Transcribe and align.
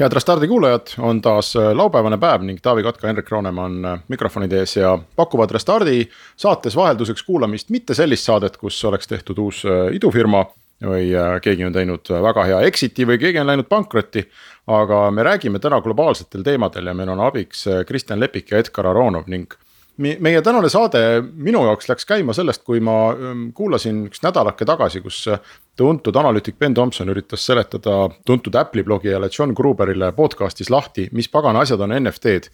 head 0.00 0.12
Restardi 0.12 0.48
kuulajad, 0.48 0.86
on 0.98 1.22
taas 1.22 1.56
äh, 1.56 1.72
laupäevane 1.76 2.18
päev 2.18 2.44
ning 2.44 2.60
Taavi 2.62 2.82
Kotka, 2.82 3.06
Henrik 3.06 3.30
Roonemann 3.30 3.84
äh, 3.84 3.98
mikrofonide 4.08 4.60
ees 4.60 4.76
ja 4.76 4.98
pakuvad 5.16 5.50
Restardi 5.50 6.04
saates 6.36 6.76
vahelduseks 6.76 7.22
kuulamist 7.22 7.70
mitte 7.70 7.94
sellist 7.94 8.28
saadet, 8.28 8.56
kus 8.56 8.84
oleks 8.84 9.08
tehtud 9.08 9.38
uus 9.38 9.64
äh, 9.64 9.88
idufirma 9.96 10.44
või 10.84 11.08
keegi 11.40 11.64
on 11.64 11.72
teinud 11.72 12.10
väga 12.20 12.42
hea 12.44 12.56
exit'i 12.68 13.06
või 13.08 13.16
keegi 13.16 13.40
on 13.40 13.48
läinud 13.48 13.64
pankrotti. 13.64 14.26
aga 14.66 15.10
me 15.10 15.22
räägime 15.22 15.58
täna 15.58 15.80
globaalsetel 15.80 16.42
teemadel 16.44 16.86
ja 16.86 16.94
meil 16.94 17.08
on 17.08 17.20
abiks 17.24 17.64
Kristjan 17.88 18.20
Lepik 18.20 18.50
ja 18.50 18.58
Edgar 18.58 18.86
Aronov 18.86 19.24
ning 19.26 19.54
meie 19.96 20.42
tänane 20.44 20.68
saade 20.72 21.00
minu 21.22 21.62
jaoks 21.64 21.88
läks 21.88 22.06
käima 22.08 22.34
sellest, 22.36 22.62
kui 22.66 22.80
ma 22.84 22.96
ähm, 23.12 23.48
kuulasin 23.56 24.04
üks 24.10 24.22
nädalake 24.24 24.66
tagasi, 24.68 25.00
kus 25.04 25.22
äh, 25.32 25.40
tuntud 25.76 26.16
analüütik 26.16 26.58
Ben 26.60 26.74
Thompson 26.74 27.08
üritas 27.12 27.46
seletada 27.46 28.06
tuntud 28.26 28.54
Apple'i 28.60 28.84
blogijale 28.84 29.30
John 29.32 29.54
Gruberile 29.56 30.12
podcast'is 30.16 30.70
lahti, 30.72 31.08
mis 31.16 31.30
pagana 31.32 31.64
asjad 31.64 31.80
on 31.80 31.94
NFT-d. 31.96 32.50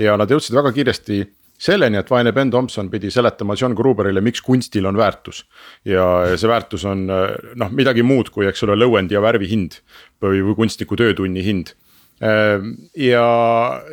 ja 0.00 0.16
nad 0.16 0.30
jõudsid 0.30 0.56
väga 0.56 0.72
kiiresti 0.76 1.22
selleni, 1.58 2.00
et 2.00 2.10
vaene 2.10 2.32
Ben 2.36 2.50
Thompson 2.52 2.90
pidi 2.92 3.10
seletama 3.12 3.56
John 3.60 3.76
Gruberile, 3.76 4.20
miks 4.20 4.42
kunstil 4.44 4.86
on 4.86 4.96
väärtus. 4.96 5.44
ja 5.84 6.36
see 6.36 6.48
väärtus 6.48 6.84
on 6.84 7.08
äh, 7.10 7.34
noh, 7.56 7.72
midagi 7.72 8.02
muud 8.02 8.32
kui, 8.32 8.48
eks 8.48 8.64
ole, 8.64 8.78
lõuendi 8.80 9.16
ja 9.16 9.24
värvi 9.24 9.48
hind 9.52 9.80
või, 10.22 10.40
või 10.40 10.62
kunstniku 10.64 10.96
töötunni 10.96 11.44
hind 11.44 11.76
ja, 12.20 13.24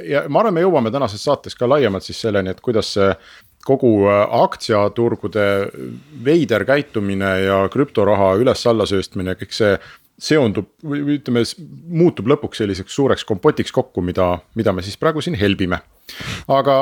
ja 0.08 0.22
ma 0.32 0.40
arvan, 0.40 0.54
me 0.56 0.62
jõuame 0.64 0.92
tänases 0.94 1.26
saates 1.26 1.58
ka 1.60 1.68
laiemalt 1.68 2.06
siis 2.08 2.22
selleni, 2.24 2.54
et 2.54 2.62
kuidas 2.64 2.94
see 2.96 3.10
kogu 3.64 3.92
äh, 4.12 4.24
aktsiaturgude 4.44 5.48
veider 6.24 6.66
käitumine 6.68 7.34
ja 7.46 7.60
krüptoraha 7.72 8.34
üles-alla 8.42 8.88
sööstmine, 8.90 9.38
kõik 9.40 9.56
see 9.56 9.76
seondub 10.24 10.70
või 10.86 11.18
ütleme, 11.18 11.42
muutub 11.92 12.28
lõpuks 12.30 12.62
selliseks 12.62 12.96
suureks 12.96 13.26
kompotiks 13.28 13.74
kokku, 13.76 14.04
mida, 14.06 14.38
mida 14.56 14.76
me 14.76 14.84
siis 14.86 15.00
praegu 15.00 15.24
siin 15.24 15.36
helbime. 15.40 15.82
aga, 16.48 16.76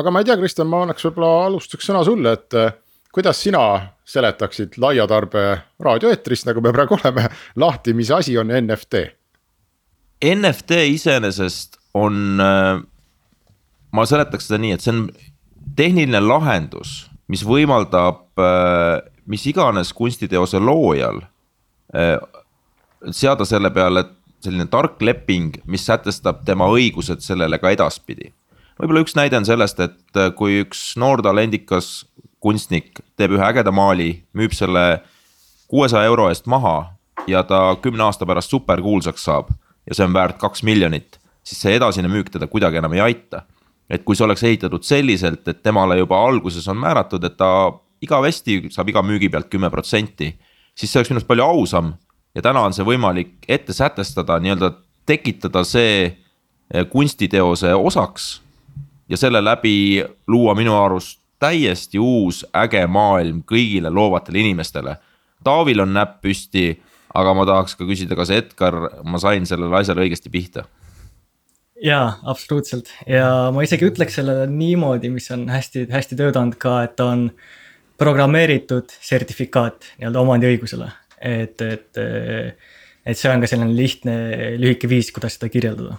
aga 0.00 0.12
ma 0.12 0.20
ei 0.20 0.28
tea, 0.28 0.36
Kristjan, 0.40 0.68
ma 0.68 0.82
annaks 0.86 1.04
võib-olla 1.06 1.46
alustuseks 1.46 1.92
sõna 1.92 2.02
sulle, 2.04 2.34
et 2.40 2.58
äh, 2.58 2.74
kuidas 3.12 3.40
sina 3.44 3.64
seletaksid 4.08 4.80
laia 4.82 5.06
tarbe 5.08 5.44
raadioeetris, 5.80 6.46
nagu 6.48 6.64
me 6.64 6.72
praegu 6.74 6.96
oleme, 6.98 7.28
lahti, 7.60 7.94
mis 7.96 8.10
asi 8.10 8.38
on 8.40 8.52
NFT 8.56 9.04
NFT 10.22 10.70
iseenesest 10.94 11.78
on, 11.94 12.40
äh, 12.40 12.78
ma 13.92 14.04
seletaks 14.06 14.46
seda 14.48 14.60
nii, 14.62 14.76
et 14.76 14.84
see 14.84 14.94
on 14.94 15.06
tehniline 15.76 16.20
lahendus, 16.22 17.08
mis 17.32 17.42
võimaldab 17.46 18.38
äh, 18.38 19.00
mis 19.26 19.44
iganes 19.50 19.92
kunstiteose 19.96 20.60
loojal 20.62 21.22
äh, 21.96 22.18
seada 23.10 23.46
selle 23.48 23.72
peale 23.74 24.04
selline 24.42 24.66
tark 24.70 25.02
leping, 25.02 25.60
mis 25.70 25.84
sätestab 25.86 26.42
tema 26.46 26.66
õigused 26.70 27.22
sellele 27.22 27.58
ka 27.62 27.70
edaspidi. 27.74 28.32
võib-olla 28.78 29.04
üks 29.04 29.14
näide 29.14 29.38
on 29.38 29.46
sellest, 29.46 29.78
et 29.78 30.22
kui 30.38 30.62
üks 30.64 30.96
noor 30.98 31.22
talendikas 31.22 32.04
kunstnik 32.42 32.98
teeb 33.16 33.36
ühe 33.36 33.44
ägeda 33.46 33.70
maali, 33.70 34.24
müüb 34.34 34.54
selle 34.54 35.02
kuuesaja 35.70 36.10
euro 36.10 36.26
eest 36.30 36.50
maha 36.50 36.94
ja 37.30 37.44
ta 37.46 37.76
kümne 37.82 38.02
aasta 38.08 38.26
pärast 38.26 38.50
superkuulsaks 38.50 39.28
saab 39.30 39.52
ja 39.86 39.94
see 39.94 40.06
on 40.06 40.14
väärt 40.14 40.38
kaks 40.40 40.62
miljonit, 40.62 41.18
siis 41.44 41.60
see 41.64 41.74
edasine 41.76 42.08
müük 42.08 42.30
teda 42.32 42.46
kuidagi 42.46 42.80
enam 42.80 42.92
ei 42.92 43.00
aita. 43.00 43.42
et 43.90 44.04
kui 44.04 44.16
see 44.16 44.24
oleks 44.24 44.42
ehitatud 44.42 44.82
selliselt, 44.88 45.48
et 45.48 45.62
temale 45.62 45.98
juba 45.98 46.16
alguses 46.24 46.68
on 46.68 46.78
määratud, 46.80 47.24
et 47.24 47.36
ta 47.36 47.72
igavesti 48.00 48.70
saab 48.72 48.88
iga 48.88 49.02
müügi 49.04 49.28
pealt 49.28 49.50
kümme 49.52 49.68
protsenti, 49.70 50.30
siis 50.74 50.92
see 50.92 51.00
oleks 51.00 51.10
minu 51.10 51.20
arust 51.20 51.28
palju 51.28 51.44
ausam. 51.44 51.92
ja 52.34 52.42
täna 52.42 52.62
on 52.64 52.72
see 52.72 52.84
võimalik 52.84 53.44
ette 53.48 53.72
sätestada, 53.72 54.38
nii-öelda 54.40 54.72
tekitada 55.06 55.64
see 55.64 56.06
eh, 56.06 56.86
kunstiteose 56.88 57.74
osaks 57.74 58.40
ja 59.08 59.16
selle 59.16 59.44
läbi 59.44 60.04
luua 60.26 60.54
minu 60.54 60.78
arust 60.78 61.20
täiesti 61.42 61.98
uus 61.98 62.44
äge 62.54 62.86
maailm 62.86 63.42
kõigile 63.42 63.90
loovatele 63.90 64.38
inimestele. 64.38 64.96
Taavil 65.44 65.82
on 65.82 65.92
näpp 65.92 66.20
püsti 66.22 66.76
aga 67.14 67.34
ma 67.36 67.46
tahaks 67.48 67.76
ka 67.78 67.88
küsida, 67.88 68.16
kas 68.18 68.32
Edgar, 68.34 68.78
ma 69.04 69.20
sain 69.22 69.46
sellele 69.48 69.76
asjale 69.80 70.06
õigesti 70.06 70.32
pihta? 70.32 70.66
jaa, 71.82 72.12
absoluutselt 72.30 72.92
ja 73.10 73.50
ma 73.54 73.64
isegi 73.66 73.88
ütleks 73.90 74.20
sellele 74.20 74.46
niimoodi, 74.50 75.10
mis 75.10 75.26
on 75.34 75.48
hästi-hästi 75.50 76.18
töötanud 76.18 76.58
ka, 76.62 76.76
et 76.86 76.94
ta 76.98 77.08
on 77.14 77.26
programmeeritud 77.98 78.94
sertifikaat 79.02 79.92
nii-öelda 79.98 80.22
omandiõigusele, 80.22 80.88
et, 81.18 81.60
et. 81.62 82.02
et 83.02 83.18
see 83.18 83.30
on 83.30 83.42
ka 83.42 83.50
selline 83.50 83.74
lihtne, 83.74 84.14
lühike 84.62 84.86
viis, 84.90 85.10
kuidas 85.14 85.34
seda 85.38 85.50
kirjeldada 85.50 85.98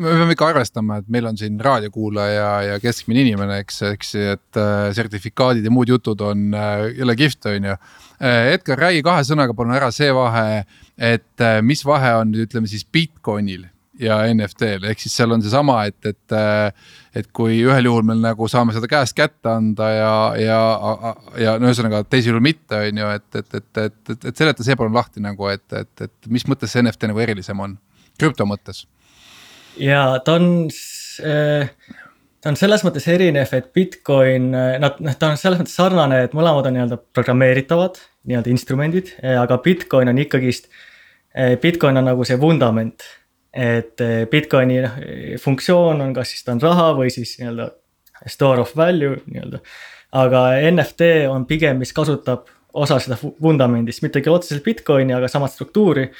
me 0.00 0.12
peame 0.12 0.36
ikka 0.36 0.48
arvestama, 0.52 1.00
et 1.00 1.10
meil 1.12 1.26
on 1.28 1.36
siin 1.38 1.58
raadiokuulaja 1.62 2.48
ja 2.66 2.78
keskmine 2.82 3.24
inimene, 3.26 3.58
eks, 3.64 3.82
eks, 3.92 4.14
et 4.34 4.60
äh, 4.60 4.86
sertifikaadid 4.96 5.66
ja 5.66 5.72
muud 5.74 5.92
jutud 5.92 6.22
on 6.24 6.48
äh, 6.56 6.86
jõle 7.00 7.16
kihvt, 7.18 7.50
on 7.52 7.68
ju. 7.72 7.76
Äh, 8.22 8.54
Edgar, 8.54 8.80
räägi 8.86 9.04
kahe 9.04 9.26
sõnaga 9.28 9.56
palun 9.58 9.76
ära 9.76 9.90
see 9.94 10.12
vahe, 10.16 10.64
et 10.96 11.46
mis 11.66 11.84
vahe 11.84 12.14
on 12.20 12.32
nüüd 12.32 12.46
ütleme 12.46 12.70
siis 12.70 12.84
Bitcoinil 12.84 13.66
ja 14.00 14.22
NFT-l, 14.32 14.86
ehk 14.88 15.02
siis 15.02 15.14
seal 15.18 15.34
on 15.34 15.44
seesama, 15.44 15.84
et, 15.90 16.00
et. 16.08 16.38
Et 17.12 17.26
kui 17.36 17.58
ühel 17.60 17.84
juhul 17.84 18.06
me 18.08 18.14
nagu 18.16 18.46
saame 18.48 18.72
seda 18.72 18.88
käest 18.88 19.12
kätte 19.12 19.50
anda 19.52 19.90
ja, 19.92 20.12
ja, 20.40 20.60
ja 21.36 21.52
no 21.60 21.68
ühesõnaga 21.68 21.98
teisel 22.08 22.32
juhul 22.32 22.46
mitte, 22.46 22.78
on 22.88 23.00
ju, 23.02 23.10
et, 23.18 23.26
et, 23.36 23.58
et, 23.58 23.80
et, 23.82 23.98
et, 24.14 24.24
et 24.30 24.40
seleta 24.40 24.64
see 24.64 24.78
palun 24.80 24.96
lahti 24.96 25.20
nagu, 25.20 25.50
et, 25.52 25.66
et, 25.76 26.06
et 26.06 26.30
mis 26.32 26.48
mõttes 26.48 26.72
see 26.72 26.80
NFT 26.80 27.12
nagu 27.12 27.20
erilisem 27.20 27.60
on, 27.60 27.76
krüpto 28.16 28.48
mõttes 28.48 28.86
ja 29.80 30.04
ta 30.24 30.36
on 30.38 30.68
äh, 31.24 31.70
ta 32.42 32.50
on 32.50 32.58
selles 32.58 32.82
mõttes 32.86 33.06
erinev, 33.10 33.52
et 33.56 33.70
Bitcoin, 33.74 34.50
äh, 34.54 34.76
nad, 34.82 34.98
noh, 35.02 35.16
ta 35.18 35.32
on 35.32 35.40
selles 35.40 35.60
mõttes 35.60 35.76
sarnane, 35.78 36.24
et 36.26 36.36
mõlemad 36.36 36.68
on 36.68 36.76
nii-öelda 36.76 36.98
programmeeritavad, 37.14 38.00
nii-öelda 38.28 38.52
instrumendid, 38.52 39.14
äh, 39.22 39.38
aga 39.40 39.60
Bitcoin 39.62 40.12
on 40.12 40.22
ikkagist. 40.22 40.70
Bitcoin 41.32 41.96
on 41.96 42.04
nagu 42.04 42.26
see 42.28 42.36
vundament, 42.36 43.06
et 43.56 43.96
Bitcoini 44.28 44.74
noh 44.84 45.38
funktsioon 45.40 46.02
on, 46.04 46.10
kas 46.12 46.28
siis 46.28 46.44
ta 46.44 46.52
on 46.52 46.60
raha 46.60 46.90
või 46.98 47.08
siis 47.14 47.38
nii-öelda 47.40 47.70
store 48.28 48.60
of 48.60 48.74
value 48.76 49.14
nii-öelda. 49.24 49.62
aga 50.20 50.42
NFT 50.68 51.08
on 51.32 51.46
pigem, 51.48 51.80
mis 51.80 51.94
kasutab 51.96 52.50
osa 52.76 52.98
seda 53.00 53.16
vundamendist, 53.16 54.02
mitte 54.04 54.20
küll 54.20 54.36
otseselt 54.36 54.64
Bitcoini, 54.66 55.16
aga 55.16 55.30
samat 55.32 55.54
struktuuri 55.54 56.10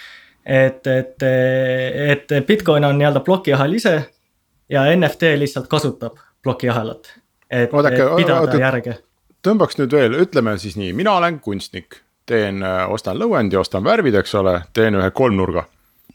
et, 0.47 0.86
et, 0.86 1.22
et 1.22 2.47
Bitcoin 2.47 2.84
on 2.84 2.98
nii-öelda 2.98 3.20
plokiahel 3.20 3.72
ise 3.78 3.94
ja 4.69 4.84
NFT 4.97 5.22
lihtsalt 5.36 5.69
kasutab 5.69 6.16
plokiahelat. 6.42 7.14
et 7.50 7.75
Oodake, 7.75 8.03
pidada 8.16 8.41
oodake, 8.41 8.58
järge. 8.58 8.97
tõmbaks 9.47 9.78
nüüd 9.78 9.92
veel, 9.92 10.16
ütleme 10.25 10.56
siis 10.58 10.76
nii, 10.76 10.92
mina 10.97 11.14
olen 11.19 11.38
kunstnik, 11.41 12.00
teen, 12.26 12.62
ostan 12.88 13.20
lõuendi, 13.20 13.58
ostan 13.58 13.84
värvid, 13.84 14.16
eks 14.22 14.34
ole, 14.34 14.60
teen 14.72 14.98
ühe 14.98 15.10
kolmnurga. 15.10 15.64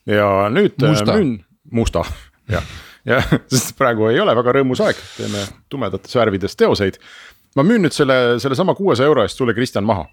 ja 0.05 0.49
nüüd 0.51 0.75
musta. 0.83 1.13
müün, 1.13 1.39
musta, 1.71 2.03
jah, 2.55 2.63
ja 3.05 3.21
sest 3.53 3.77
praegu 3.77 4.09
ei 4.11 4.19
ole 4.19 4.35
väga 4.35 4.59
rõõmus 4.59 4.83
aeg, 4.83 4.99
teeme 5.17 5.45
tumedates 5.69 6.15
värvides 6.15 6.55
teoseid. 6.55 6.99
ma 7.55 7.63
müün 7.63 7.87
nüüd 7.87 7.95
selle, 7.95 8.39
sellesama 8.39 8.75
kuuesaja 8.75 9.07
euro 9.07 9.23
eest 9.23 9.37
sulle, 9.37 9.53
Kristjan, 9.53 9.85
maha 9.85 10.09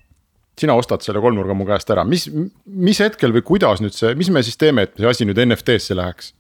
sina 0.61 0.77
ostad 0.79 1.03
selle 1.03 1.23
kolmnurga 1.23 1.57
mu 1.57 1.67
käest 1.69 1.91
ära, 1.91 2.05
mis, 2.07 2.29
mis 2.65 3.01
hetkel 3.03 3.35
või 3.35 3.43
kuidas 3.47 3.83
nüüd 3.83 3.95
see, 3.97 4.15
mis 4.19 4.31
me 4.31 4.43
siis 4.47 4.59
teeme, 4.61 4.87
et 4.87 4.97
see 4.99 5.11
asi 5.11 5.27
nüüd 5.29 5.41
NFT-sse 5.47 5.97
läheks? 5.99 6.33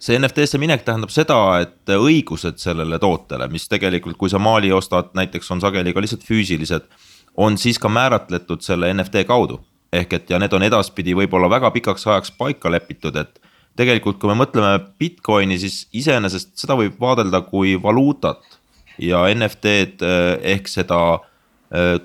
see 0.00 0.16
NFT-sse 0.16 0.58
minek 0.60 0.80
tähendab 0.86 1.12
seda, 1.12 1.36
et 1.60 1.92
õigused 1.92 2.56
sellele 2.62 2.96
tootele, 3.02 3.50
mis 3.52 3.66
tegelikult, 3.68 4.16
kui 4.16 4.30
sa 4.32 4.40
maali 4.40 4.72
ostad, 4.72 5.10
näiteks 5.16 5.50
on 5.52 5.60
sageli 5.60 5.92
ka 5.92 6.00
lihtsalt 6.00 6.24
füüsilised. 6.24 6.86
on 7.36 7.58
siis 7.58 7.78
ka 7.78 7.88
määratletud 7.88 8.64
selle 8.64 8.88
NFT 8.94 9.26
kaudu, 9.28 9.60
ehk 9.92 10.12
et 10.12 10.30
ja 10.30 10.38
need 10.38 10.52
on 10.56 10.64
edaspidi 10.66 11.14
võib-olla 11.14 11.50
väga 11.50 11.70
pikaks 11.70 12.06
ajaks 12.06 12.32
paika 12.38 12.70
lepitud, 12.70 13.16
et. 13.16 13.40
tegelikult, 13.76 14.18
kui 14.18 14.28
me 14.28 14.34
mõtleme 14.40 14.80
Bitcoini, 14.98 15.58
siis 15.58 15.86
iseenesest 15.92 16.56
seda 16.58 16.74
võib 16.76 16.96
vaadelda 17.00 17.40
kui 17.40 17.76
valuutat 17.82 18.42
ja 18.98 19.22
NFT-d 19.34 20.02
eh, 20.02 20.54
ehk 20.56 20.68
seda 20.68 21.20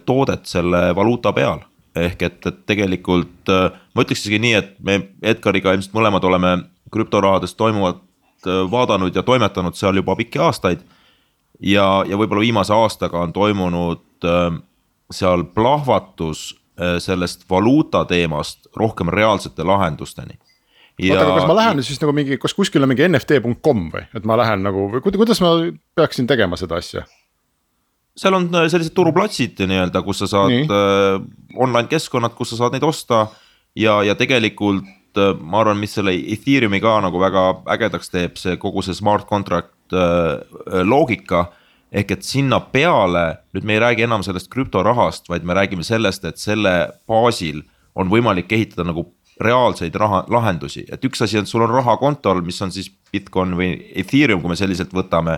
toodet 0.06 0.46
selle 0.46 0.96
valuuta 0.96 1.34
peal. 1.34 1.64
ehk 1.96 2.22
et, 2.22 2.46
et 2.46 2.58
tegelikult 2.68 3.50
äh, 3.50 3.72
ma 3.96 4.04
ütleks 4.04 4.26
isegi 4.26 4.40
nii, 4.44 4.54
et 4.54 4.74
me 4.84 4.98
Edgariga 5.24 5.74
ilmselt 5.74 5.96
mõlemad 5.96 6.26
oleme 6.28 6.58
krüptorahades 6.92 7.56
toimuvat 7.56 8.02
vaadanud 8.72 9.16
ja 9.16 9.24
toimetanud 9.26 9.74
seal 9.74 9.96
juba 9.96 10.16
pikki 10.16 10.40
aastaid. 10.40 10.84
ja, 11.60 12.04
ja 12.08 12.18
võib-olla 12.18 12.44
viimase 12.44 12.74
aastaga 12.74 13.24
on 13.24 13.34
toimunud 13.34 14.28
seal 15.12 15.44
plahvatus 15.56 16.52
sellest 17.00 17.50
valuuta 17.50 18.04
teemast 18.06 18.68
rohkem 18.76 19.10
reaalsete 19.10 19.64
lahendusteni 19.64 20.38
oota, 21.04 21.22
aga 21.22 21.36
kas 21.40 21.48
ma 21.50 21.58
lähen 21.58 21.84
siis 21.84 22.00
nagu 22.02 22.14
mingi, 22.16 22.38
kas 22.42 22.56
kuskil 22.56 22.86
on 22.86 22.92
mingi 22.92 23.08
nft.com 23.10 23.88
või, 23.94 24.06
et 24.16 24.28
ma 24.28 24.38
lähen 24.40 24.64
nagu 24.66 24.88
kuidas 25.04 25.42
ma 25.44 25.56
peaksin 25.98 26.28
tegema 26.30 26.60
seda 26.60 26.80
asja? 26.80 27.06
Seal 28.18 28.38
on 28.38 28.48
äh, 28.56 28.68
sellised 28.72 28.96
turuplatsid 28.96 29.60
nii-öelda, 29.68 30.02
kus 30.06 30.24
sa 30.24 30.30
saad 30.32 30.72
äh, 30.72 31.18
online 31.56 31.90
keskkonnad, 31.92 32.36
kus 32.38 32.54
sa 32.54 32.64
saad 32.64 32.76
neid 32.76 32.86
osta. 32.88 33.28
Ja, 33.76 34.00
ja 34.08 34.16
tegelikult 34.16 35.20
äh, 35.20 35.34
ma 35.40 35.64
arvan, 35.64 35.82
mis 35.82 35.98
selle 35.98 36.16
Ethereumi 36.16 36.80
ka 36.84 36.98
nagu 37.04 37.20
väga 37.22 37.46
ägedaks 37.76 38.12
teeb, 38.14 38.40
see 38.40 38.56
kogu 38.62 38.86
see 38.86 38.96
smart 38.96 39.28
contract 39.30 39.74
loogika. 40.84 41.52
ehk 41.96 42.10
et 42.12 42.24
sinna 42.26 42.58
peale, 42.60 43.38
nüüd 43.54 43.64
me 43.64 43.76
ei 43.76 43.80
räägi 43.80 44.04
enam 44.04 44.24
sellest 44.26 44.50
krüptorahast, 44.52 45.30
vaid 45.30 45.46
me 45.48 45.54
räägime 45.56 45.84
sellest, 45.86 46.26
et 46.26 46.42
selle 46.42 46.74
baasil 47.08 47.62
on 47.96 48.10
võimalik 48.12 48.52
ehitada 48.52 48.84
nagu 48.84 49.06
reaalseid 49.40 49.96
raha, 49.96 50.24
lahendusi, 50.28 50.84
et 50.92 51.06
üks 51.08 51.22
asi 51.24 51.38
on, 51.40 51.48
sul 51.48 51.64
on 51.64 51.72
raha 51.72 51.96
kontol, 52.02 52.42
mis 52.44 52.60
on 52.66 52.74
siis 52.74 52.90
Bitcoin 53.14 53.54
või 53.56 53.70
Ethereum, 53.96 54.42
kui 54.42 54.52
me 54.52 54.58
selliselt 54.60 54.92
võtame 54.96 55.38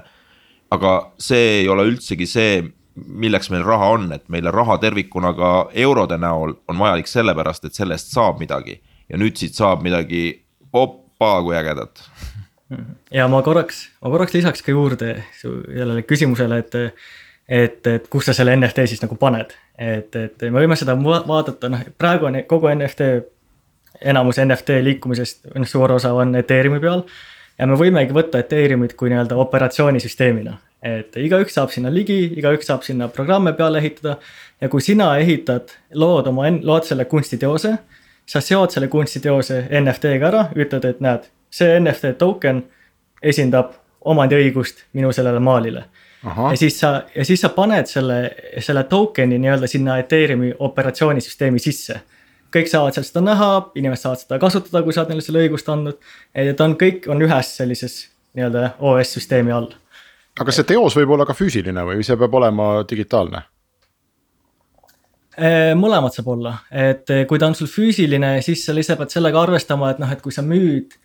aga 0.72 0.94
see 1.22 1.62
ei 1.62 1.70
ole 1.70 1.86
üldsegi 1.88 2.28
see, 2.30 2.64
milleks 2.96 3.52
meil 3.54 3.66
raha 3.66 3.92
on, 3.94 4.10
et 4.16 4.26
meile 4.34 4.52
raha 4.54 4.78
tervikuna 4.82 5.34
ka 5.38 5.52
eurode 5.86 6.18
näol 6.22 6.56
on 6.68 6.80
vajalik 6.80 7.10
sellepärast, 7.10 7.68
et 7.68 7.78
sellest 7.78 8.14
saab 8.14 8.42
midagi. 8.42 8.82
ja 9.10 9.18
nüüd 9.18 9.38
siit 9.40 9.56
saab 9.56 9.86
midagi, 9.86 10.42
opa 10.74 11.38
kui 11.44 11.56
ägedat. 11.56 12.02
ja 13.12 13.28
ma 13.28 13.42
korraks, 13.42 13.88
ma 14.02 14.12
korraks 14.12 14.34
lisaks 14.34 14.62
ka 14.62 14.72
juurde 14.72 15.24
su 15.40 15.62
sellele 15.68 16.04
küsimusele, 16.04 16.58
et 16.58 16.76
et, 17.48 17.88
et 17.88 18.08
kus 18.12 18.26
sa 18.28 18.34
selle 18.36 18.56
NFT 18.58 18.84
siis 18.92 19.02
nagu 19.02 19.16
paned, 19.16 19.54
et, 19.80 20.16
et 20.16 20.50
me 20.52 20.60
võime 20.60 20.76
seda 20.76 20.98
vaadata, 21.00 21.70
noh 21.72 21.86
praegu 21.98 22.28
on 22.28 22.42
kogu 22.50 22.68
NFT, 22.74 23.08
enamus 24.12 24.42
NFT 24.44 24.82
liikumisest, 24.84 25.48
noh 25.56 25.70
suur 25.70 25.96
osa 25.96 26.12
on 26.14 26.36
Ethereumi 26.36 26.82
peal 26.84 27.06
ja 27.60 27.68
me 27.68 27.78
võimegi 27.80 28.16
võtta 28.16 28.42
Ethereumit 28.44 28.96
kui 28.98 29.12
nii-öelda 29.12 29.38
operatsioonisüsteemina. 29.44 30.58
et 30.84 31.16
igaüks 31.18 31.56
saab 31.58 31.72
sinna 31.74 31.90
ligi, 31.90 32.20
igaüks 32.38 32.68
saab 32.70 32.84
sinna 32.86 33.08
programme 33.08 33.54
peale 33.54 33.80
ehitada 33.82 34.18
ja 34.62 34.70
kui 34.70 34.82
sina 34.82 35.16
ehitad, 35.18 35.74
lood 35.94 36.28
oma, 36.28 36.52
lood 36.62 36.86
selle 36.86 37.06
kunstiteose, 37.06 37.72
sa 38.26 38.42
seod 38.42 38.72
selle 38.72 38.88
kunstiteose 38.88 39.64
NFT-ga 39.82 40.28
ära, 40.30 40.44
ütled, 40.56 40.86
et 40.86 41.02
näed, 41.02 41.26
see 41.50 41.80
NFT 41.80 42.14
token 42.22 42.62
esindab 43.24 43.74
omandiõigust 44.06 44.86
minu 44.94 45.12
sellele 45.12 45.40
maalile. 45.40 45.88
Aha. 46.28 46.52
ja 46.52 46.58
siis 46.58 46.80
sa, 46.80 47.04
ja 47.16 47.26
siis 47.26 47.42
sa 47.42 47.50
paned 47.54 47.86
selle, 47.90 48.16
selle 48.62 48.84
token'i 48.90 49.38
nii-öelda 49.38 49.68
sinna 49.70 50.00
Ethereumi 50.02 50.50
operatsioonisüsteemi 50.60 51.60
sisse 51.62 52.00
kõik 52.54 52.70
saavad 52.72 52.96
sealt 52.96 53.10
seda 53.10 53.24
näha, 53.26 53.50
inimesed 53.80 54.06
saavad 54.06 54.22
seda 54.24 54.40
kasutada, 54.42 54.84
kui 54.86 54.96
sa 54.96 55.04
oled 55.04 55.14
neile 55.14 55.26
selle 55.26 55.44
õigust 55.46 55.70
andnud. 55.72 56.00
et 56.36 56.62
on 56.64 56.78
kõik 56.80 57.10
on 57.12 57.22
ühes 57.26 57.52
sellises 57.60 58.00
nii-öelda 58.38 58.78
OS 58.80 59.18
süsteemi 59.18 59.54
all. 59.56 59.70
aga 60.40 60.54
see 60.54 60.68
teos 60.70 60.96
võib 60.98 61.16
olla 61.16 61.26
ka 61.26 61.36
füüsiline 61.38 61.86
või 61.88 62.06
see 62.06 62.18
peab 62.20 62.36
olema 62.40 62.72
digitaalne? 62.90 63.44
mõlemat 65.78 66.16
saab 66.16 66.32
olla, 66.34 66.56
et 66.72 67.12
kui 67.30 67.38
ta 67.38 67.46
on 67.46 67.56
sul 67.56 67.70
füüsiline, 67.70 68.40
siis 68.42 68.64
sa 68.66 68.74
lihtsalt 68.74 69.04
pead 69.04 69.12
sellega 69.14 69.38
arvestama, 69.38 69.92
et 69.94 70.00
noh, 70.02 70.10
et 70.10 70.24
kui 70.24 70.34
sa 70.34 70.42
müüd. 70.42 70.96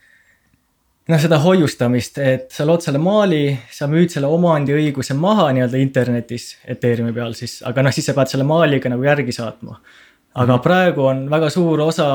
noh, 1.11 1.19
seda 1.21 1.37
hoiustamist, 1.43 2.17
et 2.23 2.47
sa 2.55 2.65
lood 2.65 2.81
selle 2.81 3.01
maali, 3.03 3.59
sa 3.75 3.89
müüd 3.91 4.15
selle 4.15 4.31
omandiõiguse 4.31 5.17
maha 5.19 5.51
nii-öelda 5.53 5.81
internetis 5.83 6.55
Ethereumi 6.65 7.13
peal 7.13 7.35
siis, 7.37 7.59
aga 7.67 7.83
noh, 7.83 7.93
siis 7.93 8.07
sa 8.07 8.15
pead 8.17 8.31
selle 8.31 8.47
maaliga 8.49 8.89
nagu 8.89 9.05
järgi 9.05 9.35
saatma 9.37 9.81
aga 10.35 10.53
mhm. 10.53 10.63
praegu 10.63 11.07
on 11.07 11.25
väga 11.31 11.51
suur 11.51 11.81
osa 11.81 12.07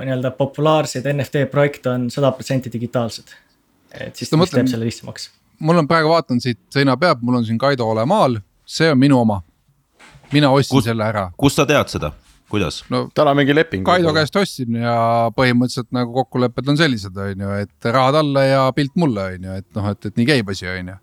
nii-öelda 0.00 0.30
populaarseid 0.38 1.06
NFT 1.12 1.46
projekte 1.50 1.90
on 1.90 2.10
sada 2.10 2.32
protsenti 2.32 2.72
digitaalsed. 2.72 3.34
et 4.00 4.16
siis, 4.16 4.32
mis 4.32 4.50
teeb 4.50 4.70
selle 4.70 4.84
lihtsamaks. 4.84 5.30
mul 5.58 5.82
on 5.82 5.88
praegu 5.88 6.12
vaatan 6.14 6.40
siit 6.40 6.60
seina 6.70 6.96
peab, 6.96 7.22
mul 7.22 7.40
on 7.40 7.46
siin 7.46 7.58
Kaido 7.58 7.88
Ole 7.90 8.04
maal, 8.06 8.38
see 8.66 8.90
on 8.90 8.98
minu 8.98 9.20
oma. 9.20 9.42
mina 10.32 10.50
ostsin 10.50 10.76
Kus, 10.76 10.84
selle 10.84 11.04
ära. 11.04 11.30
kust 11.36 11.56
sa 11.56 11.66
tead 11.66 11.88
seda? 11.88 12.12
Kuidas? 12.54 12.80
no 12.92 13.04
on 13.10 13.30
mingi 13.38 13.54
leping. 13.56 13.84
Kaido 13.86 14.12
käest 14.16 14.36
ostsin 14.38 14.78
ja 14.80 14.94
põhimõtteliselt 15.36 15.90
nagu 15.94 16.14
kokkulepped 16.20 16.70
on 16.70 16.78
sellised, 16.78 17.16
on 17.20 17.44
ju, 17.44 17.50
et 17.64 17.88
raha 17.94 18.14
talle 18.18 18.44
ja 18.46 18.64
pilt 18.76 18.94
mulle, 19.00 19.26
on 19.34 19.48
ju, 19.48 19.58
et 19.62 19.78
noh, 19.78 19.90
et, 19.92 20.10
et 20.10 20.20
nii 20.20 20.28
käib 20.28 20.52
asi, 20.54 20.68
on 20.70 20.92
ju. 20.92 20.96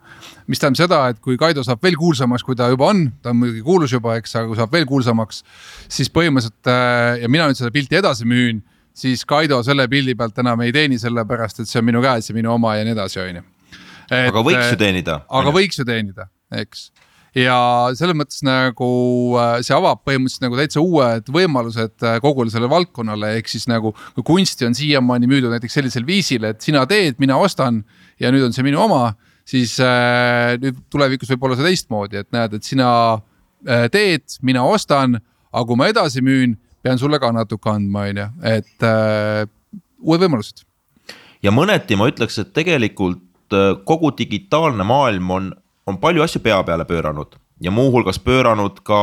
mis 0.52 0.62
tähendab 0.62 0.82
seda, 0.82 1.02
et 1.14 1.22
kui 1.24 1.40
Kaido 1.42 1.66
saab 1.68 1.84
veel 1.84 1.98
kuulsamaks, 2.00 2.46
kui 2.48 2.58
ta 2.60 2.72
juba 2.72 2.92
on, 2.94 3.06
ta 3.24 3.34
on 3.34 3.42
muidugi 3.42 3.64
kuulus 3.66 3.96
juba, 3.96 4.18
eks, 4.22 4.36
aga 4.40 4.52
kui 4.52 4.60
saab 4.60 4.76
veel 4.76 4.88
kuulsamaks. 4.90 5.44
siis 5.92 6.12
põhimõtteliselt 6.14 6.72
äh, 6.72 7.22
ja 7.24 7.32
mina 7.32 7.50
nüüd 7.50 7.60
seda 7.60 7.74
pilti 7.76 8.00
edasi 8.00 8.28
müün, 8.30 8.64
siis 8.98 9.26
Kaido 9.28 9.62
selle 9.68 9.88
pildi 9.92 10.16
pealt 10.20 10.38
enam 10.44 10.66
ei 10.66 10.74
teeni, 10.76 11.00
sellepärast 11.02 11.64
et 11.64 11.72
see 11.72 11.82
on 11.82 11.88
minu 11.92 12.04
käes 12.04 12.30
ja 12.30 12.38
minu 12.38 12.56
oma 12.56 12.78
ja 12.80 12.88
nii 12.88 12.98
edasi, 12.98 13.22
on 13.24 13.42
ju. 13.42 13.48
aga 14.24 14.44
võiks 14.50 14.68
ju 14.68 14.76
äh, 14.76 14.82
teenida. 14.86 15.22
aga 15.30 15.56
võiks 15.56 15.80
ju 15.82 15.88
teenida, 15.88 16.32
eks 16.64 16.90
ja 17.38 17.58
selles 17.96 18.18
mõttes 18.18 18.42
nagu 18.44 18.90
äh, 19.40 19.58
see 19.64 19.76
avab 19.76 20.02
põhimõtteliselt 20.08 20.46
nagu 20.46 20.60
täitsa 20.60 20.84
uued 20.84 21.32
võimalused 21.32 22.04
äh, 22.04 22.18
kogu 22.24 22.46
sellele 22.50 22.72
valdkonnale, 22.72 23.36
ehk 23.40 23.52
siis 23.52 23.68
nagu. 23.72 23.94
kui 24.18 24.26
kunsti 24.28 24.68
on 24.68 24.76
siiamaani 24.76 25.30
müüdud 25.32 25.54
näiteks 25.54 25.80
sellisel 25.80 26.06
viisil, 26.08 26.50
et 26.50 26.62
sina 26.62 26.84
teed, 26.90 27.20
mina 27.24 27.38
ostan 27.40 27.84
ja 28.20 28.32
nüüd 28.34 28.50
on 28.50 28.56
see 28.56 28.66
minu 28.68 28.84
oma. 28.84 29.14
siis 29.48 29.78
äh, 29.84 30.58
nüüd 30.62 30.84
tulevikus 30.92 31.32
võib 31.32 31.48
olla 31.48 31.60
see 31.60 31.72
teistmoodi, 31.72 32.20
et 32.20 32.30
näed, 32.36 32.60
et 32.60 32.68
sina 32.68 32.90
äh, 33.68 33.88
teed, 33.92 34.28
mina 34.42 34.66
ostan, 34.68 35.18
aga 35.52 35.66
kui 35.68 35.80
ma 35.80 35.88
edasi 35.92 36.22
müün, 36.24 36.58
pean 36.84 37.00
sulle 37.00 37.20
ka 37.20 37.32
natuke 37.32 37.72
andma, 37.72 38.06
on 38.12 38.22
ju, 38.22 38.28
et 38.44 38.86
äh, 38.88 39.48
uued 40.04 40.28
võimalused. 40.28 40.66
ja 41.42 41.56
mõneti 41.56 41.96
ma 41.96 42.12
ütleks, 42.12 42.42
et 42.44 42.54
tegelikult 42.54 43.56
äh, 43.56 43.74
kogu 43.88 44.12
digitaalne 44.20 44.84
maailm 44.84 45.32
on 45.32 45.52
on 45.92 46.00
palju 46.02 46.24
asju 46.24 46.42
pea 46.44 46.62
peale 46.64 46.88
pööranud 46.88 47.38
ja 47.62 47.72
muuhulgas 47.72 48.20
pööranud 48.20 48.82
ka 48.88 49.00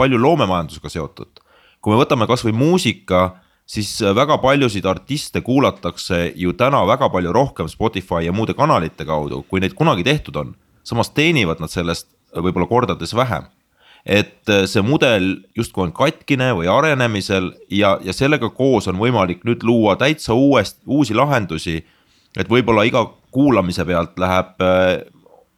palju 0.00 0.18
loomemajandusega 0.20 0.92
seotud. 0.92 1.40
kui 1.80 1.94
me 1.94 2.02
võtame 2.02 2.26
kasvõi 2.28 2.52
muusika, 2.52 3.40
siis 3.64 3.94
väga 4.16 4.36
paljusid 4.42 4.84
artiste 4.86 5.40
kuulatakse 5.40 6.32
ju 6.36 6.52
täna 6.52 6.82
väga 6.86 7.08
palju 7.08 7.32
rohkem 7.32 7.68
Spotify 7.72 8.26
ja 8.26 8.34
muude 8.36 8.54
kanalite 8.54 9.06
kaudu, 9.08 9.42
kui 9.48 9.60
neid 9.60 9.74
kunagi 9.74 10.04
tehtud 10.04 10.36
on. 10.36 10.56
samas 10.84 11.10
teenivad 11.10 11.60
nad 11.60 11.70
sellest 11.70 12.08
võib-olla 12.36 12.68
kordades 12.68 13.14
vähem. 13.14 13.44
et 14.06 14.48
see 14.66 14.82
mudel 14.82 15.42
justkui 15.56 15.84
on 15.84 15.92
katkine 15.92 16.52
või 16.56 16.68
arenemisel 16.72 17.52
ja, 17.68 17.98
ja 18.02 18.12
sellega 18.12 18.48
koos 18.50 18.88
on 18.88 18.96
võimalik 18.96 19.44
nüüd 19.44 19.62
luua 19.62 19.96
täitsa 19.96 20.34
uuest, 20.34 20.78
uusi 20.86 21.14
lahendusi. 21.14 21.84
et 22.36 22.48
võib-olla 22.48 22.86
iga 22.86 23.04
kuulamise 23.30 23.84
pealt 23.84 24.18
läheb 24.18 24.56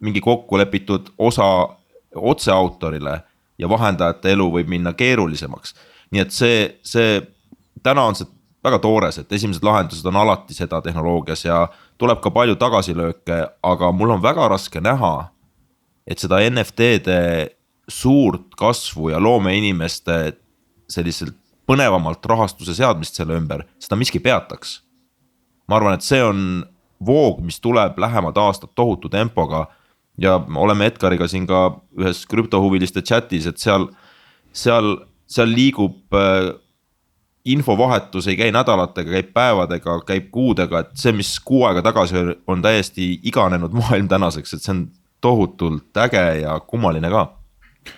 mingi 0.02 0.21
kokkulepitud 0.21 1.12
osa 1.18 1.47
otseautorile 2.14 3.21
ja 3.59 3.68
vahendajate 3.68 4.32
elu 4.35 4.49
võib 4.59 4.68
minna 4.68 4.92
keerulisemaks. 4.92 5.75
nii 6.11 6.21
et 6.21 6.35
see, 6.35 6.78
see 6.82 7.21
täna 7.82 8.04
on 8.11 8.18
see 8.18 8.28
väga 8.64 8.78
toores, 8.78 9.18
et 9.18 9.32
esimesed 9.32 9.64
lahendused 9.66 10.06
on 10.06 10.16
alati 10.16 10.54
seda 10.54 10.80
tehnoloogias 10.82 11.44
ja 11.44 11.66
tuleb 11.99 12.21
ka 12.23 12.30
palju 12.30 12.56
tagasilööke, 12.61 13.38
aga 13.62 13.92
mul 13.92 14.14
on 14.16 14.23
väga 14.23 14.49
raske 14.52 14.80
näha, 14.80 15.32
et 16.06 16.23
seda 16.23 16.38
NFT-de 16.47 17.18
suurt 17.90 18.54
kasvu 18.59 19.11
ja 19.11 19.21
loomeinimeste 19.23 20.37
selliselt 20.90 21.37
põnevamalt 21.66 22.26
rahastuse 22.26 22.75
seadmist 22.75 23.18
selle 23.18 23.37
ümber, 23.38 23.64
seda 23.82 23.99
miski 23.99 24.21
peataks. 24.21 24.80
ma 25.68 25.78
arvan, 25.78 25.94
et 25.94 26.04
see 26.04 26.21
on 26.23 26.64
voog, 27.06 27.40
mis 27.40 27.61
tuleb 27.61 27.99
lähemad 27.99 28.37
aastad 28.37 28.75
tohutu 28.75 29.09
tempoga 29.09 29.66
ja 30.19 30.37
oleme 30.57 30.87
Edgariga 30.90 31.28
siin 31.28 31.47
ka 31.47 31.64
ühes 31.99 32.25
krüptohuviliste 32.31 33.02
chat'is, 33.02 33.47
et 33.49 33.59
seal, 33.59 33.88
seal, 34.52 34.95
seal 35.26 35.52
liigub 35.52 36.16
äh, 36.16 36.52
infovahetus 37.45 38.28
ei 38.31 38.37
käi 38.38 38.52
nädalatega, 38.54 39.11
käib 39.16 39.31
päevadega, 39.35 39.99
käib 40.07 40.31
kuudega, 40.35 40.85
et 40.85 40.97
see, 41.00 41.14
mis 41.16 41.35
kuu 41.42 41.64
aega 41.66 41.83
tagasi 41.83 42.26
on 42.47 42.62
täiesti 42.62 43.14
iganenud 43.28 43.75
maailm 43.75 44.09
tänaseks, 44.09 44.54
et 44.54 44.62
see 44.62 44.75
on 44.76 44.85
tohutult 45.23 46.02
äge 46.04 46.25
ja 46.42 46.59
kummaline 46.66 47.11
ka 47.11 47.26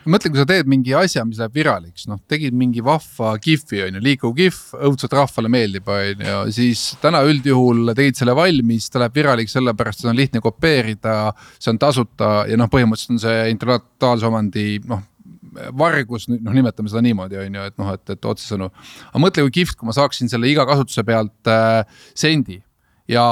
mõtle, 0.09 0.31
kui 0.33 0.41
sa 0.41 0.47
teed 0.49 0.69
mingi 0.71 0.95
asja, 0.97 1.25
mis 1.29 1.41
läheb 1.41 1.57
viraliks, 1.59 2.07
noh, 2.11 2.21
tegid 2.31 2.57
mingi 2.57 2.83
vahva 2.85 3.35
kihvi 3.43 3.83
on 3.87 3.99
ju, 3.99 4.05
liikuv 4.05 4.35
kihv, 4.39 4.61
õudselt 4.91 5.17
rahvale 5.17 5.51
meeldib, 5.53 5.89
on 5.93 6.27
ju, 6.27 6.37
siis 6.57 6.85
täna 7.03 7.23
üldjuhul 7.29 7.95
tegid 7.97 8.21
selle 8.21 8.37
valmis, 8.37 8.91
ta 8.91 9.03
läheb 9.03 9.23
viraliks 9.23 9.57
sellepärast, 9.59 10.05
et 10.05 10.13
on 10.13 10.21
lihtne 10.21 10.45
kopeerida. 10.45 11.17
see 11.59 11.73
on 11.73 11.81
tasuta 11.81 12.31
ja 12.49 12.61
noh, 12.61 12.71
põhimõtteliselt 12.73 13.17
on 13.17 13.25
see 13.27 13.51
intellektuaalse 13.55 14.31
omandi 14.31 14.69
noh 14.89 15.03
vargus, 15.79 16.27
noh 16.29 16.55
nimetame 16.55 16.91
seda 16.91 17.03
niimoodi, 17.05 17.39
on 17.39 17.59
ju, 17.59 17.65
et 17.71 17.77
noh, 17.79 17.95
et, 17.95 18.05
et 18.11 18.31
otsesõnu. 18.31 18.71
aga 19.13 19.23
mõtle, 19.23 19.47
kui 19.47 19.61
kihvt, 19.61 19.79
kui 19.79 19.89
ma 19.89 19.95
saaksin 19.95 20.31
selle 20.33 20.51
iga 20.51 20.67
kasutuse 20.67 21.05
pealt 21.07 21.51
äh, 21.51 21.85
sendi 22.19 22.59
ja, 23.09 23.25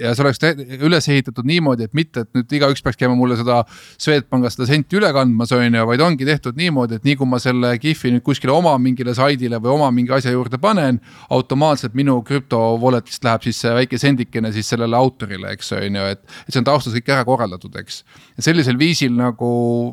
ja 0.00 0.12
see 0.12 0.24
oleks 0.24 0.40
üles 0.84 1.08
ehitatud 1.08 1.46
niimoodi, 1.48 1.86
et 1.88 1.94
mitte, 1.96 2.24
et 2.26 2.36
nüüd 2.36 2.52
igaüks 2.58 2.82
peaks 2.84 2.98
käima 3.00 3.14
mulle 3.16 3.38
seda 3.38 3.62
Swedbankist 3.70 4.58
seda 4.58 4.68
senti 4.68 4.98
üle 4.98 5.10
kandmas, 5.16 5.52
on 5.56 5.64
ju, 5.64 5.84
vaid 5.88 6.02
ongi 6.04 6.26
tehtud 6.28 6.58
niimoodi, 6.58 6.98
et 6.98 7.06
nii 7.08 7.16
kui 7.20 7.30
ma 7.30 7.40
selle 7.42 7.72
GIF-i 7.80 8.12
nüüd 8.12 8.24
kuskile 8.26 8.52
oma 8.52 8.74
mingile 8.82 9.14
saidile 9.16 9.60
või 9.64 9.72
oma 9.78 9.88
mingi 9.94 10.12
asja 10.14 10.34
juurde 10.34 10.60
panen. 10.60 11.00
automaatselt 11.30 11.96
minu 11.96 12.18
krüpto 12.26 12.60
wallet'ist 12.82 13.24
läheb 13.24 13.46
siis 13.46 13.62
see 13.64 13.72
väike 13.80 13.98
sendikene 13.98 14.52
siis 14.52 14.68
sellele 14.68 14.96
autorile, 14.96 15.54
eks 15.56 15.72
on 15.78 15.96
ju, 16.00 16.06
et, 16.12 16.20
et 16.44 16.52
see 16.52 16.60
on 16.60 16.68
taustas 16.68 16.96
kõik 16.98 17.12
ära 17.14 17.24
korraldatud, 17.28 17.80
eks. 17.80 18.02
sellisel 18.44 18.76
viisil 18.78 19.14
nagu 19.16 19.48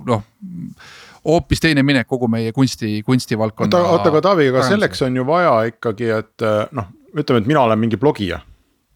noh 0.08 0.26
hoopis 1.26 1.64
teine 1.64 1.82
minek 1.82 2.06
kogu 2.08 2.28
meie 2.30 2.52
kunsti, 2.54 3.00
kunstivaldkonna. 3.06 3.72
oota, 3.72 3.94
oota, 3.96 4.12
aga 4.12 4.22
Taavi, 4.28 4.50
aga 4.52 4.66
selleks 4.68 5.02
on 5.08 5.16
ju 5.18 5.24
vaja 5.26 5.56
ikkagi, 5.72 6.12
et 6.20 6.46
noh, 6.76 6.92
ütleme, 7.16 7.42
et 7.42 7.50
mina 7.50 7.64
olen 7.66 7.82
mingi 7.82 7.98
blogija 7.98 8.44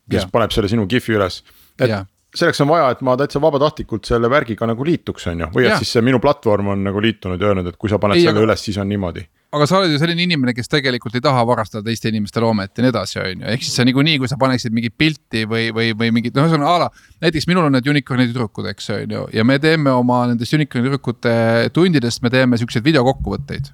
kes 0.09 0.23
yeah. 0.23 0.31
paneb 0.33 0.55
selle 0.55 0.71
sinu 0.71 0.87
GIF-i 0.89 1.17
üles. 1.17 1.41
et 1.79 1.87
yeah. 1.87 2.07
selleks 2.35 2.61
on 2.65 2.71
vaja, 2.71 2.91
et 2.95 3.01
ma 3.05 3.17
täitsa 3.19 3.41
vabatahtlikult 3.43 4.09
selle 4.09 4.29
värgiga 4.31 4.69
nagu 4.69 4.85
liituks, 4.85 5.27
on 5.31 5.45
ju, 5.45 5.51
või 5.55 5.67
et 5.67 5.73
yeah. 5.73 5.83
siis 5.83 5.97
see 5.97 6.05
minu 6.05 6.21
platvorm 6.23 6.73
on 6.75 6.87
nagu 6.89 7.03
liitunud 7.03 7.41
ja 7.41 7.51
öelnud, 7.51 7.71
et 7.71 7.79
kui 7.79 7.91
sa 7.91 8.01
paned 8.01 8.19
ei, 8.19 8.27
selle 8.27 8.41
aga... 8.41 8.49
üles, 8.49 8.65
siis 8.69 8.81
on 8.81 8.89
niimoodi 8.89 9.27
aga 9.55 9.65
sa 9.65 9.79
oled 9.79 9.93
ju 9.93 9.99
selline 10.01 10.21
inimene, 10.27 10.53
kes 10.53 10.69
tegelikult 10.69 11.15
ei 11.17 11.23
taha 11.25 11.41
varastada 11.47 11.81
teiste 11.87 12.11
inimeste 12.11 12.41
loomet 12.43 12.69
ja 12.77 12.85
nii 12.85 12.91
edasi, 12.91 13.17
on 13.21 13.41
ju, 13.41 13.47
ehk 13.55 13.65
siis 13.65 13.79
sa 13.79 13.85
niikuinii, 13.87 14.19
kui 14.21 14.29
sa 14.29 14.37
paneksid 14.41 14.75
mingit 14.75 14.93
pilti 14.99 15.45
või, 15.49 15.69
või, 15.75 15.89
või 15.97 16.11
mingit, 16.19 16.35
noh, 16.37 16.45
ühesõnaga 16.45 16.75
a 16.75 16.83
la. 16.83 16.89
näiteks 17.25 17.49
minul 17.49 17.65
on 17.65 17.73
need 17.73 17.89
unicorn'i 17.89 18.27
tüdrukud, 18.29 18.69
eks 18.69 18.91
on 18.93 19.15
ju, 19.15 19.25
ja 19.33 19.45
me 19.47 19.57
teeme 19.61 19.93
oma 19.95 20.21
nendest 20.29 20.53
unicorn'i 20.57 20.89
tüdrukute 20.89 21.33
tundidest, 21.73 22.21
me 22.25 22.33
teeme 22.33 22.61
siukseid 22.61 22.85
videokokkuvõtteid. 22.85 23.73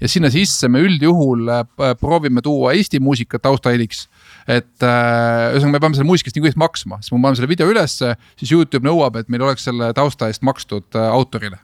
Ja 0.00 0.08
sinna 0.08 0.30
sisse 0.32 0.68
me 0.68 0.82
üldjuhul 0.84 1.48
äh, 1.52 1.94
proovime 2.00 2.42
tuua 2.44 2.74
Eesti 2.76 3.00
muusikat 3.00 3.42
taustaheliks 3.46 4.06
et 4.46 4.84
äh, 4.86 5.54
ühesõnaga, 5.54 5.72
me 5.74 5.80
peame 5.82 5.98
selle 5.98 6.08
muusikast 6.08 6.36
niikuinii 6.38 6.60
maksma, 6.62 7.00
siis 7.02 7.12
me 7.12 7.18
paneme 7.18 7.38
selle 7.40 7.50
video 7.50 7.66
ülesse, 7.70 8.12
siis 8.38 8.52
Youtube 8.54 8.86
nõuab, 8.86 9.18
et 9.18 9.30
meil 9.32 9.42
oleks 9.42 9.66
selle 9.66 9.90
tausta 9.96 10.30
eest 10.30 10.44
makstud 10.46 10.98
äh, 10.98 11.10
autorile, 11.10 11.58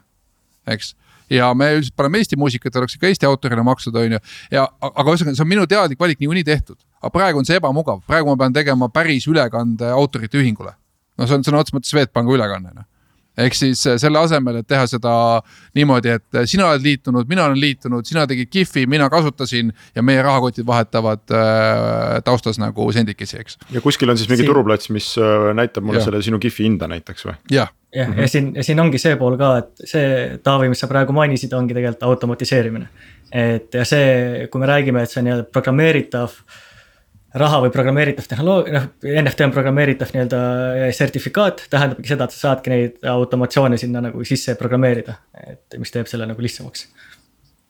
eks? 0.67 0.93
Ja 1.31 1.47
me 1.57 1.69
üldiselt 1.77 1.95
paneme 1.97 2.19
Eesti 2.19 2.37
muusikat, 2.37 2.75
oleks 2.77 2.97
ikka 2.97 3.07
Eesti 3.07 3.27
autorile 3.29 3.63
makstud, 3.65 3.95
on 3.97 4.17
ju. 4.17 4.21
ja 4.53 4.65
aga 4.89 5.05
ühesõnaga, 5.13 5.37
see 5.39 5.45
on 5.45 5.51
minu 5.53 5.67
teadlik 5.69 6.01
valik 6.01 6.19
niikuinii 6.21 6.45
tehtud, 6.47 6.77
aga 6.99 7.13
praegu 7.15 7.39
on 7.39 7.47
see 7.47 7.57
ebamugav, 7.61 8.03
praegu 8.09 8.33
ma 8.33 8.39
pean 8.43 8.55
tegema 8.55 8.91
päris 8.93 9.29
ülekande 9.31 9.93
autorite 9.95 10.41
ühingule. 10.41 10.75
no 11.17 11.29
see 11.29 11.39
on 11.39 11.47
sõna 11.47 11.63
otseses 11.63 11.77
mõttes 11.77 11.95
Swedbanki 11.95 12.35
ülekanne 12.35 12.75
noh 12.75 12.89
ehk 13.37 13.57
siis 13.57 13.81
äh, 13.89 13.97
selle 14.01 14.21
asemel, 14.21 14.59
et 14.61 14.67
teha 14.69 14.85
seda 14.89 15.13
niimoodi, 15.77 16.13
et 16.17 16.39
äh, 16.39 16.47
sina 16.49 16.69
oled 16.69 16.85
liitunud, 16.85 17.29
mina 17.29 17.47
olen 17.49 17.59
liitunud, 17.59 18.05
sina 18.07 18.25
tegid 18.29 18.51
Gifi, 18.53 18.85
mina 18.89 19.09
kasutasin 19.13 19.71
ja 19.95 20.03
meie 20.05 20.21
rahakotid 20.25 20.67
vahetavad 20.67 21.23
äh, 21.33 22.17
taustas 22.25 22.59
nagu 22.61 22.89
sendikesi, 22.95 23.39
eks. 23.41 23.57
ja 23.73 23.83
kuskil 23.83 24.13
on 24.13 24.19
siis 24.19 24.29
mingi 24.29 24.43
siin... 24.43 24.51
turuplats, 24.51 24.91
mis 24.93 25.13
näitab 25.57 25.87
mulle 25.87 26.01
ja. 26.01 26.09
selle 26.09 26.21
sinu 26.25 26.41
Gifi 26.43 26.67
hinda 26.67 26.89
näiteks 26.91 27.29
või? 27.29 27.39
jah 27.53 27.71
jah, 27.93 28.13
ja 28.17 28.27
siin, 28.29 28.53
ja 28.57 28.65
siin 28.65 28.79
ongi 28.81 29.01
see 29.01 29.15
pool 29.19 29.37
ka, 29.37 29.55
et 29.63 29.87
see 29.89 30.05
Taavi, 30.43 30.69
mis 30.71 30.81
sa 30.81 30.89
praegu 30.89 31.13
mainisid, 31.15 31.53
ongi 31.53 31.75
tegelikult 31.77 32.05
automatiseerimine. 32.09 32.87
et 33.33 33.73
ja 33.73 33.85
see, 33.85 34.45
kui 34.51 34.61
me 34.61 34.69
räägime, 34.69 35.03
et 35.05 35.13
see 35.13 35.25
nii-öelda 35.25 35.49
programmeeritav 35.53 36.37
äh, 36.37 36.61
raha 37.39 37.61
või 37.63 37.71
programmeeritav 37.73 38.27
tehnoloogia, 38.29 38.73
noh 38.75 39.13
NFT 39.21 39.47
on 39.47 39.55
programmeeritav 39.55 40.13
nii-öelda 40.13 40.41
eh, 40.77 40.91
sertifikaat, 40.95 41.65
tähendabki 41.73 42.13
seda, 42.13 42.27
et 42.27 42.35
sa 42.35 42.49
saadki 42.49 42.73
neid 42.73 43.09
automatsioone 43.09 43.79
sinna 43.81 44.03
nagu 44.05 44.25
sisse 44.27 44.57
programmeerida, 44.59 45.17
et 45.47 45.79
mis 45.81 45.93
teeb 45.93 46.09
selle 46.11 46.29
nagu 46.29 46.45
lihtsamaks. 46.45 46.87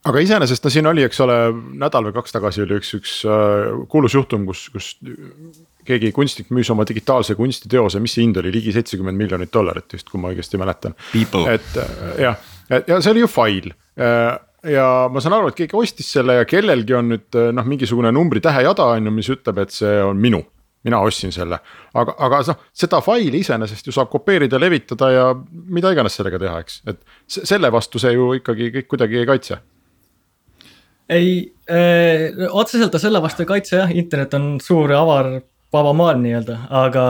Aga 0.03 0.19
iseenesest 0.19 0.65
no 0.65 0.71
siin 0.73 0.87
oli, 0.89 1.05
eks 1.07 1.21
ole, 1.23 1.35
nädal 1.79 2.09
või 2.09 2.15
kaks 2.17 2.35
tagasi 2.35 2.65
oli 2.65 2.75
üks, 2.75 2.89
üks 2.97 3.11
äh, 3.23 3.69
kuulus 3.91 4.17
juhtum, 4.17 4.43
kus, 4.49 4.65
kus 4.73 4.89
keegi 5.87 6.11
kunstnik 6.15 6.51
müüs 6.51 6.67
oma 6.73 6.83
digitaalse 6.87 7.37
kunstiteose, 7.39 8.01
mis 8.03 8.17
see 8.17 8.25
hind 8.25 8.39
oli, 8.41 8.51
ligi 8.51 8.73
seitsekümmend 8.75 9.19
miljonit 9.19 9.53
dollarit 9.53 9.95
vist, 9.95 10.11
kui 10.11 10.19
ma 10.19 10.33
õigesti 10.33 10.59
mäletan. 10.59 10.97
et 11.13 11.77
äh, 11.79 11.93
jah, 12.25 12.49
ja 12.73 12.99
see 12.99 13.13
oli 13.15 13.23
ju 13.23 13.31
fail. 13.31 13.71
Äh, 13.95 14.33
ja 14.63 14.87
ma 15.11 15.21
saan 15.23 15.37
aru, 15.37 15.51
et 15.51 15.57
keegi 15.57 15.77
ostis 15.77 16.09
selle 16.15 16.39
ja 16.39 16.47
kellelgi 16.47 16.95
on 16.97 17.13
nüüd 17.13 17.39
noh, 17.55 17.67
mingisugune 17.67 18.11
numbritähejada 18.15 18.93
on 18.95 19.09
ju, 19.09 19.15
mis 19.15 19.31
ütleb, 19.33 19.63
et 19.63 19.75
see 19.75 19.97
on 20.03 20.19
minu 20.21 20.43
mina 20.83 20.99
ostsin 20.99 21.31
selle, 21.31 21.59
aga, 21.95 22.15
aga 22.25 22.39
noh, 22.49 22.63
seda 22.75 22.99
faili 23.03 23.39
iseenesest 23.43 23.87
ju 23.87 23.93
saab 23.95 24.09
kopeerida, 24.11 24.59
levitada 24.59 25.09
ja 25.13 25.27
mida 25.51 25.93
iganes 25.95 26.17
sellega 26.19 26.39
teha, 26.41 26.57
eks, 26.63 26.81
et 26.91 26.99
selle 27.35 27.71
vastu 27.71 28.01
see 28.03 28.11
ju 28.15 28.33
ikkagi 28.39 28.67
kõik 28.77 28.89
kuidagi 28.91 29.21
ei 29.21 29.29
kaitse. 29.29 29.59
ei 31.09 31.29
äh,, 31.71 32.35
otseselt 32.51 32.91
ta 32.91 32.99
selle 32.99 33.21
vastu 33.23 33.45
ei 33.45 33.51
kaitse 33.53 33.79
jah, 33.79 33.95
internet 33.95 34.35
on 34.39 34.57
suur 34.63 34.91
ja 34.91 34.99
avar 35.03 35.37
vaba 35.73 35.95
maailm 35.95 36.27
nii-öelda, 36.27 36.59
aga. 36.83 37.05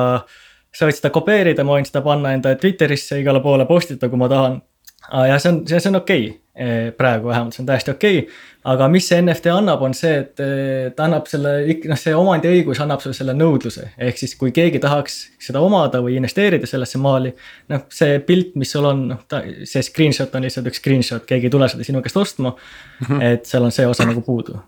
sa 0.73 0.85
võid 0.89 0.97
seda 0.97 1.09
kopeerida, 1.13 1.65
ma 1.65 1.77
võin 1.77 1.85
seda 1.85 2.01
panna 2.05 2.31
enda 2.33 2.55
Twitterisse 2.57 3.19
igale 3.21 3.41
poole 3.41 3.65
postitada, 3.69 4.09
kui 4.09 4.21
ma 4.21 4.29
tahan. 4.29 4.61
ja 5.29 5.41
see 5.41 5.49
on, 5.49 5.61
see, 5.67 5.81
on 5.89 6.01
okei 6.01 6.29
okay 6.29 6.42
Eh, 6.42 6.42
praegu 6.53 7.31
vähemalt, 7.31 7.55
see 7.55 7.63
on 7.63 7.65
täiesti 7.65 7.89
okei 7.91 8.17
okay.. 8.19 8.33
aga 8.69 8.85
mis 8.93 9.07
see 9.09 9.17
NFT 9.23 9.49
annab, 9.49 9.81
on 9.81 9.95
see, 9.97 10.11
et 10.21 10.41
eh, 10.43 10.91
ta 10.93 11.07
annab 11.07 11.25
selle, 11.29 11.53
noh, 11.89 11.97
see 11.97 12.13
omandiõigus 12.13 12.81
annab 12.83 13.01
sulle 13.01 13.17
selle 13.17 13.33
nõudluse. 13.33 13.87
ehk 13.97 14.21
siis, 14.21 14.35
kui 14.37 14.53
keegi 14.53 14.81
tahaks 14.83 15.15
seda 15.41 15.63
omada 15.65 16.03
või 16.05 16.19
investeerida 16.19 16.69
sellesse 16.69 17.01
maali. 17.01 17.33
noh, 17.73 17.87
see 17.89 18.19
pilt, 18.27 18.53
mis 18.61 18.75
sul 18.75 18.85
on, 18.85 19.01
noh, 19.15 19.23
ta, 19.25 19.41
see 19.65 19.81
screenshot 19.81 20.37
on 20.37 20.45
lihtsalt 20.45 20.69
üks 20.69 20.83
screenshot, 20.83 21.25
keegi 21.25 21.49
ei 21.49 21.55
tule 21.57 21.71
seda 21.73 21.89
sinu 21.89 22.05
käest 22.05 22.21
ostma. 22.21 22.53
-hmm. 23.01 23.25
et 23.33 23.49
seal 23.49 23.65
on 23.65 23.73
see 23.73 23.89
osa 23.89 24.05
nagu 24.05 24.21
puudu 24.21 24.61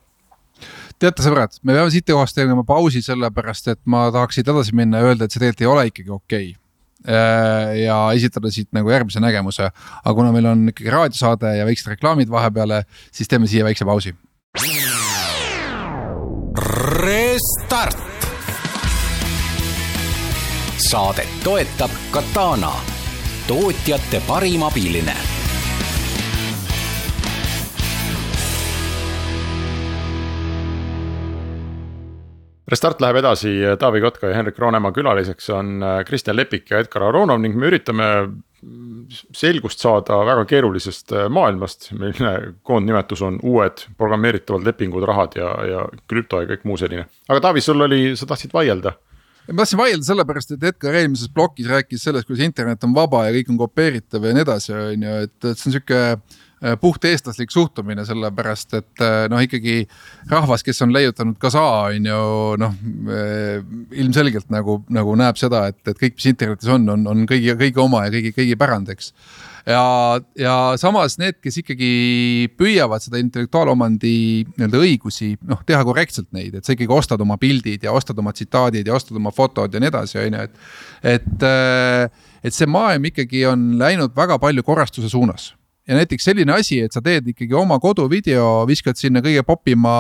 teate, 1.00 1.22
sõbrad, 1.22 1.54
me 1.62 1.76
peame 1.76 1.92
siit 1.92 2.10
kohast 2.10 2.34
tegema 2.34 2.64
pausi, 2.66 3.02
sellepärast 3.04 3.68
et 3.68 3.82
ma 3.86 4.08
tahaks 4.16 4.40
siit 4.40 4.48
edasi 4.50 4.74
minna 4.74 5.04
ja 5.04 5.12
öelda, 5.12 5.26
et 5.26 5.32
see 5.32 5.44
tegelikult 5.44 5.62
ei 5.62 5.74
ole 5.74 5.90
ikkagi 5.92 6.10
okei 6.10 6.50
okay 6.50 6.65
ja 7.86 7.98
esitada 8.18 8.52
siit 8.52 8.72
nagu 8.74 8.90
järgmise 8.90 9.20
nägemuse. 9.20 9.70
aga 10.04 10.16
kuna 10.16 10.32
meil 10.32 10.46
on 10.46 10.70
ikkagi 10.70 10.90
raadiosaade 10.90 11.58
ja 11.58 11.66
väiksed 11.66 11.92
reklaamid 11.94 12.30
vahepeale, 12.30 12.84
siis 13.12 13.28
teeme 13.28 13.48
siia 13.48 13.66
väikse 13.66 13.86
pausi. 13.86 14.16
Restart. 17.06 17.98
saadet 20.90 21.40
toetab 21.44 21.92
Katana, 22.12 22.72
tootjate 23.48 24.22
parim 24.28 24.64
abiline 24.64 25.35
Restart 32.72 33.02
läheb 33.04 33.20
edasi, 33.22 33.52
Taavi 33.80 34.02
Kotka 34.02 34.32
ja 34.32 34.40
Henrik 34.40 34.58
Roonemaa 34.58 34.94
külaliseks 34.96 35.52
on 35.54 35.84
äh, 35.86 36.00
Kristjan 36.08 36.38
Lepik 36.38 36.72
ja 36.72 36.80
Edgar 36.82 37.04
Aronov 37.06 37.38
ning 37.44 37.54
me 37.58 37.70
üritame 37.70 38.08
selgust 39.36 39.84
saada 39.84 40.18
väga 40.26 40.48
keerulisest 40.50 41.14
äh, 41.14 41.28
maailmast, 41.30 41.92
mille 41.94 42.32
koondnimetus 42.66 43.22
on 43.26 43.38
uued 43.46 43.86
programmeeritavad 44.00 44.66
lepingud, 44.66 45.06
rahad 45.06 45.38
ja, 45.38 45.52
ja 45.70 45.84
krüpto 46.10 46.42
ja 46.42 46.50
kõik 46.50 46.66
muu 46.66 46.80
selline. 46.82 47.06
aga 47.30 47.44
Taavi, 47.48 47.62
sul 47.62 47.86
oli, 47.86 48.08
sa 48.18 48.26
tahtsid 48.30 48.56
vaielda 48.56 48.96
ma 49.52 49.62
tahtsin 49.62 49.78
vaielda 49.78 50.08
sellepärast, 50.08 50.56
et 50.56 50.66
Edgar 50.72 50.98
eelmises 50.98 51.30
plokis 51.34 51.70
rääkis 51.70 52.08
sellest, 52.08 52.26
kuidas 52.26 52.48
internet 52.48 52.84
on 52.88 52.96
vaba 52.98 53.28
ja 53.28 53.36
kõik 53.36 53.54
on 53.54 53.62
kopeeritav 53.62 54.26
ja 54.26 54.34
nii 54.34 54.46
edasi, 54.46 54.74
on 54.74 55.06
ju, 55.06 55.20
et, 55.28 55.38
et 55.44 55.54
see 55.54 55.70
on 55.70 55.78
sihuke 55.78 56.02
puht 56.82 57.04
eestlaslik 57.06 57.52
suhtumine, 57.52 58.06
sellepärast 58.08 58.78
et 58.80 59.04
äh, 59.04 59.26
noh, 59.32 59.42
ikkagi 59.44 59.82
rahvas, 60.32 60.64
kes 60.66 60.82
on 60.86 60.94
leiutanud 60.96 61.36
Gaza 61.42 61.64
on 61.90 62.08
ju 62.08 62.20
noh, 62.62 62.78
äh, 63.12 63.66
ilmselgelt 64.00 64.48
nagu, 64.54 64.80
nagu 64.94 65.18
näeb 65.20 65.40
seda, 65.40 65.66
et, 65.72 65.82
et 65.88 66.00
kõik, 66.00 66.16
mis 66.16 66.30
internetis 66.32 66.72
on, 66.72 66.88
on, 66.94 67.04
on 67.12 67.26
kõigi, 67.30 67.52
kõigi 67.60 67.84
oma 67.84 68.06
ja 68.08 68.14
kõigi, 68.16 68.32
kõigi 68.38 68.56
pärand, 68.60 68.94
eks 68.96 69.12
ja, 69.68 69.82
ja 70.40 70.56
samas 70.80 71.18
need, 71.22 71.42
kes 71.44 71.60
ikkagi 71.62 71.92
püüavad 72.58 73.04
seda 73.04 73.20
intellektuaalomandi 73.22 74.16
nii-öelda 74.54 74.82
õigusi 74.88 75.34
noh, 75.50 75.60
teha 75.68 75.84
korrektselt 75.88 76.32
neid, 76.36 76.56
et 76.56 76.66
sa 76.66 76.76
ikkagi 76.78 76.96
ostad 76.96 77.22
oma 77.26 77.40
pildid 77.42 77.84
ja 77.84 77.94
ostad 77.96 78.20
oma 78.22 78.34
tsitaadid 78.36 78.88
ja 78.88 78.96
ostad 78.96 79.20
oma 79.20 79.34
fotod 79.36 79.76
ja 79.76 79.84
nii 79.84 79.92
edasi, 79.92 80.22
on 80.24 80.40
ju, 80.40 80.48
et. 80.48 80.64
et, 81.16 81.46
et 82.46 82.54
see 82.54 82.70
maailm 82.70 83.10
ikkagi 83.10 83.46
on 83.50 83.72
läinud 83.80 84.16
väga 84.16 84.40
palju 84.40 84.64
korrastuse 84.64 85.10
suunas 85.12 85.52
ja 85.88 85.98
näiteks 86.00 86.24
selline 86.26 86.54
asi, 86.56 86.80
et 86.86 86.96
sa 86.96 87.02
teed 87.06 87.28
ikkagi 87.34 87.54
oma 87.58 87.78
koduvideo, 87.82 88.66
viskad 88.70 88.98
sinna 89.00 89.22
kõige 89.26 89.44
popima 89.46 89.96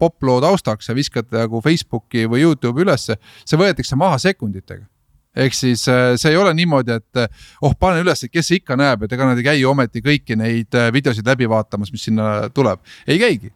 poploo 0.00 0.40
taustaks 0.44 0.88
ja 0.88 0.96
viskad 0.96 1.28
nagu 1.34 1.60
Facebooki 1.64 2.26
või 2.30 2.44
Youtube'i 2.46 2.86
ülesse, 2.86 3.18
see 3.44 3.60
võetakse 3.60 3.98
maha 3.98 4.18
sekunditega. 4.22 4.86
Ehk 5.38 5.54
siis 5.54 5.84
äh, 5.92 6.16
see 6.18 6.32
ei 6.32 6.40
ole 6.40 6.54
niimoodi, 6.56 6.96
et 6.98 7.20
äh, 7.20 7.28
oh, 7.62 7.76
pane 7.78 8.00
üles, 8.02 8.24
et 8.24 8.32
kes 8.32 8.48
ikka 8.56 8.78
näeb, 8.78 9.04
et 9.04 9.12
ega 9.14 9.28
nad 9.28 9.38
ei 9.38 9.46
käi 9.46 9.60
ju 9.60 9.70
ometi 9.70 10.02
kõiki 10.02 10.38
neid 10.38 10.74
äh, 10.74 10.88
videosid 10.94 11.28
läbi 11.28 11.46
vaatamas, 11.50 11.92
mis 11.94 12.08
sinna 12.08 12.48
tuleb, 12.54 12.82
ei 13.06 13.20
käigi. 13.20 13.52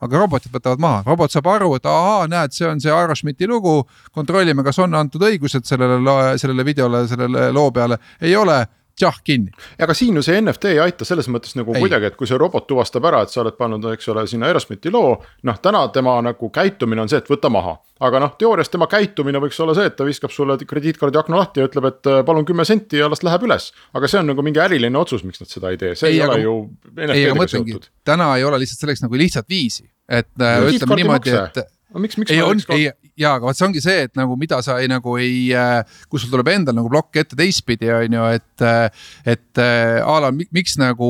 Aga 0.00 0.20
robotid 0.20 0.52
võtavad 0.52 0.80
maha, 0.80 1.02
robot 1.06 1.32
saab 1.32 1.46
aru, 1.48 1.70
et 1.78 1.86
ahaa, 1.88 2.26
näed, 2.28 2.52
see 2.52 2.66
on 2.68 2.80
see 2.80 2.92
Aeroschmidti 2.92 3.48
lugu. 3.48 3.78
kontrollime, 4.12 4.62
kas 4.64 4.78
on 4.84 4.94
antud 4.94 5.24
õigused 5.24 5.64
sellele, 5.64 6.16
sellele 6.38 6.64
videole, 6.64 7.06
sellele 7.08 7.48
loo 7.52 7.70
peale, 7.72 7.96
ei 8.20 8.36
ole 8.36 8.60
tšah 8.96 9.18
kinni. 9.24 9.52
aga 9.82 9.94
siin 9.94 10.16
ju 10.16 10.22
see 10.24 10.38
NFT 10.40 10.72
ei 10.72 10.80
aita 10.86 11.04
selles 11.08 11.28
mõttes 11.32 11.56
nagu 11.58 11.74
ei. 11.74 11.82
kuidagi, 11.84 12.10
et 12.10 12.16
kui 12.16 12.28
see 12.28 12.38
robot 12.40 12.66
tuvastab 12.68 13.04
ära, 13.08 13.22
et 13.24 13.32
sa 13.32 13.42
oled 13.42 13.56
pannud, 13.58 13.84
eks 13.92 14.08
ole, 14.12 14.26
sinna 14.30 14.48
Aerosmithi 14.48 14.92
loo. 14.92 15.16
noh, 15.48 15.58
täna 15.62 15.86
tema 15.94 16.16
nagu 16.24 16.50
käitumine 16.52 17.04
on 17.04 17.12
see, 17.12 17.20
et 17.20 17.30
võta 17.30 17.50
maha, 17.52 17.76
aga 18.08 18.22
noh, 18.24 18.34
teoorias 18.40 18.72
tema 18.72 18.88
käitumine 18.90 19.40
võiks 19.42 19.60
olla 19.62 19.76
see, 19.76 19.88
et 19.90 19.96
ta 19.98 20.06
viskab 20.08 20.32
sulle 20.32 20.58
krediitkaardi 20.62 21.20
akna 21.20 21.42
lahti 21.42 21.62
ja 21.62 21.68
ütleb, 21.70 21.90
et 21.92 22.10
äh, 22.12 22.22
palun 22.26 22.48
kümme 22.48 22.64
senti 22.68 23.02
ja 23.02 23.10
las 23.12 23.24
läheb 23.26 23.46
üles. 23.48 23.70
aga 23.92 24.10
see 24.10 24.22
on 24.22 24.32
nagu 24.32 24.44
mingi 24.46 24.62
äriline 24.64 24.98
otsus, 24.98 25.24
miks 25.28 25.44
nad 25.44 25.52
seda 25.52 25.72
ei 25.74 25.80
tee, 25.80 25.94
see 25.94 26.14
ei, 26.14 26.20
ei 26.20 26.26
aga, 26.26 26.38
ole 26.38 26.46
ju. 26.46 26.56
aga 26.96 27.38
mõtlengi, 27.42 27.80
täna 28.04 28.32
ei 28.40 28.48
ole 28.48 28.62
lihtsalt 28.64 28.86
selleks 28.86 29.04
nagu 29.04 29.20
lihtsat 29.20 29.48
viisi, 29.48 29.88
et 30.08 30.32
no, 30.40 30.48
äh, 30.48 30.70
ütleme 30.72 31.02
niimoodi, 31.02 31.36
et 31.36 31.75
aga 31.96 32.04
miks, 32.04 32.18
miks 32.20 32.32
ei, 32.34 32.42
on, 32.44 32.60
ei, 32.76 32.90
ja, 33.16 33.32
aga 33.32 33.48
vot 33.48 33.56
see 33.56 33.64
ongi 33.64 33.80
see, 33.80 34.04
et 34.04 34.18
nagu 34.18 34.36
mida 34.36 34.58
sa 34.64 34.76
ei 34.82 34.88
nagu 34.90 35.16
ei, 35.20 35.48
äh, 35.56 35.80
kus 36.12 36.26
sul 36.26 36.32
tuleb 36.34 36.50
endal 36.52 36.76
nagu 36.76 36.90
plokk 36.92 37.22
ette 37.22 37.38
teistpidi, 37.38 37.88
on 37.94 38.18
ju, 38.18 38.28
et. 38.36 38.64
Äh, 38.66 39.04
et 39.26 39.60
äh, 39.60 39.98
a 40.04 40.16
la 40.20 40.30
miks 40.34 40.76
nagu 40.80 41.08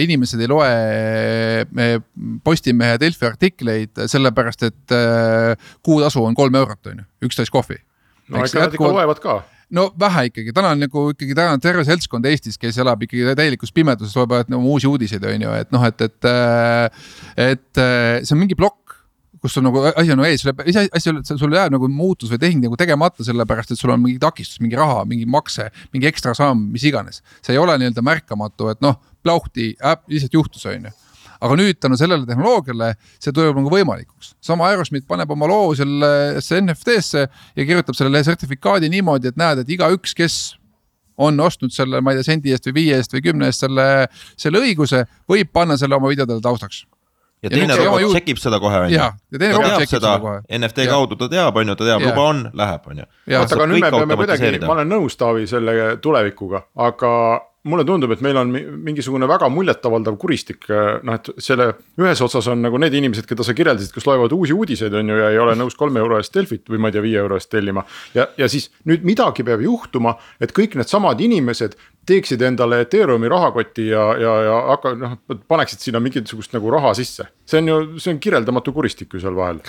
inimesed 0.00 0.40
ei 0.40 0.48
loe 0.50 0.70
Postimehe 2.44 2.98
Delfi 3.00 3.26
artikleid, 3.26 4.02
sellepärast 4.10 4.66
et 4.68 4.94
kuutasu 5.86 6.22
on 6.24 6.36
kolm 6.38 6.58
eurot, 6.60 6.92
on 6.92 7.02
ju, 7.02 7.08
üksteist 7.28 7.52
kohvi. 7.54 7.80
no 8.30 8.44
ikka 8.46 8.62
nad 8.62 8.76
ikka 8.76 8.92
loevad 8.94 9.22
ka 9.22 9.40
no 9.74 9.88
vähe 9.98 10.28
ikkagi, 10.30 10.54
täna 10.54 10.72
on 10.74 10.82
nagu 10.82 11.04
ikkagi 11.12 11.34
täna 11.38 11.54
on 11.54 11.62
terve 11.62 11.84
seltskond 11.86 12.26
Eestis, 12.30 12.58
kes 12.58 12.78
elab 12.82 13.02
ikkagi 13.06 13.34
täielikus 13.38 13.74
pimeduses, 13.74 14.14
loevad 14.18 14.50
nagu 14.50 14.74
uusi 14.74 14.88
uudiseid, 14.90 15.26
on 15.26 15.46
ju, 15.46 15.54
et 15.58 15.74
noh, 15.74 15.86
et, 15.86 16.06
et. 16.06 16.30
et 17.50 17.82
see 18.24 18.34
on 18.34 18.42
mingi 18.42 18.58
plokk 18.58 18.79
kus 19.40 19.56
sul 19.56 19.64
nagu 19.64 19.82
asi 19.90 20.12
on 20.12 20.20
nagu 20.20 20.28
ees, 20.28 20.44
ise 20.44 20.86
asi, 20.96 21.12
sul 21.30 21.54
jääb 21.56 21.72
nagu 21.74 21.88
muutus 21.88 22.32
või 22.32 22.40
tehing 22.42 22.64
nagu 22.64 22.78
tegemata, 22.80 23.24
sellepärast 23.26 23.74
et 23.74 23.80
sul 23.80 23.92
on 23.94 24.02
mingi 24.02 24.20
takistus, 24.22 24.60
mingi 24.60 24.78
raha, 24.78 25.04
mingi 25.08 25.28
makse, 25.28 25.70
mingi 25.94 26.10
ekstra 26.10 26.34
samm, 26.36 26.68
mis 26.74 26.84
iganes. 26.88 27.22
see 27.40 27.56
ei 27.56 27.62
ole 27.62 27.78
nii-öelda 27.80 28.04
märkamatu, 28.04 28.68
et 28.74 28.82
noh, 28.84 29.00
plauhti, 29.24 29.72
lihtsalt 30.08 30.36
juhtus, 30.36 30.66
on 30.68 30.90
ju 30.90 30.96
aga 31.40 31.56
nüüd 31.56 31.78
tänu 31.80 31.96
sellele 31.96 32.28
tehnoloogiale 32.28 32.92
see 33.16 33.32
tuleb 33.32 33.56
nagu 33.56 33.72
võimalikuks. 33.72 34.34
sama 34.44 34.68
Aerosmith 34.68 35.06
paneb 35.08 35.30
oma 35.32 35.48
loo 35.48 35.72
sellesse 35.76 36.60
NFT-sse 36.60 37.26
ja 37.56 37.64
kirjutab 37.64 37.96
sellele 37.96 38.22
sertifikaadi 38.24 38.90
niimoodi, 38.92 39.32
et 39.32 39.40
näed, 39.40 39.62
et 39.62 39.72
igaüks, 39.76 40.12
kes 40.16 40.38
on 41.20 41.40
ostnud 41.40 41.72
selle, 41.72 42.00
ma 42.00 42.12
ei 42.12 42.20
tea, 42.20 42.28
sendi 42.28 42.52
eest 42.52 42.68
või 42.68 42.76
viie 42.80 43.00
eest 43.00 43.12
või 43.16 43.24
kümne 43.24 43.48
eest 43.50 43.64
selle, 43.64 43.86
selle 44.40 44.60
õiguse, 44.60 45.04
võib 45.28 45.52
panna 45.52 45.76
selle 45.80 45.96
oma 45.96 46.12
videodele 46.12 46.44
taustaks 46.44 46.84
ja, 47.42 47.48
ja 47.48 47.52
teine 47.56 47.76
robot 47.76 48.02
juht... 48.04 48.16
check 48.16 48.28
ib 48.28 48.40
seda 48.40 48.60
kohe 48.60 48.80
on 48.86 48.92
ju. 48.92 48.98
ta 49.00 49.42
teab 49.42 49.84
seda 49.88 50.14
NFT 50.58 50.84
ja. 50.84 50.90
kaudu, 50.92 51.16
ta 51.20 51.28
teab, 51.32 51.56
on 51.56 51.72
ju, 51.72 51.76
ta 51.76 51.88
teab, 51.88 52.04
luba 52.04 52.26
on, 52.32 52.42
läheb, 52.54 52.88
on 52.90 53.02
ju. 53.02 53.06
oota, 53.38 53.56
aga 53.56 53.68
nüüd 53.70 53.84
me 53.84 53.92
peame 53.96 54.18
kuidagi, 54.20 54.52
ma 54.64 54.74
olen 54.76 54.92
nõus 54.92 55.16
Taavi 55.20 55.46
selle 55.50 55.76
tulevikuga, 56.04 56.64
aga 56.88 57.12
mulle 57.68 57.84
tundub, 57.84 58.12
et 58.14 58.22
meil 58.24 58.38
on 58.40 58.52
mingisugune 58.86 59.26
väga 59.28 59.50
muljetavaldav 59.52 60.16
kuristik, 60.20 60.64
noh, 60.70 61.18
et 61.18 61.28
selle 61.44 61.66
ühes 62.00 62.22
otsas 62.24 62.48
on 62.48 62.62
nagu 62.64 62.80
need 62.80 62.94
inimesed, 62.96 63.26
keda 63.28 63.44
sa 63.44 63.54
kirjeldasid, 63.56 63.92
kes 63.92 64.06
loevad 64.08 64.32
uusi 64.32 64.56
uudiseid, 64.56 64.96
on 64.96 65.12
ju, 65.12 65.18
ja 65.20 65.28
ei 65.34 65.40
ole 65.42 65.56
nõus 65.60 65.76
kolme 65.76 66.00
euro 66.00 66.16
eest 66.20 66.32
Delfit 66.36 66.72
või 66.72 66.80
ma 66.80 66.88
ei 66.88 66.96
tea, 66.96 67.04
viie 67.04 67.20
euro 67.20 67.36
eest 67.36 67.50
tellima. 67.52 67.84
ja, 68.16 68.30
ja 68.40 68.48
siis 68.48 68.70
nüüd 68.88 69.04
midagi 69.04 69.44
peab 69.44 69.60
juhtuma, 69.64 70.16
et 70.40 70.56
kõik 70.56 70.78
needsamad 70.80 71.20
inimesed 71.20 71.76
teeksid 72.08 72.40
endale 72.42 72.80
Ethereumi 72.86 73.28
rahakoti 73.28 73.90
ja, 73.90 74.08
ja, 74.16 74.34
ja 74.46 74.58
hakka, 74.72 74.96
noh, 74.96 75.16
paneksid 75.50 75.84
sinna 75.84 76.00
mingisugust 76.00 76.56
nagu 76.56 76.72
raha 76.72 76.94
sisse. 76.96 77.28
see 77.44 77.60
on 77.60 77.68
ju, 77.68 77.80
see 78.00 78.14
on 78.14 78.24
kirjeldamatu 78.24 78.72
kuristik 78.72 79.12
ju 79.12 79.20
seal 79.20 79.36
vahel 79.36 79.60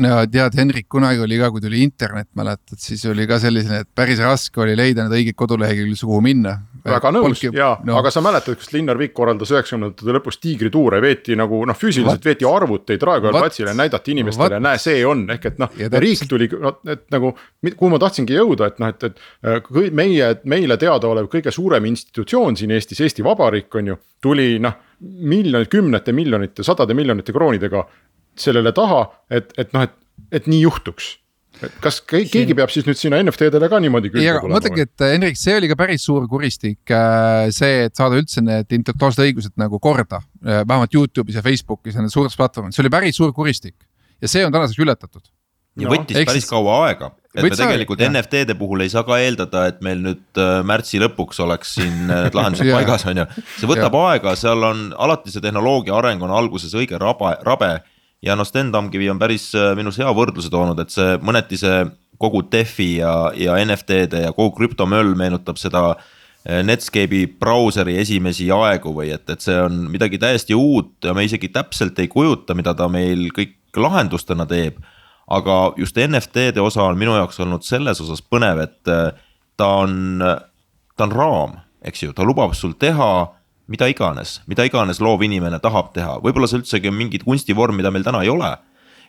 no 0.00 0.18
tead, 0.30 0.56
Henrik, 0.56 0.86
kunagi 0.90 1.20
oli 1.22 1.38
ka, 1.40 1.50
kui 1.52 1.62
tuli 1.62 1.82
internet, 1.84 2.28
mäletad, 2.38 2.78
siis 2.80 3.04
oli 3.10 3.26
ka 3.28 3.38
selline, 3.42 3.82
et 3.82 3.88
päris 3.94 4.20
raske 4.22 4.62
oli 4.64 4.76
leida 4.78 5.04
need 5.04 5.16
õiged 5.18 5.36
koduleheküljed, 5.38 6.00
kuhu 6.00 6.20
minna. 6.24 6.54
väga 6.84 7.12
nõus 7.14 7.26
Polki... 7.28 7.50
ja 7.56 7.68
no., 7.86 7.96
aga 8.00 8.10
sa 8.10 8.22
mäletad, 8.24 8.56
kus 8.58 8.72
Linnar 8.74 8.98
Vikk 8.98 9.14
korraldas 9.14 9.52
üheksakümnendate 9.54 10.16
lõpus 10.16 10.40
tiigrituure, 10.42 11.00
veeti 11.04 11.36
nagu 11.38 11.60
noh, 11.68 11.78
füüsiliselt 11.78 12.24
veeti 12.26 12.48
arvuteid 12.48 13.04
Raekoja 13.06 13.34
platsile, 13.36 13.74
näidati 13.78 14.16
inimestele, 14.16 14.60
näe, 14.62 14.80
see 14.82 15.02
on, 15.06 15.26
ehk 15.34 15.50
et 15.52 15.60
noh, 15.62 15.74
riik 16.02 16.24
tuli, 16.30 16.48
et 16.90 17.04
nagu. 17.14 17.34
kuhu 17.72 17.90
ma 17.92 18.00
tahtsingi 18.02 18.38
jõuda, 18.38 18.72
et 18.72 18.80
noh, 18.82 18.94
et, 18.94 19.20
et 19.52 19.92
meie, 19.94 20.32
meile 20.48 20.78
teadaolev 20.80 21.28
kõige 21.32 21.52
suurem 21.54 21.84
institutsioon 21.92 22.58
siin 22.58 22.72
Eestis, 22.74 23.04
Eesti 23.04 23.24
Vabariik 23.26 23.78
on 23.78 23.92
ju, 23.92 24.00
tuli 24.22 24.56
noh 24.62 24.80
miljonid, 25.02 25.66
kümnete 25.66 26.12
miljonite, 26.14 26.62
sadade 26.62 26.94
miljonite 26.94 27.34
kroonidega 27.34 27.82
sellele 28.38 28.72
taha, 28.76 29.04
et, 29.30 29.52
et 29.60 29.74
noh, 29.74 29.88
et, 29.88 29.98
et 30.32 30.48
nii 30.50 30.62
juhtuks 30.64 31.16
et 31.66 31.74
kas 31.82 31.98
keegi 32.08 32.56
peab 32.56 32.72
siis 32.72 32.86
nüüd 32.86 32.98
sinna 32.98 33.20
NFT-dele 33.22 33.68
ka 33.70 33.80
niimoodi 33.82 34.10
külge 34.12 34.34
tulema? 34.38 34.56
mõtlengi, 34.56 34.86
et 34.86 35.04
Hendrik, 35.04 35.38
see 35.38 35.54
oli 35.58 35.70
ka 35.70 35.76
päris 35.78 36.06
suur 36.08 36.26
kuristik, 36.30 36.80
äh, 36.90 37.48
see, 37.54 37.86
et 37.88 37.98
saada 37.98 38.18
üldse 38.18 38.44
need 38.44 38.72
intellektuaalsed 38.78 39.24
õigused 39.26 39.54
nagu 39.60 39.78
korda. 39.82 40.22
Äh, 40.42 40.62
vähemalt 40.66 40.94
Youtube'is 40.96 41.38
ja 41.38 41.44
Facebook'is 41.44 41.96
ja 41.96 42.02
nendes 42.02 42.16
suurtes 42.16 42.38
platvormides, 42.38 42.78
see 42.78 42.86
oli 42.86 42.94
päris 42.94 43.18
suur 43.20 43.34
kuristik 43.36 43.76
ja 44.22 44.30
see 44.30 44.44
on 44.46 44.54
tänaseks 44.54 44.82
ületatud. 44.82 45.24
ja 45.78 45.88
no, 45.88 45.94
võttis 45.94 46.18
päris 46.18 46.42
siis... 46.42 46.50
kaua 46.50 46.80
aega, 46.88 47.12
et 47.32 47.44
me 47.46 47.52
tegelikult 47.52 48.00
aega, 48.00 48.10
NFT-de 48.10 48.56
puhul 48.58 48.84
ei 48.84 48.92
saa 48.92 49.06
ka 49.08 49.20
eeldada, 49.22 49.64
et 49.70 49.80
meil 49.84 50.02
nüüd 50.04 50.40
äh, 50.40 50.58
märtsi 50.68 51.00
lõpuks 51.02 51.40
oleks 51.44 51.76
siin 51.78 52.04
need 52.10 52.34
lahendused 52.38 52.74
paigas, 52.74 53.06
on 53.08 53.22
ju. 53.22 53.28
see 53.60 53.70
võtab 53.70 53.96
aega, 54.02 54.34
seal 54.40 54.68
on 54.68 54.90
alati 54.98 55.32
see 55.32 55.44
tehnoloogia 55.44 55.96
areng 56.00 56.24
on 56.26 56.34
alguses 56.34 56.74
õige 56.76 57.00
rabe, 57.00 57.36
rabe 57.46 57.76
ja 58.22 58.36
noh, 58.38 58.46
Sten 58.46 58.72
Tamkivi 58.72 59.10
on 59.10 59.20
päris 59.20 59.50
äh, 59.58 59.72
minu 59.78 59.90
arust 59.90 60.02
hea 60.02 60.14
võrdluse 60.16 60.50
toonud, 60.52 60.78
et 60.82 60.94
see 60.94 61.18
mõneti 61.24 61.58
see 61.60 61.82
kogu 62.22 62.44
DeFi 62.52 62.90
ja, 63.00 63.14
ja 63.36 63.56
NFT-de 63.64 64.26
ja 64.26 64.34
kogu 64.36 64.54
krüptomöll 64.60 65.16
meenutab 65.18 65.58
seda 65.60 65.88
äh, 65.92 66.62
Netscape'i 66.66 67.26
brauseri 67.40 67.98
esimesi 68.02 68.48
aegu 68.54 68.94
või 68.94 69.10
et, 69.14 69.26
et 69.30 69.42
see 69.42 69.58
on 69.64 69.84
midagi 69.90 70.20
täiesti 70.22 70.56
uut 70.58 71.02
ja 71.04 71.14
me 71.16 71.26
isegi 71.26 71.50
täpselt 71.52 71.98
ei 71.98 72.10
kujuta, 72.12 72.56
mida 72.58 72.76
ta 72.78 72.88
meil 72.92 73.28
kõik 73.34 73.58
lahendustena 73.76 74.46
teeb. 74.46 74.78
aga 75.32 75.72
just 75.78 75.96
NFT-de 75.96 76.60
osa 76.60 76.82
on 76.82 76.98
minu 76.98 77.14
jaoks 77.16 77.38
olnud 77.40 77.62
selles 77.64 78.00
osas 78.02 78.22
põnev, 78.22 78.62
et 78.62 78.90
äh, 78.90 79.12
ta 79.56 79.68
on, 79.82 80.22
ta 80.96 81.06
on 81.06 81.12
raam, 81.12 81.54
eks 81.82 82.02
ju, 82.02 82.12
ta 82.12 82.26
lubab 82.26 82.54
sul 82.54 82.74
teha 82.78 83.12
mida 83.72 83.88
iganes, 83.90 84.40
mida 84.50 84.66
iganes 84.68 85.00
loov 85.00 85.24
inimene 85.24 85.60
tahab 85.62 85.92
teha, 85.96 86.18
võib-olla 86.24 86.48
see 86.50 86.60
üldsegi 86.60 86.90
on 86.90 86.98
mingi 86.98 87.22
kunstivorm, 87.22 87.78
mida 87.80 87.92
meil 87.94 88.04
täna 88.06 88.22
ei 88.24 88.30
ole. 88.32 88.52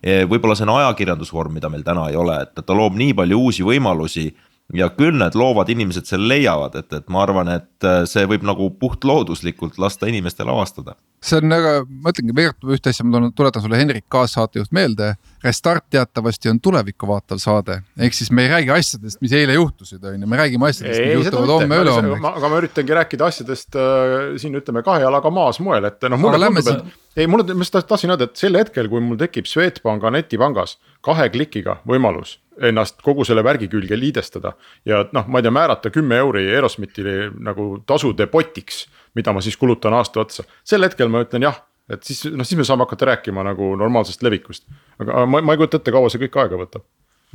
võib-olla 0.04 0.56
see 0.56 0.65
on 0.67 0.73
ajakirjandusvorm, 0.78 1.54
mida 1.56 1.69
meil 1.71 1.84
täna 1.84 2.10
ei 2.12 2.17
ole, 2.19 2.41
et 2.43 2.65
ta 2.65 2.76
loob 2.76 2.97
nii 2.99 3.13
palju 3.15 3.38
uusi 3.39 3.63
võimalusi 3.63 4.26
ja 4.71 4.88
küll 4.95 5.15
need 5.17 5.36
loovad 5.38 5.69
inimesed 5.73 6.08
selle 6.08 6.30
leiavad, 6.32 6.76
et, 6.80 6.89
et 6.95 7.10
ma 7.12 7.23
arvan, 7.26 7.49
et 7.58 7.88
äh, 7.88 8.04
see 8.10 8.23
võib 8.30 8.45
nagu 8.47 8.69
puhtlooduslikult 8.80 9.80
lasta 9.82 10.08
inimestel 10.10 10.49
avastada. 10.49 10.95
see 11.23 11.39
on 11.39 11.56
väga, 11.56 11.73
ma 12.04 12.12
ütlengi, 12.12 12.36
meenutab 12.36 12.71
ühte 12.76 12.91
asja, 12.91 13.06
ma 13.08 13.21
tuletan 13.36 13.63
sulle 13.63 13.80
Henrik 13.80 14.06
kaassaatejuht 14.12 14.73
meelde. 14.76 15.13
Restart 15.43 15.86
teatavasti 15.91 16.52
on 16.52 16.60
tulevikku 16.63 17.08
vaatav 17.08 17.39
saade, 17.43 17.82
ehk 17.99 18.15
siis 18.15 18.32
me 18.32 18.45
ei 18.45 18.52
räägi 18.52 18.73
asjadest, 18.76 19.21
mis 19.23 19.36
eile 19.36 19.56
juhtusid, 19.58 20.04
on 20.04 20.19
ju, 20.19 20.32
me 20.32 20.39
räägime 20.39 20.69
asjadest, 20.69 20.99
mis 21.04 21.28
juhtuvad 21.28 21.54
homme-ülehomme. 21.58 22.19
aga 22.32 22.52
ma 22.52 22.62
üritangi 22.63 22.99
rääkida 22.99 23.30
asjadest 23.32 23.80
äh, 23.80 24.36
siin 24.41 24.56
ütleme 24.60 24.84
kahe 24.84 25.04
jalaga 25.04 25.32
maas 25.32 25.60
moel, 25.63 25.91
et 25.91 26.08
noh, 26.08 26.19
mulle 26.19 26.39
tundub, 26.47 26.71
et. 26.71 27.02
ei, 27.19 27.28
mulle, 27.28 27.56
ma 27.56 27.67
tahtsin 27.76 28.15
öelda, 28.15 28.32
et 28.32 28.39
sel 28.39 28.60
hetkel, 28.60 28.91
kui 28.91 29.04
mul 29.04 29.19
tekib 29.19 29.47
Swedbanka 29.47 30.12
netipangas 30.15 30.78
kahe 31.04 31.30
klikiga 31.32 31.82
võimalus 31.88 32.39
ennast 32.62 33.02
kogu 33.02 33.26
selle 33.26 33.44
värgi 33.44 33.68
külge 33.72 33.98
liidestada. 34.00 34.54
ja 34.86 35.04
noh, 35.12 35.28
ma 35.28 35.39
ei 35.39 35.46
tea, 35.46 35.54
määrata 35.54 35.92
kümme 35.94 36.18
euri 36.22 36.46
Aerosmithi 36.54 37.04
nagu 37.39 37.84
tasude 37.86 38.28
potiks, 38.28 38.88
mida 39.16 39.34
ma 39.34 39.42
siis 39.42 39.58
kulutan 39.58 39.94
aasta 39.94 40.22
otsa. 40.22 40.44
sel 40.63 40.84
hetkel 40.84 41.10
ma 41.10 41.24
ütlen 41.26 41.48
jah, 41.48 41.62
et 41.89 42.04
siis 42.04 42.26
noh, 42.32 42.46
siis 42.46 42.58
me 42.60 42.68
saame 42.68 42.86
hakata 42.88 43.12
rääkima 43.13 43.44
nagu 43.44 43.74
normaalsest 43.80 44.24
levikust. 44.24 44.68
aga 45.00 45.26
ma, 45.26 45.42
ma 45.42 45.56
ei 45.56 45.62
kujuta 45.62 45.82
ette, 45.82 45.96
kaua 45.96 46.12
see 46.13 46.24
kõik 46.28 46.39
aega 46.44 46.62
võtab. 46.62 46.86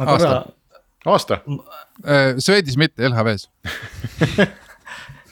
aasta, 0.07 0.38
aasta.? 1.07 1.42
Äh, 2.07 2.38
Swedis 2.38 2.78
mitte, 2.81 3.09
LHV-s 3.09 3.48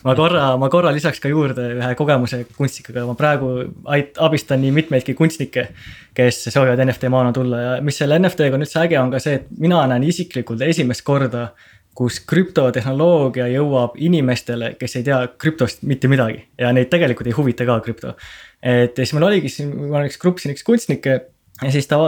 ma 0.06 0.14
korra, 0.18 0.48
ma 0.60 0.70
korra 0.72 0.92
lisaks 0.94 1.20
ka 1.22 1.30
juurde 1.30 1.68
ühe 1.76 1.92
kogemuse 1.98 2.42
kunstnikuga, 2.56 3.06
ma 3.08 3.16
praegu 3.18 3.52
ait-, 3.92 4.18
abistan 4.22 4.62
nii 4.62 4.74
mitmeidki 4.80 5.16
kunstnikke. 5.18 5.68
kes 6.16 6.46
soovivad 6.48 6.80
NFT 6.80 7.10
maana 7.12 7.32
tulla 7.36 7.58
ja 7.60 7.72
mis 7.84 7.98
selle 8.00 8.16
NFT-ga 8.16 8.56
on 8.56 8.64
üldse 8.64 8.78
äge, 8.80 8.96
on 8.96 9.10
ka 9.12 9.18
see, 9.20 9.40
et 9.40 9.50
mina 9.60 9.82
näen 9.90 10.06
isiklikult 10.08 10.62
esimest 10.64 11.04
korda 11.04 11.50
kus 11.96 12.18
krüptotehnoloogia 12.28 13.46
jõuab 13.54 13.94
inimestele, 14.04 14.74
kes 14.80 14.98
ei 14.98 15.06
tea 15.06 15.22
krüptost 15.40 15.84
mitte 15.88 16.10
midagi 16.12 16.42
ja 16.60 16.72
neid 16.76 16.90
tegelikult 16.92 17.30
ei 17.30 17.36
huvita 17.36 17.66
ka 17.68 17.78
krüpto. 17.84 18.14
et 18.62 18.96
siis 18.96 19.14
mul 19.16 19.28
oligi 19.28 19.48
siin, 19.52 19.72
ma 19.90 20.02
näiteks 20.02 20.20
grupp 20.20 20.40
siin 20.42 20.52
üks 20.56 20.64
kunstnikke 20.66 21.20
ja 21.62 21.70
siis 21.72 21.88
ta 21.88 21.98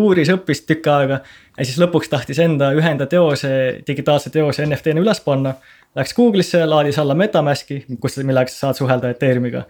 uuris, 0.00 0.30
õppis 0.32 0.64
tükk 0.68 0.88
aega 0.88 1.20
ja 1.58 1.66
siis 1.66 1.78
lõpuks 1.80 2.08
tahtis 2.12 2.38
enda 2.40 2.70
ühenda 2.76 3.06
teose, 3.10 3.50
digitaalse 3.86 4.32
teose 4.32 4.64
NFT-na 4.66 5.04
üles 5.04 5.20
panna 5.24 5.56
Läks 5.98 6.14
Google'isse, 6.14 6.60
laadis 6.70 7.00
alla 7.02 7.16
MetaMask'i, 7.18 7.80
kus, 8.00 8.20
millega 8.22 8.50
sa 8.52 8.68
saad 8.68 8.78
suhelda 8.78 9.10
Ethereumiga. 9.10 9.64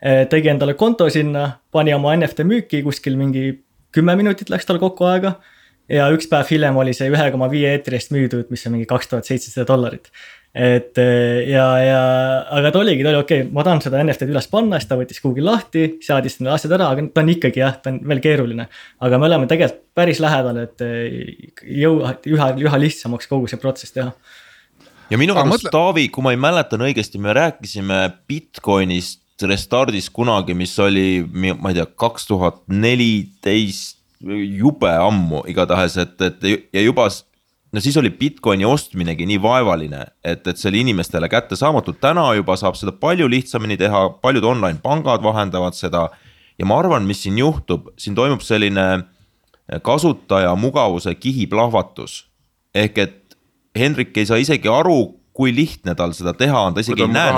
Eh, 0.00 0.22
tegi 0.32 0.48
endale 0.48 0.72
konto 0.76 1.08
sinna, 1.12 1.50
pani 1.72 1.92
oma 1.92 2.14
NFT 2.16 2.46
müüki 2.48 2.80
kuskil 2.84 3.18
mingi 3.20 3.50
kümme 3.92 4.16
minutit 4.16 4.48
läks 4.52 4.68
tal 4.68 4.80
kokku 4.80 5.08
aega. 5.08 5.38
ja 5.88 6.08
üks 6.10 6.26
päev 6.26 6.48
hiljem 6.50 6.74
oli 6.80 6.90
see 6.98 7.06
ühe 7.12 7.24
koma 7.30 7.46
viie 7.46 7.68
eetri 7.76 7.94
eest 7.94 8.10
müüdud, 8.10 8.48
mis 8.50 8.64
on 8.66 8.72
mingi 8.74 8.88
kaks 8.90 9.06
tuhat 9.06 9.28
seitsesada 9.28 9.68
dollarit. 9.68 10.10
Et 10.56 10.96
ja, 10.96 11.64
ja 11.84 12.00
aga 12.56 12.70
ta 12.72 12.80
oligi, 12.80 13.04
ta 13.04 13.10
oli 13.12 13.20
okei 13.20 13.42
okay,, 13.44 13.52
ma 13.52 13.64
tahan 13.66 13.82
seda 13.84 14.00
NFT-d 14.00 14.32
üles 14.32 14.48
panna, 14.48 14.78
siis 14.80 14.88
ta 14.88 14.96
võttis 14.96 15.20
kuhugi 15.20 15.44
lahti, 15.44 15.84
seadis 16.04 16.38
need 16.40 16.54
asjad 16.54 16.72
ära, 16.78 16.88
aga 16.94 17.04
ta 17.12 17.24
on 17.24 17.34
ikkagi 17.34 17.60
jah, 17.60 17.76
ta 17.82 17.92
on 17.92 18.00
veel 18.08 18.22
keeruline. 18.24 18.68
aga 19.04 19.20
me 19.20 19.28
oleme 19.28 19.50
tegelikult 19.50 19.84
päris 19.96 20.18
lähedal, 20.20 20.62
et 20.64 20.82
jõu-, 21.84 22.00
üha, 22.32 22.50
üha 22.64 22.80
lihtsamaks 22.80 23.28
kogu 23.28 23.50
see 23.52 23.60
protsess 23.60 23.92
teha 23.96 24.10
ja 25.10 25.20
minu 25.20 25.36
arust 25.36 25.52
mõtle... 25.52 25.72
Taavi, 25.74 26.08
kui 26.12 26.24
ma 26.24 26.32
ei 26.34 26.40
mäletan 26.40 26.82
õigesti, 26.86 27.20
me 27.22 27.34
rääkisime 27.36 28.00
Bitcoinist 28.28 29.44
Restardis 29.46 30.08
kunagi, 30.12 30.56
mis 30.56 30.72
oli, 30.80 31.20
ma 31.28 31.70
ei 31.70 31.76
tea, 31.76 31.86
kaks 32.00 32.28
tuhat 32.30 32.62
neliteist, 32.72 33.98
jube 34.24 34.88
ammu 34.88 35.42
igatahes, 35.50 35.98
et, 36.00 36.16
et 36.24 36.46
ja 36.72 36.84
juba 36.84 37.10
no 37.72 37.80
siis 37.80 37.96
oli 37.96 38.10
Bitcoini 38.10 38.64
ostminegi 38.64 39.26
nii 39.26 39.40
vaevaline, 39.42 40.04
et, 40.24 40.46
et 40.46 40.56
see 40.56 40.70
oli 40.70 40.84
inimestele 40.86 41.28
kättesaamatu, 41.28 41.96
täna 42.00 42.28
juba 42.38 42.56
saab 42.56 42.78
seda 42.78 42.92
palju 42.92 43.28
lihtsamini 43.30 43.76
teha, 43.80 44.08
paljud 44.22 44.44
online 44.44 44.80
pangad 44.82 45.24
vahendavad 45.24 45.76
seda. 45.76 46.08
ja 46.58 46.66
ma 46.66 46.78
arvan, 46.78 47.04
mis 47.04 47.22
siin 47.26 47.38
juhtub, 47.38 47.90
siin 47.98 48.14
toimub 48.14 48.40
selline 48.40 49.04
kasutaja 49.82 50.54
mugavuse 50.54 51.14
kihiplahvatus. 51.14 52.26
ehk 52.74 52.98
et 52.98 53.22
Hendrik 53.76 54.16
ei 54.16 54.26
saa 54.26 54.36
isegi 54.40 54.68
aru, 54.72 55.20
kui 55.36 55.52
lihtne 55.54 55.94
tal 55.94 56.14
seda 56.16 56.32
teha 56.32 56.60
on, 56.68 56.74
ta 56.74 56.80
isegi 56.80 57.02
ei 57.02 57.12
näe 57.12 57.32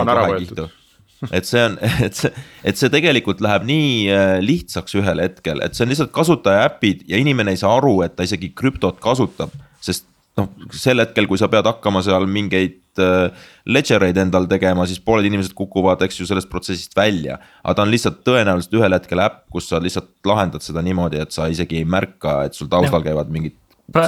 et 1.35 1.49
see 1.49 1.63
on, 1.65 1.75
et 2.07 2.15
see, 2.15 2.31
et 2.63 2.79
see 2.79 2.91
tegelikult 2.93 3.41
läheb 3.43 3.65
nii 3.67 3.89
äh, 4.15 4.37
lihtsaks 4.45 4.95
ühel 5.01 5.23
hetkel, 5.25 5.63
et 5.65 5.75
see 5.75 5.83
on 5.87 5.93
lihtsalt 5.93 6.13
kasutaja 6.15 6.69
äpid 6.69 7.03
ja 7.11 7.19
inimene 7.19 7.57
ei 7.57 7.61
saa 7.61 7.75
aru, 7.81 7.97
et 8.07 8.15
ta 8.15 8.27
isegi 8.29 8.53
krüptot 8.55 9.01
kasutab. 9.03 9.51
sest 9.83 10.07
noh, 10.39 10.49
sel 10.75 11.03
hetkel, 11.03 11.29
kui 11.31 11.41
sa 11.41 11.51
pead 11.53 11.67
hakkama 11.69 12.03
seal 12.07 12.27
mingeid 12.31 13.03
äh, 13.03 13.47
ledger 13.69 14.07
eid 14.09 14.21
endal 14.23 14.49
tegema, 14.51 14.87
siis 14.89 15.03
pooled 15.05 15.29
inimesed 15.29 15.55
kukuvad, 15.59 16.03
eks 16.07 16.21
ju, 16.23 16.29
sellest 16.31 16.51
protsessist 16.53 16.97
välja. 16.99 17.39
aga 17.63 17.79
ta 17.79 17.87
on 17.87 17.95
lihtsalt 17.95 18.25
tõenäoliselt 18.27 18.81
ühel 18.81 18.97
hetkel 18.97 19.25
äpp, 19.25 19.45
kus 19.55 19.71
sa 19.71 19.83
lihtsalt 19.83 20.15
lahendad 20.29 20.65
seda 20.65 20.85
niimoodi, 20.87 21.23
et 21.23 21.35
sa 21.35 21.51
isegi 21.53 21.83
ei 21.83 21.89
märka, 21.89 22.41
et 22.49 22.59
sul 22.59 22.71
taustal 22.73 23.05
käivad 23.07 23.33
mingid 23.35 23.59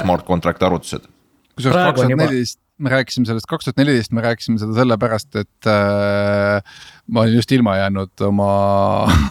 smart 0.01 0.27
contract 0.27 0.63
arvutused 0.63 1.09
kusjuures 1.57 1.77
kaks 1.77 2.01
tuhat 2.01 2.13
neliteist 2.15 2.59
me 2.81 2.89
rääkisime 2.89 3.29
sellest, 3.29 3.47
kaks 3.49 3.67
tuhat 3.67 3.81
neliteist 3.81 4.13
me 4.15 4.23
rääkisime 4.25 4.61
seda 4.61 4.73
sellepärast, 4.79 5.35
et 5.37 5.69
äh, 5.69 6.79
ma 7.13 7.25
olin 7.25 7.37
just 7.37 7.51
ilma 7.53 7.77
jäänud 7.77 8.25
oma 8.25 8.51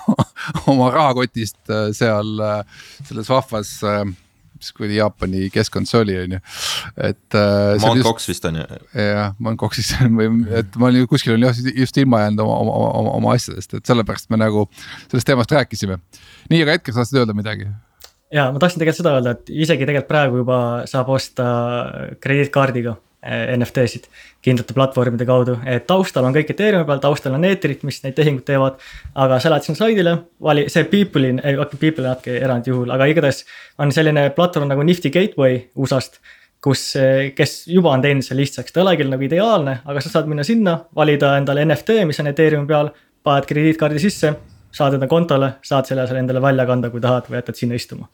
oma 0.71 0.91
rahakotist 0.95 1.63
äh, 1.71 1.89
seal 1.97 2.45
äh, 2.47 2.61
selles 3.09 3.31
vahvas 3.33 3.73
äh, 3.83 4.05
mis 4.61 4.73
kuradi 4.77 4.99
Jaapani 5.01 5.49
keskkond 5.55 5.89
see 5.91 6.01
oli, 6.05 6.17
on 6.21 6.37
ju, 6.37 6.41
et 7.09 7.39
äh,. 7.39 7.81
Mount 7.83 8.27
vist 8.29 8.49
on 8.49 8.61
ju. 8.61 8.81
jah, 8.95 9.35
Mount 9.39 9.61
Coxis 9.61 9.93
või, 10.21 10.31
et 10.61 10.81
ma 10.81 10.91
olin 10.91 11.09
kuskil 11.11 11.37
olin 11.37 11.49
just, 11.49 11.71
just 11.75 12.01
ilma 12.03 12.25
jäänud 12.27 12.45
oma, 12.45 12.59
oma, 12.65 12.89
oma, 13.03 13.15
oma 13.19 13.37
asjadest, 13.37 13.79
et 13.81 13.93
sellepärast 13.93 14.31
me 14.33 14.41
nagu 14.41 14.67
sellest 15.11 15.29
teemast 15.29 15.55
rääkisime. 15.57 16.01
nii, 16.53 16.65
aga 16.65 16.79
hetkel 16.79 16.95
sa 16.95 17.03
tahtsid 17.03 17.23
öelda 17.23 17.37
midagi? 17.37 17.69
ja 18.35 18.51
ma 18.53 18.63
tahtsin 18.63 18.83
tegelikult 18.83 19.03
seda 19.03 19.15
öelda, 19.19 19.37
et 19.37 19.53
isegi 19.53 19.87
tegelikult 19.87 20.11
praegu 20.11 20.43
juba 20.45 20.59
saab 20.91 21.11
osta 21.17 21.47
krediitkaardiga 22.23 22.97
NFT-sid 23.27 24.07
kindlate 24.41 24.73
platvormide 24.73 25.27
kaudu, 25.29 25.59
et 25.69 25.85
taustal 25.89 26.25
on 26.25 26.33
kõik 26.33 26.55
Ethereumi 26.55 26.87
peal, 26.89 27.03
taustal 27.03 27.35
on 27.37 27.45
Etherit, 27.45 27.83
mis 27.85 28.01
neid 28.05 28.17
tehinguid 28.17 28.47
teevad. 28.49 28.79
aga 29.15 29.41
sa 29.41 29.51
lähed 29.53 29.67
sinna 29.67 29.77
slaidile, 29.77 30.15
vali, 30.41 30.65
see 30.73 30.85
People'i, 30.89 31.35
ei 31.37 31.59
okei 31.59 31.67
okay, 31.67 31.81
People 31.83 32.07
on 32.07 32.15
natuke 32.15 32.37
erandjuhul, 32.41 32.91
aga 32.91 33.09
igatahes 33.13 33.45
on 33.79 33.93
selline 33.93 34.31
platvorm 34.37 34.73
nagu 34.73 34.83
Nifty 34.83 35.11
Gateway 35.13 35.67
USA-st 35.77 36.21
kus, 36.65 36.97
eh, 36.97 37.33
kes 37.37 37.67
juba 37.73 37.93
on 37.93 38.03
teinud 38.05 38.25
selle 38.25 38.43
lihtsaks, 38.43 38.73
ta 38.73 38.81
ei 38.81 38.87
ole 38.87 38.97
küll 39.01 39.13
nagu 39.13 39.25
ideaalne, 39.25 39.81
aga 39.85 40.01
sa 40.01 40.13
saad 40.13 40.29
minna 40.29 40.45
sinna, 40.45 40.79
valida 40.97 41.37
endale 41.41 41.65
NFT, 41.65 42.05
mis 42.09 42.21
on 42.21 42.33
Ethereumi 42.33 42.69
peal, 42.69 42.93
paned 43.25 43.49
krediitkaardi 43.49 44.01
sisse 44.01 44.35
saad 44.73 44.95
enda 44.97 45.09
kontole, 45.11 45.53
saad 45.67 45.89
selle 45.89 46.07
seal 46.07 46.21
endale 46.21 46.43
välja 46.43 46.67
kanda, 46.69 46.91
kui 46.91 47.03
tahad 47.03 47.27
või 47.31 47.41
jätad 47.41 47.59
sinna 47.59 47.79
istuma. 47.79 48.09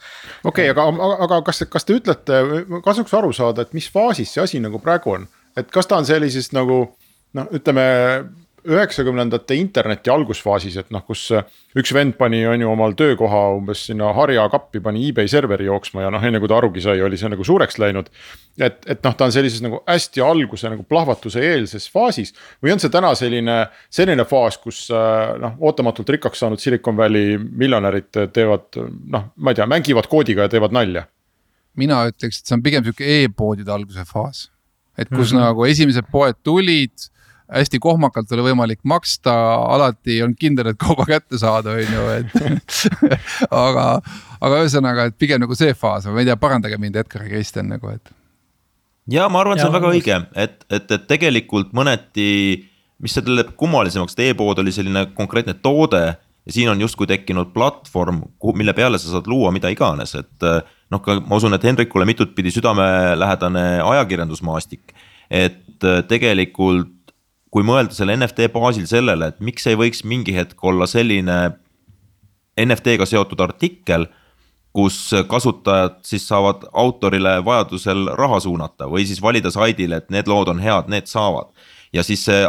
okei 0.44 0.70
okay,, 0.70 0.72
aga, 0.72 1.10
aga 1.26 1.40
kas, 1.50 1.64
kas 1.70 1.84
te 1.84 1.98
ütlete, 1.98 2.40
kasuks 2.84 3.14
aru 3.14 3.32
saada, 3.36 3.66
et 3.66 3.76
mis 3.76 3.88
faasis 3.92 4.32
see 4.34 4.44
asi 4.44 4.62
nagu 4.64 4.80
praegu 4.82 5.16
on, 5.18 5.28
et 5.56 5.70
kas 5.72 5.90
ta 5.90 6.00
on 6.00 6.08
sellises 6.08 6.52
nagu 6.56 6.80
noh, 7.36 7.48
ütleme 7.54 7.86
üheksakümnendate 8.66 9.56
interneti 9.58 10.10
algusfaasis, 10.12 10.76
et 10.80 10.90
noh, 10.94 11.02
kus 11.06 11.28
üks 11.76 11.92
vend 11.94 12.16
pani, 12.18 12.42
on 12.48 12.60
ju, 12.60 12.68
omal 12.70 12.96
töökoha 12.98 13.42
umbes 13.56 13.86
sinna 13.88 14.12
harja 14.16 14.46
kappi, 14.52 14.80
pani 14.84 15.06
e-Bay 15.08 15.30
serveri 15.30 15.68
jooksma 15.68 16.04
ja 16.04 16.12
noh, 16.12 16.22
enne 16.22 16.40
kui 16.42 16.50
ta 16.50 16.58
arugi 16.58 16.84
sai, 16.84 17.00
oli 17.04 17.18
see 17.20 17.30
nagu 17.32 17.46
suureks 17.46 17.78
läinud. 17.82 18.10
et, 18.58 18.78
et 18.86 19.02
noh, 19.04 19.16
ta 19.16 19.28
on 19.28 19.34
sellises 19.34 19.62
nagu 19.64 19.82
hästi 19.86 20.24
alguse 20.24 20.70
nagu 20.72 20.86
plahvatuse 20.88 21.42
eelses 21.44 21.88
faasis 21.92 22.34
või 22.64 22.74
on 22.74 22.82
see 22.82 22.92
täna 22.92 23.14
selline, 23.18 23.58
selline 23.90 24.24
faas, 24.28 24.58
kus 24.62 24.86
noh, 24.90 25.58
ootamatult 25.60 26.14
rikkaks 26.16 26.44
saanud 26.44 26.62
Silicon 26.62 26.96
Valley 26.96 27.38
miljonärid 27.38 28.10
teevad 28.32 28.80
noh, 28.82 29.30
ma 29.36 29.52
ei 29.52 29.60
tea, 29.60 29.68
mängivad 29.70 30.08
koodiga 30.10 30.46
ja 30.46 30.52
teevad 30.52 30.74
nalja 30.74 31.06
mina 31.76 32.02
ütleks, 32.10 32.40
et 32.40 32.48
see 32.48 32.56
on 32.56 32.64
pigem 32.64 32.84
sihuke 32.86 33.06
e-poodide 33.20 33.72
alguse 33.72 34.04
faas. 34.08 34.50
et 34.96 35.08
kus 35.10 35.32
mm 35.32 35.36
-hmm. 35.36 35.42
nagu 35.44 35.64
esimesed 35.64 36.06
poed 36.10 36.36
tulid 36.42 37.10
hästi 37.52 37.78
kohmakalt 37.82 38.32
oli 38.34 38.48
võimalik 38.48 38.80
maksta, 38.88 39.32
alati 39.76 40.16
ei 40.16 40.22
olnud 40.24 40.38
kindel, 40.40 40.72
et 40.72 40.78
kauba 40.80 41.06
kätte 41.08 41.38
saada, 41.40 41.76
on 41.76 41.96
ju, 41.96 42.06
et 42.16 43.10
aga, 43.64 43.86
aga 44.40 44.60
ühesõnaga, 44.64 45.08
et 45.08 45.18
pigem 45.18 45.42
nagu 45.44 45.58
see 45.58 45.74
faas, 45.78 46.08
ma 46.10 46.22
ei 46.22 46.28
tea, 46.28 46.38
parandage 46.40 46.78
mind, 46.82 46.98
Edgar 47.02 47.26
ja 47.26 47.30
Kristjan 47.30 47.70
nagu, 47.70 47.92
et. 47.94 48.14
ja 49.12 49.28
ma 49.30 49.42
arvan, 49.44 49.56
et 49.56 49.64
see 49.64 49.70
on 49.70 49.76
väga 49.78 49.92
õige, 49.94 50.20
et, 50.34 50.58
et, 50.70 50.96
et 50.98 51.06
tegelikult 51.10 51.74
mõneti, 51.76 52.30
mis 53.02 53.14
teeb 53.14 53.54
kummalisemaks, 53.60 54.16
et 54.16 54.30
e-pood 54.30 54.62
oli 54.62 54.74
selline 54.74 55.06
konkreetne 55.14 55.54
toode 55.62 56.02
ja 56.06 56.54
siin 56.54 56.70
on 56.72 56.80
justkui 56.80 57.06
tekkinud 57.10 57.52
platvorm, 57.54 58.22
mille 58.54 58.74
peale 58.74 58.98
sa 59.02 59.12
saad 59.12 59.30
luua 59.30 59.52
mida 59.54 59.70
iganes, 59.70 60.14
et 60.18 60.50
noh, 60.90 61.02
ka 61.02 61.20
ma 61.22 61.38
usun, 61.38 61.54
et 61.54 61.64
Hendrikule 61.66 62.06
mitut 62.08 62.34
pidi 62.34 62.50
südamelähedane 62.54 63.66
ajakirjandusmaastik. 63.84 64.94
et 65.30 65.82
tegelikult 66.08 66.95
kui 67.50 67.64
mõelda 67.66 67.94
selle 67.94 68.16
NFT 68.16 68.50
baasil 68.54 68.86
sellele, 68.90 69.30
et 69.30 69.40
miks 69.40 69.66
ei 69.66 69.78
võiks 69.78 70.04
mingi 70.04 70.34
hetk 70.36 70.62
olla 70.64 70.88
selline 70.90 71.38
NFT-ga 72.60 73.06
seotud 73.06 73.40
artikkel, 73.44 74.06
kus 74.76 74.98
kasutajad 75.28 76.02
siis 76.04 76.26
saavad 76.28 76.66
autorile 76.76 77.38
vajadusel 77.44 78.10
raha 78.18 78.40
suunata 78.44 78.90
või 78.92 79.06
siis 79.08 79.22
valida 79.24 79.52
saidile, 79.52 80.02
et 80.02 80.10
need 80.12 80.28
lood 80.28 80.50
on 80.52 80.60
head, 80.60 80.90
need 80.92 81.08
saavad. 81.08 81.48
ja 81.92 82.02
siis 82.04 82.26
see 82.28 82.42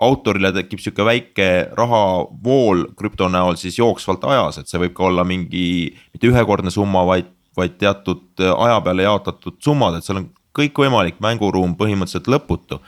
autorile 0.00 0.50
tekib 0.52 0.80
sihuke 0.80 1.04
väike 1.04 1.48
rahavool 1.76 2.84
krüpto 2.98 3.28
näol 3.32 3.56
siis 3.60 3.78
jooksvalt 3.78 4.24
ajas, 4.28 4.58
et 4.60 4.68
see 4.68 4.80
võib 4.82 4.92
ka 4.96 5.06
olla 5.08 5.24
mingi, 5.24 5.94
mitte 6.12 6.28
ühekordne 6.28 6.72
summa, 6.74 7.04
vaid, 7.08 7.30
vaid 7.56 7.78
teatud 7.80 8.44
aja 8.44 8.80
peale 8.84 9.06
jaotatud 9.08 9.56
summad, 9.64 9.96
et 9.96 10.04
seal 10.04 10.20
on 10.22 10.28
kõikvõimalik 10.56 11.20
mänguruum 11.22 11.76
põhimõtteliselt 11.80 12.28
lõputu. 12.28 12.80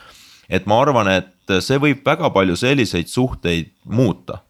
et 0.49 0.67
ma 0.67 0.83
arvan, 0.83 1.09
et 1.09 1.32
see 1.61 1.79
võib 1.83 2.03
väga 2.07 2.31
palju 2.35 2.57
selliseid 2.57 3.11
suhteid 3.11 3.73
muuta. 3.85 4.43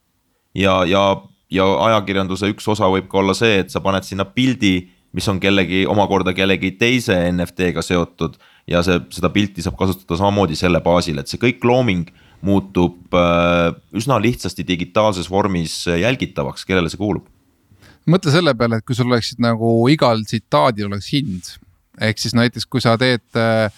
ja, 0.55 0.83
ja, 0.85 1.05
ja 1.50 1.68
ajakirjanduse 1.88 2.52
üks 2.52 2.68
osa 2.68 2.90
võib 2.92 3.09
ka 3.11 3.18
olla 3.22 3.35
see, 3.35 3.61
et 3.62 3.70
sa 3.70 3.81
paned 3.81 4.05
sinna 4.05 4.24
pildi, 4.24 4.90
mis 5.12 5.28
on 5.28 5.40
kellegi 5.40 5.85
omakorda 5.88 6.33
kellegi 6.37 6.74
teise 6.81 7.16
NFT-ga 7.33 7.83
seotud. 7.83 8.37
ja 8.68 8.83
see, 8.87 9.00
seda 9.11 9.31
pilti 9.35 9.62
saab 9.62 9.76
kasutada 9.78 10.18
samamoodi 10.20 10.57
selle 10.57 10.81
baasil, 10.81 11.18
et 11.18 11.28
see 11.28 11.40
kõik 11.40 11.64
looming 11.66 12.11
muutub 12.42 13.14
äh, 13.14 13.70
üsna 13.94 14.18
lihtsasti 14.22 14.66
digitaalses 14.66 15.31
vormis 15.31 15.85
jälgitavaks, 15.87 16.66
kellele 16.66 16.90
see 16.90 17.00
kuulub. 17.00 17.26
mõtle 18.07 18.35
selle 18.35 18.55
peale, 18.59 18.81
et 18.81 18.87
kui 18.87 18.98
sul 18.98 19.11
oleksid 19.11 19.42
nagu 19.42 19.74
igal 19.90 20.24
tsitaadil 20.26 20.88
oleks 20.90 21.12
hind, 21.14 21.52
ehk 22.02 22.18
siis 22.18 22.35
näiteks 22.35 22.66
kui 22.66 22.83
sa 22.83 22.96
teed 22.98 23.38
äh, 23.38 23.70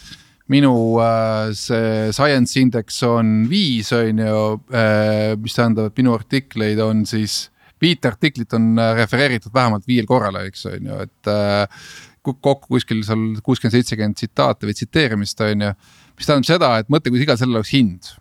minu 0.52 0.74
äh, 1.00 1.52
see 1.56 2.12
science 2.12 2.60
index 2.60 3.00
on 3.06 3.44
viis, 3.48 3.92
on 3.96 4.20
ju, 4.20 4.40
äh, 4.76 5.34
mis 5.40 5.56
tähendab, 5.56 5.88
et 5.88 6.02
minu 6.02 6.12
artikleid 6.16 6.80
on 6.84 7.04
siis, 7.08 7.46
viite 7.80 8.10
artiklit 8.10 8.52
on 8.56 8.74
äh, 8.76 8.92
refereeritud 9.00 9.54
vähemalt 9.54 9.86
viiel 9.88 10.08
korral, 10.08 10.42
eks 10.44 10.66
on 10.68 10.90
ju, 10.90 10.98
et 11.06 11.32
kokku 12.24 12.76
kuskil 12.76 13.02
seal 13.04 13.24
kuuskümmend, 13.44 13.78
seitsekümmend 13.78 14.20
tsitaate 14.20 14.68
või 14.68 14.76
tsiteerimist, 14.76 15.40
on 15.44 15.64
ju. 15.66 15.72
mis 16.18 16.28
tähendab 16.28 16.48
seda, 16.48 16.70
et 16.80 16.92
mõtle, 16.92 17.12
kui 17.12 17.24
igal 17.24 17.40
sellel 17.40 17.60
oleks 17.60 17.72
hind 17.74 18.12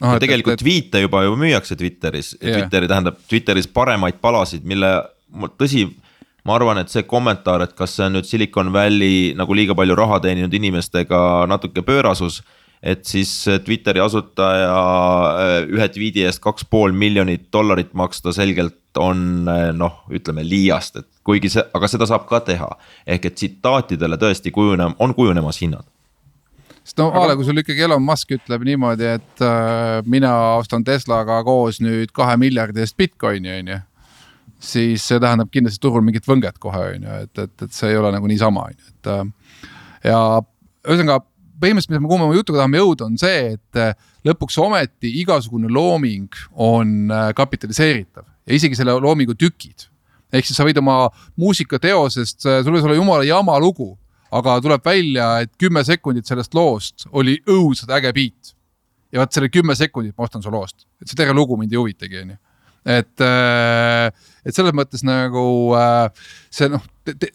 no,. 0.00 0.16
tegelikult 0.20 0.56
et, 0.56 0.60
et... 0.60 0.66
tweet'e 0.66 1.04
juba 1.04 1.24
ju 1.26 1.36
müüakse 1.40 1.76
Twitteris 1.76 2.34
yeah., 2.38 2.56
Twitteri 2.58 2.88
tähendab 2.90 3.20
Twitteris 3.28 3.68
paremaid 3.68 4.20
palasid, 4.24 4.64
mille 4.68 4.92
tõsi 5.60 5.86
ma 6.44 6.56
arvan, 6.56 6.80
et 6.80 6.92
see 6.92 7.04
kommentaar, 7.08 7.64
et 7.64 7.76
kas 7.76 7.96
see 7.96 8.06
on 8.06 8.16
nüüd 8.16 8.28
Silicon 8.28 8.72
Valley 8.72 9.34
nagu 9.38 9.56
liiga 9.56 9.76
palju 9.78 9.98
raha 9.98 10.20
teeninud 10.24 10.54
inimestega 10.56 11.46
natuke 11.50 11.84
pöörasus. 11.86 12.42
et 12.82 13.04
siis 13.04 13.44
Twitteri 13.64 14.00
asutaja 14.00 14.76
äh, 15.36 15.56
ühe 15.68 15.88
tweet'i 15.92 16.22
eest 16.24 16.40
kaks 16.40 16.64
pool 16.64 16.94
miljonit 16.96 17.50
dollarit 17.52 17.92
maksta 17.92 18.32
selgelt 18.32 18.96
on 18.96 19.48
äh, 19.48 19.68
noh, 19.76 20.00
ütleme 20.08 20.40
liiast, 20.48 20.96
et 20.96 21.08
kuigi 21.24 21.50
see, 21.52 21.64
aga 21.74 21.88
seda 21.88 22.08
saab 22.08 22.24
ka 22.26 22.40
teha. 22.40 22.70
ehk 23.06 23.26
et 23.28 23.34
tsitaatidele 23.34 24.16
tõesti 24.16 24.50
kujune-, 24.50 24.94
on 24.98 25.14
kujunemas 25.14 25.60
hinnad 25.60 25.84
sest 26.84 26.98
no 26.98 27.10
a 27.12 27.26
la 27.28 27.36
kui 27.36 27.46
sul 27.46 27.60
ikkagi 27.60 27.84
Elon 27.86 28.02
Musk 28.02 28.32
ütleb 28.34 28.64
niimoodi, 28.66 29.06
et 29.18 29.44
äh, 29.44 30.00
mina 30.10 30.32
ostan 30.58 30.84
Teslaga 30.84 31.42
koos 31.46 31.80
nüüd 31.84 32.12
kahe 32.16 32.36
miljardi 32.40 32.82
eest 32.84 32.96
Bitcoini 32.98 33.52
on 33.58 33.72
ju. 33.74 33.78
Siis 34.60 35.04
see 35.08 35.20
tähendab 35.20 35.50
kindlasti 35.52 35.80
turul 35.82 36.04
mingit 36.04 36.26
võnget 36.28 36.60
kohe 36.60 36.82
on 36.94 37.06
ju, 37.06 37.18
et, 37.24 37.42
et, 37.46 37.54
et 37.64 37.74
see 37.74 37.90
ei 37.92 37.98
ole 37.98 38.12
nagu 38.12 38.28
niisama 38.28 38.66
on 38.68 38.76
ju, 38.76 38.92
et 38.92 39.10
äh, 39.10 39.68
ja 40.12 40.20
ühesõnaga 40.86 41.22
põhimõtteliselt, 41.60 42.04
kuhu 42.08 42.18
me 42.20 42.26
oma 42.28 42.36
jutuga 42.36 42.62
tahame 42.62 42.80
jõuda, 42.80 43.08
on 43.08 43.16
see, 43.20 43.54
et 43.56 43.80
äh, 43.80 43.94
lõpuks 44.28 44.58
ometi 44.60 45.12
igasugune 45.22 45.70
looming 45.72 46.36
on 46.52 47.12
äh, 47.12 47.30
kapitaliseeritav 47.36 48.26
ja 48.26 48.56
isegi 48.56 48.78
selle 48.78 48.96
loomingu 49.00 49.36
tükid. 49.38 49.88
ehk 50.30 50.46
siis 50.46 50.60
sa 50.60 50.64
võid 50.66 50.78
oma 50.78 51.08
muusikateosest, 51.40 52.44
sul 52.44 52.76
võis 52.76 52.84
olla 52.86 52.94
jumala 52.94 53.24
jama 53.26 53.56
lugu, 53.58 53.96
aga 54.30 54.60
tuleb 54.62 54.84
välja, 54.86 55.40
et 55.42 55.50
kümme 55.58 55.82
sekundit 55.84 56.28
sellest 56.28 56.54
loost 56.54 57.08
oli 57.10 57.40
õudselt 57.48 57.90
äge 57.96 58.12
beat. 58.14 58.54
ja 59.10 59.24
vot 59.24 59.32
selle 59.32 59.48
kümme 59.50 59.74
sekundit 59.74 60.14
ma 60.16 60.28
ostan 60.28 60.42
su 60.42 60.52
loost, 60.52 60.86
et 61.00 61.08
see 61.08 61.18
terve 61.18 61.34
lugu 61.34 61.56
mind 61.58 61.72
ei 61.72 61.80
huvitagi, 61.80 62.22
on 62.22 62.36
ju 62.36 62.38
et, 62.86 63.20
äh, 63.20 64.08
et 64.44 64.56
selles 64.56 64.74
mõttes 64.76 65.02
nagu 65.04 65.42
äh, 65.76 66.28
see 66.52 66.70
noh, 66.72 66.84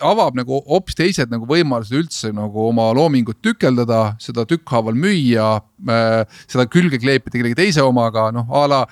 avab 0.06 0.38
nagu 0.38 0.62
hoopis 0.66 0.98
teised 0.98 1.32
nagu 1.34 1.48
võimalused 1.50 1.96
üldse 1.98 2.32
nagu 2.36 2.70
oma 2.70 2.88
loomingut 2.96 3.42
tükeldada, 3.46 4.16
seda 4.22 4.46
tükkhaaval 4.50 4.98
müüa, 4.98 5.50
äh, 5.90 6.40
seda 6.50 6.68
külge 6.72 7.00
kleepida 7.02 7.38
kellegi 7.38 7.60
teise 7.62 7.86
omaga, 7.86 8.32
noh 8.36 8.50
a 8.50 8.66
la 8.72 8.86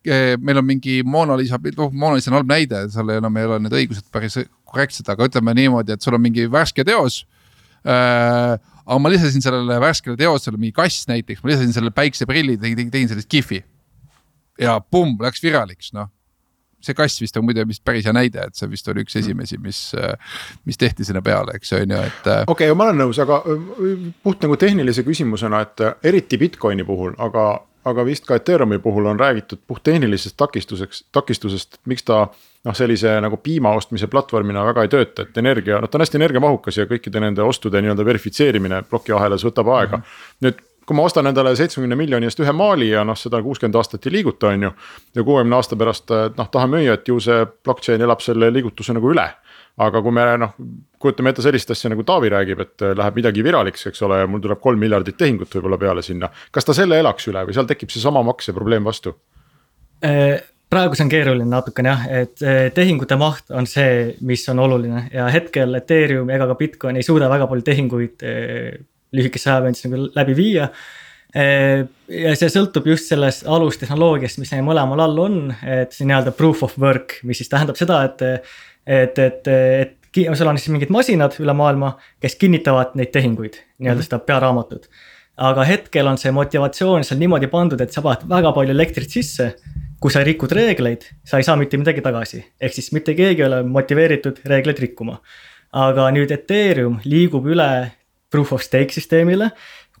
meil 0.00 0.56
on 0.56 0.64
mingi 0.64 1.02
Mona 1.04 1.34
Lisa, 1.36 1.58
noh 1.76 1.90
Mona 1.92 2.16
Lisa 2.16 2.30
on 2.30 2.38
halb 2.38 2.48
näide, 2.48 2.86
seal 2.88 3.10
enam 3.18 3.34
ei 3.36 3.44
ole 3.44 3.58
need 3.60 3.74
õigused 3.82 4.06
päris 4.08 4.38
korrektsed, 4.64 5.04
aga 5.12 5.28
ütleme 5.28 5.52
niimoodi, 5.58 5.92
et 5.92 6.00
sul 6.00 6.16
on 6.16 6.24
mingi 6.24 6.46
värske 6.50 6.86
teos 6.88 7.26
äh,. 7.84 8.56
aga 8.90 8.96
ma 8.98 9.12
lisasin 9.12 9.44
sellele 9.44 9.76
värskele 9.82 10.16
teosele 10.18 10.56
mingi 10.56 10.72
kass 10.74 11.04
näiteks, 11.10 11.44
ma 11.44 11.52
lisasin 11.52 11.76
sellele 11.76 11.92
päikseprillid, 11.94 12.62
tegin, 12.64 12.88
tegin 12.90 13.12
sellest 13.12 13.28
kihvi 13.30 13.60
ja 14.60 14.80
pumm, 14.80 15.18
läks 15.22 15.42
viraliks, 15.42 15.94
noh 15.96 16.12
see 16.84 16.96
kass 16.96 17.20
vist 17.20 17.36
on 17.36 17.46
muide 17.46 17.64
vist 17.68 17.82
päris 17.84 18.06
hea 18.08 18.14
näide, 18.16 18.46
et 18.48 18.58
see 18.58 18.68
vist 18.70 18.88
oli 18.88 19.04
üks 19.04 19.16
esimesi, 19.20 19.58
mis, 19.60 19.80
mis 20.68 20.80
tehti 20.80 21.06
sinna 21.06 21.22
peale, 21.24 21.56
eks 21.58 21.74
on 21.76 21.96
ju, 21.96 22.04
et. 22.10 22.28
okei 22.46 22.70
okay,, 22.70 22.76
ma 22.76 22.88
olen 22.88 23.02
nõus, 23.04 23.20
aga 23.22 23.42
puht 24.24 24.46
nagu 24.46 24.56
tehnilise 24.60 25.04
küsimusena, 25.06 25.64
et 25.66 25.84
eriti 26.08 26.40
Bitcoini 26.40 26.86
puhul, 26.88 27.12
aga, 27.20 27.50
aga 27.90 28.06
vist 28.08 28.24
ka 28.28 28.38
Ethereumi 28.40 28.80
puhul 28.82 29.10
on 29.12 29.20
räägitud 29.20 29.60
puhttehnilisest 29.68 30.38
takistuseks, 30.40 31.04
takistusest, 31.12 31.82
miks 31.90 32.06
ta. 32.08 32.28
noh, 32.64 32.74
sellise 32.76 33.14
nagu 33.24 33.38
piima 33.40 33.70
ostmise 33.72 34.04
platvormina 34.12 34.60
väga 34.66 34.82
ei 34.84 34.90
tööta, 34.92 35.24
et 35.24 35.38
energia, 35.40 35.78
noh 35.80 35.88
ta 35.88 35.96
on 35.96 36.02
hästi 36.04 36.18
energiamahukas 36.18 36.76
ja 36.76 36.84
kõikide 36.88 37.22
nende 37.24 37.40
ostude 37.40 37.80
nii-öelda 37.80 38.04
verifitseerimine 38.04 38.82
plokiahelas 38.88 39.44
võtab 39.48 39.70
aega 39.76 39.96
mm. 39.96 40.02
-hmm. 40.02 40.44
nüüd 40.44 40.60
kui 40.90 40.98
ma 40.98 41.04
ostan 41.06 41.30
endale 41.30 41.52
seitsmekümne 41.54 41.94
miljoni 41.94 42.26
eest 42.26 42.40
ühe 42.42 42.50
maali 42.56 42.88
ja 42.90 43.04
noh, 43.06 43.14
seda 43.14 43.38
kuuskümmend 43.44 43.76
aastat 43.78 44.08
ei 44.08 44.16
liiguta, 44.16 44.50
on 44.50 44.66
ju. 44.66 44.70
ja 45.14 45.22
kuuekümne 45.22 45.54
aasta 45.54 45.78
pärast 45.78 46.10
noh, 46.10 46.48
tahan 46.50 46.72
müüa, 46.72 46.96
et 46.98 47.06
ju 47.06 47.20
see 47.22 47.44
blockchain 47.46 48.02
elab 48.02 48.24
selle 48.24 48.48
liigutuse 48.50 48.96
nagu 48.96 49.12
üle. 49.12 49.28
aga 49.80 50.02
kui 50.02 50.12
me 50.12 50.24
noh, 50.42 50.56
kujutame 50.98 51.30
ette 51.30 51.46
sellist 51.46 51.70
asja 51.70 51.92
nagu 51.92 52.02
Taavi 52.04 52.32
räägib, 52.34 52.64
et 52.66 52.86
läheb 52.98 53.20
midagi 53.20 53.46
viraliks, 53.46 53.86
eks 53.86 54.02
ole, 54.02 54.18
ja 54.18 54.26
mul 54.26 54.42
tuleb 54.42 54.58
kolm 54.60 54.82
miljardit 54.82 55.16
tehingut 55.16 55.54
võib-olla 55.54 55.78
peale 55.78 56.02
sinna. 56.02 56.32
kas 56.50 56.66
ta 56.66 56.74
selle 56.74 56.98
elaks 56.98 57.30
üle 57.30 57.46
või 57.46 57.54
seal 57.54 57.70
tekib 57.70 57.94
seesama 57.94 58.26
makseprobleem 58.26 58.90
vastu? 58.90 59.14
Äh, 60.02 60.42
praegu 60.74 60.98
see 60.98 61.06
on 61.06 61.14
keeruline 61.14 61.50
natukene 61.54 61.94
jah, 61.94 62.06
et 62.24 62.46
tehingute 62.74 63.14
maht 63.20 63.54
on 63.54 63.70
see, 63.70 64.16
mis 64.26 64.42
on 64.50 64.66
oluline 64.66 65.06
ja 65.14 65.30
hetkel 65.30 65.78
Ethereum 65.78 66.34
ega 66.34 66.50
ka 66.50 66.58
Bitcoin 66.58 66.98
ei 66.98 67.06
suuda 67.06 67.30
väga 67.30 67.46
palju 67.46 67.70
tehinguid 67.70 68.26
äh, 69.10 69.16
lühikese 69.16 69.52
ajavööndis 69.52 69.86
nagu 69.86 70.08
läbi 70.16 70.36
viia. 70.38 70.70
ja 71.30 72.32
see 72.34 72.50
sõltub 72.50 72.88
just 72.90 73.06
sellest 73.06 73.44
alustehnoloogiast, 73.46 74.40
mis 74.42 74.50
neil 74.50 74.64
mõlemal 74.66 74.98
all 75.04 75.20
on, 75.22 75.36
et 75.62 75.92
see 75.94 76.08
nii-öelda 76.08 76.32
proof 76.34 76.64
of 76.66 76.74
work, 76.82 77.20
mis 77.22 77.38
siis 77.38 77.52
tähendab 77.52 77.78
seda, 77.78 78.00
et, 78.08 78.48
et, 78.82 79.20
et, 79.22 79.50
et 79.52 80.34
sul 80.34 80.50
on 80.50 80.58
siis 80.58 80.72
mingid 80.74 80.90
masinad 80.90 81.36
üle 81.38 81.54
maailma, 81.54 81.92
kes 82.22 82.34
kinnitavad 82.40 82.96
neid 82.98 83.12
tehinguid, 83.14 83.60
nii-öelda 83.78 84.00
-hmm. 84.00 84.08
seda 84.08 84.18
pearaamatut. 84.18 84.90
aga 85.36 85.64
hetkel 85.64 86.06
on 86.06 86.18
see 86.18 86.32
motivatsioon 86.34 87.04
seal 87.04 87.20
niimoodi 87.20 87.46
pandud, 87.46 87.80
et 87.80 87.92
sa 87.92 88.02
paned 88.02 88.26
väga 88.28 88.52
palju 88.52 88.74
elektrit 88.74 89.10
sisse. 89.10 89.54
kui 90.00 90.10
sa 90.10 90.24
rikud 90.24 90.52
reegleid, 90.52 91.02
sa 91.24 91.36
ei 91.36 91.44
saa 91.44 91.56
mitte 91.56 91.76
midagi 91.76 92.00
tagasi, 92.00 92.44
ehk 92.60 92.72
siis 92.72 92.92
mitte 92.92 93.14
keegi 93.14 93.42
ei 93.42 93.46
ole 93.46 93.62
motiveeritud 93.62 94.40
reegleid 94.44 94.78
rikkuma. 94.78 95.20
aga 95.72 96.10
nüüd 96.10 96.30
Ethereum 96.30 97.00
liigub 97.04 97.46
üle 97.46 97.99
proof 98.30 98.52
of 98.56 98.64
stake 98.64 98.94
süsteemile, 98.94 99.50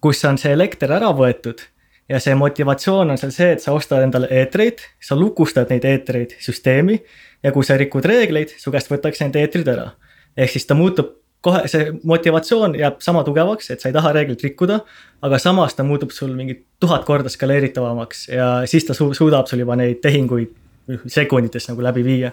kus 0.00 0.24
on 0.24 0.38
see 0.40 0.52
elekter 0.54 0.92
ära 0.96 1.10
võetud 1.16 1.62
ja 2.10 2.18
see 2.22 2.34
motivatsioon 2.34 3.12
on 3.12 3.20
seal 3.20 3.32
see, 3.34 3.50
et 3.54 3.62
sa 3.62 3.74
ostad 3.76 4.02
endale 4.02 4.30
eetreid, 4.40 4.82
sa 5.02 5.18
lukustad 5.18 5.70
neid 5.70 5.86
eetreid 5.86 6.34
süsteemi 6.42 6.98
ja 7.44 7.52
kui 7.54 7.66
sa 7.66 7.78
rikud 7.80 8.06
reegleid, 8.06 8.56
su 8.58 8.72
käest 8.74 8.90
võetakse 8.90 9.26
need 9.26 9.38
eetrid 9.44 9.68
ära. 9.70 9.92
ehk 10.36 10.50
siis 10.50 10.66
ta 10.66 10.74
muutub 10.74 11.16
kohe, 11.44 11.62
see 11.70 11.90
motivatsioon 12.04 12.74
jääb 12.78 13.00
sama 13.04 13.22
tugevaks, 13.24 13.70
et 13.70 13.80
sa 13.80 13.88
ei 13.90 13.96
taha 13.96 14.12
reeglit 14.16 14.42
rikkuda, 14.44 14.80
aga 15.22 15.38
samas 15.38 15.74
ta 15.74 15.86
muutub 15.86 16.10
sul 16.14 16.34
mingi 16.36 16.60
tuhat 16.80 17.06
korda 17.08 17.32
skaleeritavamaks 17.32 18.28
ja 18.28 18.50
siis 18.70 18.86
ta 18.88 18.96
su 18.96 19.12
suudab 19.14 19.48
sul 19.48 19.62
juba 19.64 19.78
neid 19.78 20.02
tehinguid 20.04 20.52
sekundites 21.06 21.68
nagu 21.70 21.82
läbi 21.84 22.04
viia 22.06 22.32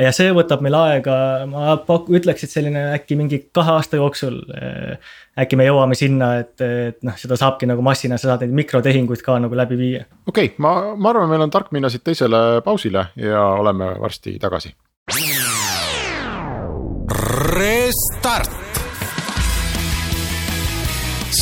ja 0.00 0.12
see 0.14 0.30
võtab 0.34 0.62
meil 0.64 0.76
aega, 0.76 1.16
ma 1.50 1.76
pak-, 1.86 2.08
ütleks, 2.14 2.46
et 2.46 2.52
selline 2.52 2.84
äkki 2.96 3.16
mingi 3.18 3.42
kahe 3.54 3.76
aasta 3.76 4.00
jooksul. 4.00 4.38
Eh, 4.56 5.12
äkki 5.42 5.58
me 5.58 5.66
jõuame 5.68 5.96
sinna, 5.98 6.34
et, 6.42 6.54
et 6.60 6.98
noh, 7.06 7.16
seda 7.18 7.38
saabki 7.40 7.68
nagu 7.68 7.84
massina, 7.84 8.18
sa 8.20 8.32
saad 8.32 8.46
neid 8.46 8.56
mikrotehinguid 8.62 9.24
ka 9.24 9.38
nagu 9.42 9.58
läbi 9.58 9.78
viia. 9.80 10.06
okei 10.26 10.52
okay,, 10.52 10.56
ma, 10.62 10.94
ma 10.96 11.12
arvan, 11.12 11.30
meil 11.32 11.46
on 11.46 11.52
tark 11.52 11.72
minna 11.74 11.92
siit 11.92 12.04
teisele 12.06 12.62
pausile 12.64 13.10
ja 13.20 13.44
oleme 13.60 13.94
varsti 14.00 14.38
tagasi. 14.42 14.74
Restart. 17.52 18.60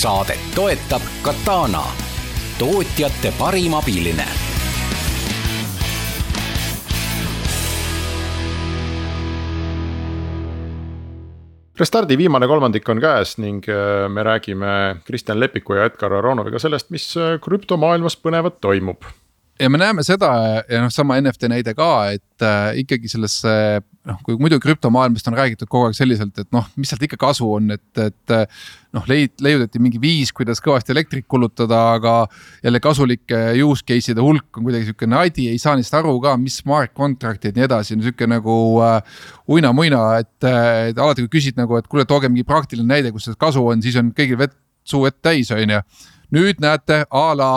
saadet 0.01 0.55
toetab 0.55 1.03
Katana, 1.23 1.83
tootjate 2.59 3.35
parim 3.39 3.75
abiline 3.77 4.50
Restardi 11.81 12.19
viimane 12.21 12.45
kolmandik 12.45 12.89
on 12.93 12.99
käes 13.01 13.39
ning 13.41 13.65
äh, 13.73 14.05
me 14.13 14.21
räägime 14.27 14.73
Kristjan 15.07 15.41
Lepiku 15.41 15.79
ja 15.79 15.87
Edgar 15.89 16.13
Aronoviga 16.13 16.61
sellest, 16.61 16.91
mis 16.93 17.07
äh, 17.17 17.39
krüptomaailmas 17.41 18.19
põnevat 18.21 18.59
toimub. 18.61 19.07
Ja 19.61 19.69
me 19.71 19.79
näeme 19.81 20.03
seda 20.07 20.31
ja 20.65 20.81
noh, 20.83 20.91
sama 20.93 21.19
NFT 21.21 21.51
näide 21.53 21.75
ka, 21.77 21.91
et 22.15 22.45
äh, 22.45 22.81
ikkagi 22.83 23.11
sellesse 23.13 23.53
noh, 24.09 24.21
kui 24.25 24.39
muidu 24.41 24.57
krüptomaailmast 24.63 25.29
on 25.29 25.37
räägitud 25.37 25.69
kogu 25.69 25.91
aeg 25.91 25.97
selliselt, 25.99 26.39
et 26.41 26.49
noh, 26.55 26.65
mis 26.81 26.89
sealt 26.91 27.03
ikka 27.05 27.19
kasu 27.21 27.49
on, 27.59 27.69
et, 27.75 27.91
et. 28.01 28.35
noh, 28.97 29.05
leid-, 29.07 29.37
leiutati 29.45 29.79
mingi 29.83 30.01
viis, 30.03 30.33
kuidas 30.35 30.63
kõvasti 30.65 30.95
elektrit 30.95 31.27
kulutada, 31.31 31.83
aga 31.99 32.15
jälle 32.65 32.81
kasulike 32.83 33.43
use 33.63 33.85
case'ide 33.87 34.25
hulk 34.25 34.59
on 34.59 34.67
kuidagi 34.67 34.89
sihukene 34.89 35.19
adi, 35.21 35.47
ei 35.53 35.61
saa 35.63 35.77
neist 35.79 35.95
aru 35.95 36.17
ka, 36.25 36.35
mis 36.41 36.57
smart 36.63 36.95
contract'id 36.97 37.53
ja 37.53 37.61
nii 37.61 37.69
edasi, 37.69 37.99
no 37.99 38.07
sihuke 38.07 38.27
nagu 38.31 38.57
äh, 38.87 39.21
uina-muina, 39.51 40.07
et, 40.25 40.49
et 40.91 40.99
alati 40.99 41.27
kui 41.27 41.37
küsid 41.39 41.61
nagu, 41.61 41.79
et 41.79 41.87
kuule, 41.91 42.09
tooge 42.09 42.33
mingi 42.33 42.47
praktiline 42.49 42.89
näide, 42.89 43.13
kus 43.15 43.29
seda 43.29 43.39
kasu 43.41 43.63
on, 43.69 43.85
siis 43.85 44.01
on 44.01 44.15
kõigil 44.17 44.41
vett 44.41 44.57
suu 44.91 45.05
vett 45.05 45.21
täis, 45.23 45.53
on 45.55 45.77
ju. 45.77 45.85
nüüd 46.35 46.63
näete 46.63 47.05
a 47.11 47.27
la 47.37 47.51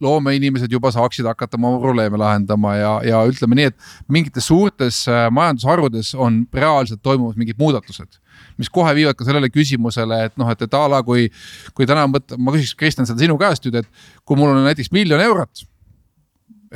loomeinimesed 0.00 0.72
juba 0.72 0.90
saaksid 0.92 1.26
hakata 1.26 1.56
oma 1.58 1.76
probleeme 1.80 2.18
lahendama 2.20 2.74
ja, 2.76 2.92
ja 3.04 3.22
ütleme 3.28 3.58
nii, 3.58 3.70
et 3.70 3.76
mingites 4.12 4.48
suurtes 4.50 5.02
äh, 5.08 5.26
majandusharudes 5.32 6.14
on 6.14 6.42
reaalselt 6.54 7.02
toimumas 7.02 7.36
mingid 7.36 7.58
muudatused. 7.58 8.20
mis 8.56 8.68
kohe 8.72 8.94
viivad 8.96 9.16
ka 9.16 9.24
sellele 9.24 9.48
küsimusele, 9.52 10.22
et 10.28 10.36
noh, 10.40 10.48
et, 10.52 10.62
et 10.62 10.74
a 10.74 10.82
la 10.88 11.02
kui, 11.04 11.28
kui 11.76 11.88
täna 11.88 12.06
mõt-, 12.08 12.36
ma 12.36 12.52
küsiks, 12.54 12.74
Kristjan, 12.76 13.08
seda 13.08 13.24
sinu 13.24 13.36
käest 13.40 13.64
nüüd, 13.64 13.80
et 13.80 13.88
kui 14.24 14.36
mul 14.36 14.52
on 14.52 14.64
näiteks 14.64 14.92
miljon 14.92 15.20
eurot. 15.20 15.64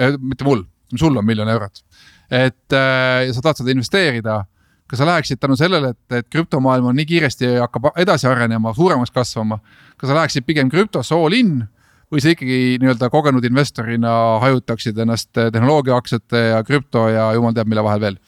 Äh, 0.00 0.16
mitte 0.20 0.44
mul, 0.44 0.64
sul 0.96 1.16
on 1.16 1.26
miljon 1.26 1.48
eurot, 1.48 1.85
et 2.30 2.72
ja 2.72 3.33
sa 3.35 3.42
tahad 3.42 3.61
seda 3.61 3.72
investeerida 3.74 4.44
kas 4.90 4.98
sa 4.98 5.06
läheksid 5.06 5.38
tänu 5.38 5.54
sellele, 5.56 5.92
et, 5.94 6.14
et 6.18 6.26
krüptomaailm 6.33 6.88
on 6.90 6.96
nii 6.98 7.06
kiiresti 7.06 7.52
hakkab 7.61 7.92
edasi 8.02 8.26
arenema, 8.26 8.72
suuremaks 8.74 9.12
kasvama. 9.14 9.61
kas 9.96 10.11
sa 10.11 10.16
läheksid 10.16 10.46
pigem 10.46 10.70
krüptosse 10.70 11.14
all 11.14 11.37
in 11.37 11.68
või 12.11 12.23
sa 12.23 12.33
ikkagi 12.35 12.79
nii-öelda 12.83 13.11
kogenud 13.12 13.44
investorina 13.46 14.12
hajutaksid 14.42 14.99
ennast 14.99 15.31
tehnoloogiaaktsiate 15.37 16.42
ja 16.51 16.64
krüpto 16.66 17.07
ja 17.09 17.31
jumal 17.37 17.55
teab, 17.55 17.70
mille 17.70 17.85
vahel 17.87 18.03
veel 18.03 18.18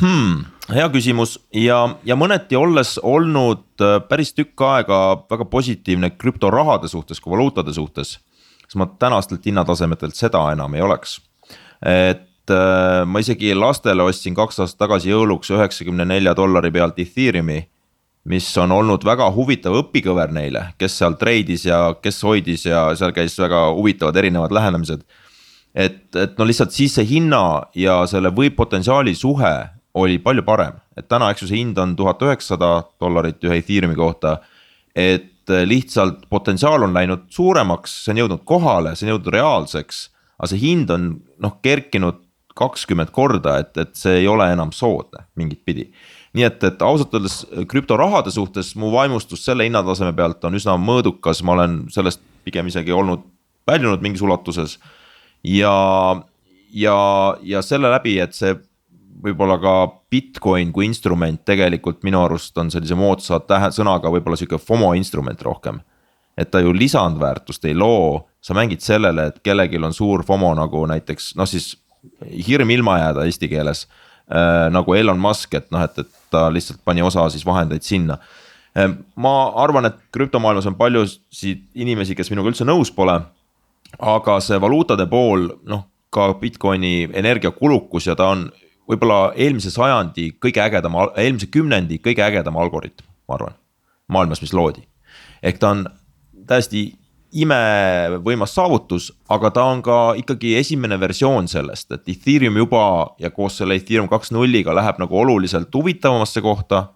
hmm,? 0.00 0.44
hea 0.74 0.86
küsimus 0.92 1.36
ja, 1.54 1.82
ja 2.06 2.16
mõneti 2.18 2.58
olles 2.58 2.96
olnud 3.02 3.82
äh, 3.82 3.98
päris 4.08 4.32
tükk 4.36 4.62
aega 4.66 5.00
väga 5.30 5.46
positiivne 5.50 6.12
krüptorahade 6.14 6.90
suhtes 6.90 7.20
kui 7.20 7.34
valuutade 7.34 7.74
suhtes. 7.74 8.18
siis 8.62 8.78
ma 8.78 8.86
tänastelt 8.86 9.46
hinnatasemetelt 9.46 10.14
seda 10.14 10.44
enam 10.52 10.74
ei 10.74 10.82
oleks. 10.86 11.20
et 11.82 12.54
äh, 12.54 13.02
ma 13.06 13.18
isegi 13.18 13.54
lastele 13.54 14.06
ostsin 14.06 14.34
kaks 14.34 14.60
aastat 14.60 14.86
tagasi 14.86 15.10
jõuluks 15.10 15.50
üheksakümne 15.50 16.04
nelja 16.04 16.36
dollari 16.36 16.70
pealt 16.70 16.98
Ethereumi 16.98 17.64
mis 18.24 18.58
on 18.60 18.72
olnud 18.72 19.04
väga 19.06 19.30
huvitav 19.32 19.78
õpikõver 19.80 20.32
neile, 20.34 20.66
kes 20.78 20.98
seal 21.00 21.16
treidis 21.20 21.64
ja 21.68 21.80
kes 22.02 22.20
hoidis 22.26 22.66
ja 22.68 22.90
seal 22.98 23.14
käis 23.16 23.38
väga 23.40 23.70
huvitavad 23.76 24.16
erinevad 24.16 24.52
lähenemised. 24.52 25.02
et, 25.74 26.16
et 26.16 26.38
no 26.38 26.44
lihtsalt 26.44 26.72
siis 26.74 26.94
see 26.94 27.06
hinna 27.06 27.62
ja 27.74 28.02
selle 28.10 28.32
võitpotentsiaali 28.34 29.14
suhe 29.14 29.54
oli 29.94 30.18
palju 30.18 30.42
parem, 30.42 30.78
et 30.96 31.08
täna, 31.08 31.30
eks 31.30 31.42
ju, 31.42 31.48
see 31.50 31.62
hind 31.62 31.78
on 31.78 31.96
tuhat 31.96 32.22
üheksasada 32.22 32.84
dollarit 33.00 33.42
ühe 33.44 33.58
Ethereumi 33.58 33.96
kohta. 33.96 34.38
et 34.94 35.28
lihtsalt 35.66 36.28
potentsiaal 36.30 36.82
on 36.82 36.94
läinud 36.94 37.24
suuremaks, 37.32 38.04
see 38.04 38.12
on 38.12 38.18
jõudnud 38.20 38.44
kohale, 38.44 38.94
see 38.94 39.08
on 39.08 39.14
jõudnud 39.14 39.32
reaalseks, 39.34 40.10
aga 40.38 40.50
see 40.50 40.60
hind 40.60 40.90
on 40.90 41.12
noh 41.42 41.56
kerkinud 41.62 42.20
kakskümmend 42.54 43.10
korda, 43.14 43.56
et, 43.62 43.76
et 43.78 43.94
see 43.96 44.20
ei 44.20 44.28
ole 44.28 44.46
enam 44.52 44.70
soodne 44.74 45.24
mingit 45.38 45.64
pidi 45.64 45.88
nii 46.36 46.46
et, 46.46 46.62
et 46.64 46.82
ausalt 46.82 47.14
öeldes 47.16 47.42
krüptorahade 47.70 48.30
suhtes 48.30 48.74
mu 48.78 48.92
vaimustus 48.92 49.42
selle 49.44 49.66
hinnataseme 49.66 50.12
pealt 50.16 50.44
on 50.46 50.56
üsna 50.58 50.76
mõõdukas, 50.78 51.42
ma 51.42 51.56
olen 51.56 51.82
sellest 51.90 52.22
pigem 52.46 52.70
isegi 52.70 52.94
olnud 52.94 53.24
väljunud 53.66 54.02
mingis 54.02 54.22
ulatuses. 54.22 54.78
ja, 55.44 55.74
ja, 56.72 56.98
ja 57.42 57.62
selle 57.62 57.90
läbi, 57.90 58.18
et 58.22 58.36
see 58.36 58.54
võib-olla 59.20 59.58
ka 59.60 59.74
Bitcoin 60.10 60.70
kui 60.72 60.86
instrument 60.86 61.42
tegelikult 61.44 62.04
minu 62.06 62.22
arust 62.24 62.56
on 62.58 62.70
sellise 62.72 62.96
moodsa 62.96 63.40
tähe 63.40 63.68
sõnaga 63.74 64.12
võib-olla 64.12 64.38
sihuke 64.38 64.58
FOMO 64.58 64.94
instrument 64.94 65.42
rohkem. 65.42 65.80
et 66.38 66.50
ta 66.50 66.60
ju 66.60 66.72
lisandväärtust 66.72 67.64
ei 67.68 67.74
loo, 67.74 68.28
sa 68.40 68.54
mängid 68.54 68.80
sellele, 68.80 69.26
et 69.26 69.42
kellelgi 69.42 69.76
on 69.76 69.92
suur 69.92 70.22
FOMO 70.24 70.54
nagu 70.54 70.86
näiteks 70.86 71.34
noh, 71.36 71.48
siis 71.48 71.74
hirm 72.46 72.70
ilma 72.70 72.98
jääda 72.98 73.26
eesti 73.26 73.48
keeles 73.48 73.88
äh,. 73.88 74.09
Nagu 74.70 74.94
Elon 74.94 75.18
Musk, 75.18 75.54
et 75.58 75.70
noh, 75.74 75.82
et, 75.82 75.98
et 75.98 76.10
ta 76.30 76.44
lihtsalt 76.52 76.78
pani 76.84 77.02
osa 77.02 77.24
siis 77.32 77.42
vahendeid 77.46 77.82
sinna 77.82 78.18
äh,. 78.78 78.92
ma 79.16 79.34
arvan, 79.58 79.90
et 79.90 79.96
krüptomaailmas 80.14 80.68
on 80.70 80.78
paljusid 80.78 81.64
inimesi, 81.74 82.14
kes 82.14 82.30
minuga 82.30 82.52
üldse 82.52 82.66
nõus 82.68 82.92
pole. 82.94 83.18
aga 83.98 84.40
see 84.40 84.60
valuutade 84.60 85.06
pool, 85.10 85.48
noh 85.66 85.86
ka 86.10 86.34
Bitcoini 86.34 87.08
energiakulukus 87.12 88.06
ja 88.06 88.16
ta 88.18 88.32
on 88.34 88.48
võib-olla 88.90 89.32
eelmise 89.38 89.70
sajandi 89.70 90.32
kõige 90.42 90.62
ägedam, 90.64 90.96
eelmise 91.16 91.46
kümnendi 91.46 92.00
kõige 92.02 92.24
ägedam 92.26 92.58
algoritm, 92.58 93.06
ma 93.28 93.38
arvan. 93.38 93.54
maailmas, 94.10 94.40
mis 94.42 94.52
loodi, 94.52 94.82
ehk 95.42 95.58
ta 95.62 95.70
on 95.70 95.84
täiesti 96.46 96.98
imevõimas 97.32 98.54
saavutus, 98.54 99.10
aga 99.30 99.50
ta 99.54 99.64
on 99.70 99.82
ka 99.86 99.98
ikkagi 100.18 100.56
esimene 100.58 100.98
versioon 101.00 101.48
sellest, 101.48 101.92
et 101.94 102.08
Ethereum 102.10 102.56
juba 102.58 102.82
ja 103.22 103.30
koos 103.30 103.60
selle 103.60 103.76
Ethereum 103.78 104.08
kaks 104.10 104.32
nulliga 104.34 104.74
läheb 104.74 104.98
nagu 104.98 105.18
oluliselt 105.18 105.74
huvitavamasse 105.74 106.42
kohta. 106.42 106.88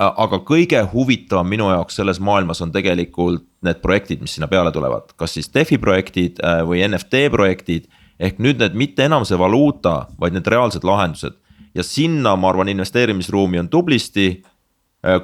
aga 0.00 0.38
kõige 0.46 0.80
huvitavam 0.92 1.48
minu 1.50 1.66
jaoks 1.66 1.96
selles 1.98 2.20
maailmas 2.20 2.60
on 2.62 2.72
tegelikult 2.72 3.42
need 3.62 3.80
projektid, 3.82 4.20
mis 4.20 4.34
sinna 4.34 4.46
peale 4.48 4.70
tulevad, 4.72 5.10
kas 5.16 5.34
siis 5.34 5.50
DeFi 5.54 5.78
projektid 5.78 6.38
äh, 6.44 6.62
või 6.62 6.86
NFT 6.86 7.26
projektid. 7.30 7.88
ehk 8.20 8.38
nüüd 8.38 8.58
need 8.58 8.74
mitte 8.74 9.04
enam 9.04 9.24
see 9.24 9.38
valuuta, 9.38 10.06
vaid 10.20 10.32
need 10.32 10.46
reaalsed 10.46 10.84
lahendused 10.84 11.34
ja 11.74 11.82
sinna, 11.82 12.36
ma 12.36 12.48
arvan, 12.48 12.68
investeerimisruumi 12.68 13.58
on 13.58 13.68
tublisti 13.68 14.42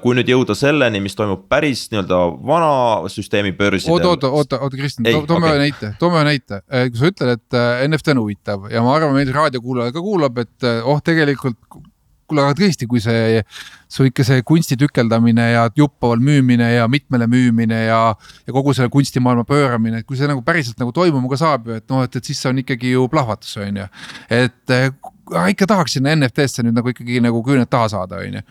kui 0.02 0.16
nüüd 0.16 0.30
jõuda 0.30 0.54
selleni, 0.56 1.02
mis 1.04 1.16
toimub 1.16 1.42
päris 1.52 1.86
nii-öelda 1.92 2.20
vana 2.48 3.08
süsteemi 3.12 3.52
börsidel. 3.56 3.92
oota, 3.92 4.08
oota, 4.14 4.30
oota, 4.30 4.60
oota, 4.64 4.78
Kristjan, 4.78 5.26
toome 5.28 5.50
ühe 5.52 5.58
näite, 5.66 5.92
toome 6.00 6.20
ühe 6.22 6.28
näite, 6.30 6.62
äh, 6.72 6.86
kui 6.88 7.02
sa 7.02 7.10
ütled, 7.12 7.34
et 7.36 7.58
äh, 7.58 7.82
NFT 7.88 8.14
on 8.14 8.22
huvitav 8.24 8.70
ja 8.72 8.84
ma 8.84 8.94
arvan, 8.96 9.12
meil 9.18 9.34
raadiokuulaja 9.36 9.92
ka 9.92 10.04
kuulab, 10.04 10.40
et 10.46 10.68
oh, 10.80 11.02
tegelikult 11.04 11.60
kuule, 12.26 12.42
aga 12.42 12.56
tõesti, 12.58 12.88
kui 12.90 13.02
see, 13.02 13.42
su 13.92 14.06
ikka 14.08 14.24
see 14.26 14.42
kunsti 14.46 14.78
tükeldamine 14.80 15.50
ja 15.52 15.66
juppaval 15.78 16.22
müümine 16.22 16.72
ja 16.74 16.86
mitmele 16.90 17.28
müümine 17.30 17.84
ja, 17.86 18.00
ja 18.46 18.54
kogu 18.56 18.74
selle 18.76 18.90
kunstimaailma 18.92 19.46
pööramine, 19.48 20.02
et 20.02 20.08
kui 20.08 20.18
see 20.18 20.28
nagu 20.30 20.42
päriselt 20.46 20.80
nagu 20.82 20.94
toimuma 20.96 21.30
ka 21.32 21.40
saab 21.40 21.70
ju, 21.70 21.78
et 21.78 21.86
noh, 21.92 22.02
et, 22.06 22.18
et 22.18 22.32
siis 22.32 22.40
see 22.40 22.50
on 22.50 22.64
ikkagi 22.64 22.96
ju 22.96 23.06
plahvatus, 23.12 23.56
on 23.62 23.82
ju. 23.82 23.86
et 24.40 24.74
äh, 24.74 24.90
ikka 25.50 25.66
tahaks 25.66 25.96
sinna 25.96 26.14
NFT-sse 26.16 26.64
nüüd 26.66 26.76
nagu 26.76 26.92
ikkagi 26.92 27.20
nagu 27.24 27.42
küüned 27.46 27.70
taha 27.72 27.88
saada, 27.92 28.22
on 28.22 28.40
ju 28.40 28.42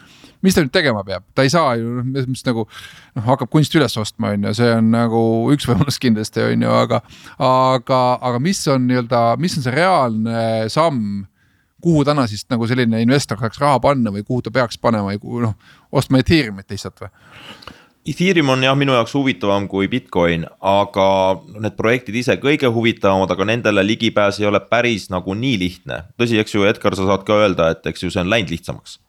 mis 0.45 0.55
ta 0.55 0.63
nüüd 0.63 0.73
tegema 0.73 1.03
peab, 1.05 1.23
ta 1.35 1.45
ei 1.45 1.51
saa 1.51 1.75
ju, 1.79 2.01
mis 2.05 2.43
nagu 2.45 2.65
noh, 2.67 3.23
hakkab 3.25 3.49
kunsti 3.53 3.79
üles 3.79 3.95
ostma, 4.01 4.33
on 4.35 4.49
ju, 4.49 4.55
see 4.59 4.73
on 4.77 4.91
nagu 4.93 5.21
üks 5.53 5.67
võimalus 5.69 5.97
kindlasti 6.01 6.43
on 6.45 6.65
ju, 6.65 6.73
aga. 6.83 7.01
aga, 7.41 8.01
aga 8.29 8.41
mis 8.43 8.61
on 8.71 8.85
nii-öelda, 8.89 9.23
mis 9.41 9.57
on 9.57 9.65
see 9.65 9.75
reaalne 9.75 10.43
samm 10.73 11.25
kuhu 11.85 12.05
täna 12.07 12.25
siis 12.29 12.45
nagu 12.49 12.65
selline 12.69 13.01
investor 13.03 13.37
saaks 13.41 13.59
raha 13.61 13.79
panna 13.83 14.13
või 14.13 14.25
kuhu 14.25 14.41
ta 14.45 14.53
peaks 14.53 14.79
panema 14.81 15.13
ja 15.13 15.21
kuhu 15.21 15.43
noh, 15.43 15.57
ostma 15.93 16.21
Ethereumit 16.23 16.71
lihtsalt 16.71 17.03
või? 17.03 17.11
Ethereum 18.05 18.51
on 18.53 18.61
jah, 18.61 18.75
minu 18.77 18.93
jaoks 18.93 19.15
huvitavam 19.17 19.63
kui 19.65 19.87
Bitcoin, 19.89 20.43
aga 20.61 21.05
need 21.57 21.73
projektid 21.73 22.19
ise 22.19 22.35
kõige 22.37 22.69
huvitavamad, 22.69 23.31
aga 23.33 23.47
nendele 23.49 23.81
ligipääs 23.81 24.37
ei 24.41 24.45
ole 24.45 24.61
päris 24.61 25.07
nagu 25.09 25.33
nii 25.33 25.55
lihtne. 25.57 26.03
tõsi, 26.21 26.37
eks 26.37 26.53
ju, 26.53 26.67
Edgar, 26.69 26.93
sa 26.93 27.07
saad 27.07 27.25
ka 27.25 27.39
öelda, 27.41 27.71
et 27.73 27.89
eks 27.89 28.05
ju 28.05 28.11
see 28.13 28.21
on 28.21 28.29
läinud 28.29 28.53
lihtsamaks. 28.53 28.99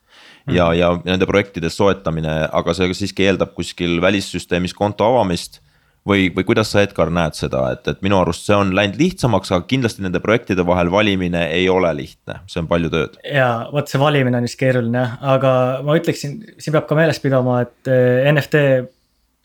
ja, 0.48 0.70
ja 0.72 0.94
nende 1.04 1.28
projektide 1.28 1.68
soetamine, 1.68 2.48
aga 2.48 2.74
see 2.74 2.88
siiski 2.94 3.26
eeldab 3.28 3.52
kuskil 3.52 4.00
välissüsteemis 4.00 4.72
konto 4.72 5.04
avamist 5.04 5.60
või, 6.06 6.28
või 6.34 6.46
kuidas 6.48 6.72
sa, 6.72 6.82
Edgar, 6.86 7.10
näed 7.12 7.36
seda, 7.38 7.66
et, 7.74 7.86
et 7.90 8.02
minu 8.04 8.18
arust 8.20 8.46
see 8.46 8.56
on 8.56 8.72
läinud 8.76 8.98
lihtsamaks, 9.00 9.52
aga 9.52 9.68
kindlasti 9.70 10.04
nende 10.04 10.22
projektide 10.24 10.66
vahel 10.66 10.90
valimine 10.92 11.46
ei 11.54 11.68
ole 11.72 11.92
lihtne, 11.98 12.40
see 12.50 12.62
on 12.62 12.70
palju 12.70 12.92
tööd. 12.92 13.16
ja 13.26 13.50
vot 13.72 13.90
see 13.90 14.00
valimine 14.02 14.38
on 14.38 14.48
just 14.48 14.60
keeruline 14.60 15.02
jah, 15.02 15.16
aga 15.36 15.54
ma 15.86 15.96
ütleksin, 15.98 16.38
siin 16.62 16.76
peab 16.76 16.88
ka 16.88 16.98
meeles 16.98 17.22
pidama, 17.22 17.62
et 17.66 17.90
eh, 17.92 18.26
NFT 18.32 18.62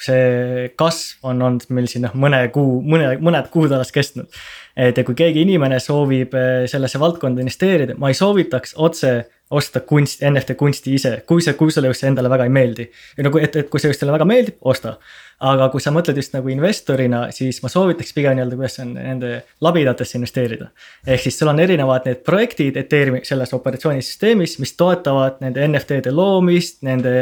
see 0.01 0.69
kasv 0.79 1.27
on 1.29 1.43
olnud 1.45 1.67
meil 1.73 1.89
siin 1.89 2.07
noh, 2.07 2.15
mõne 2.17 2.41
kuu, 2.53 2.79
mõne, 2.81 3.13
mõned 3.21 3.51
kuud 3.53 3.73
alles 3.75 3.93
kestnud. 3.93 4.29
et 4.75 4.97
kui 5.05 5.17
keegi 5.17 5.43
inimene 5.45 5.81
soovib 5.83 6.33
eh, 6.37 6.65
sellesse 6.71 7.01
valdkonda 7.01 7.43
investeerida, 7.43 7.97
ma 8.01 8.09
ei 8.09 8.17
soovitaks 8.17 8.77
otse 8.77 9.13
osta 9.51 9.81
kunst, 9.87 10.23
NFT 10.27 10.55
kunsti 10.59 10.95
ise, 10.95 11.15
kui 11.27 11.43
see, 11.43 11.53
kui 11.59 11.73
sulle 11.73 11.91
just 11.91 12.05
see 12.05 12.11
endale 12.11 12.31
väga 12.31 12.47
ei 12.47 12.53
meeldi. 12.55 12.87
nagu, 13.25 13.41
et, 13.41 13.55
et 13.55 13.69
kui 13.69 13.83
see 13.83 13.91
just 13.91 14.03
sulle 14.03 14.15
väga 14.15 14.27
meeldib, 14.27 14.57
osta 14.61 14.97
aga 15.41 15.67
kui 15.73 15.81
sa 15.81 15.91
mõtled 15.93 16.17
just 16.19 16.35
nagu 16.35 16.49
investorina, 16.53 17.23
siis 17.33 17.61
ma 17.63 17.69
soovitaks 17.71 18.13
pigem 18.13 18.35
nii-öelda, 18.37 18.57
kuidas 18.59 18.77
on 18.83 18.91
nende 18.93 19.31
labidatesse 19.65 20.19
investeerida. 20.19 20.69
ehk 21.07 21.23
siis 21.23 21.39
sul 21.39 21.49
on 21.49 21.59
erinevad 21.59 22.05
need 22.05 22.21
projektid 22.25 22.77
Ethereumi 22.77 23.23
selles 23.25 23.53
operatsioonisüsteemis, 23.57 24.59
mis 24.61 24.75
toetavad 24.77 25.41
nende 25.41 25.65
NFT-de 25.67 26.13
loomist, 26.13 26.81
nende 26.85 27.15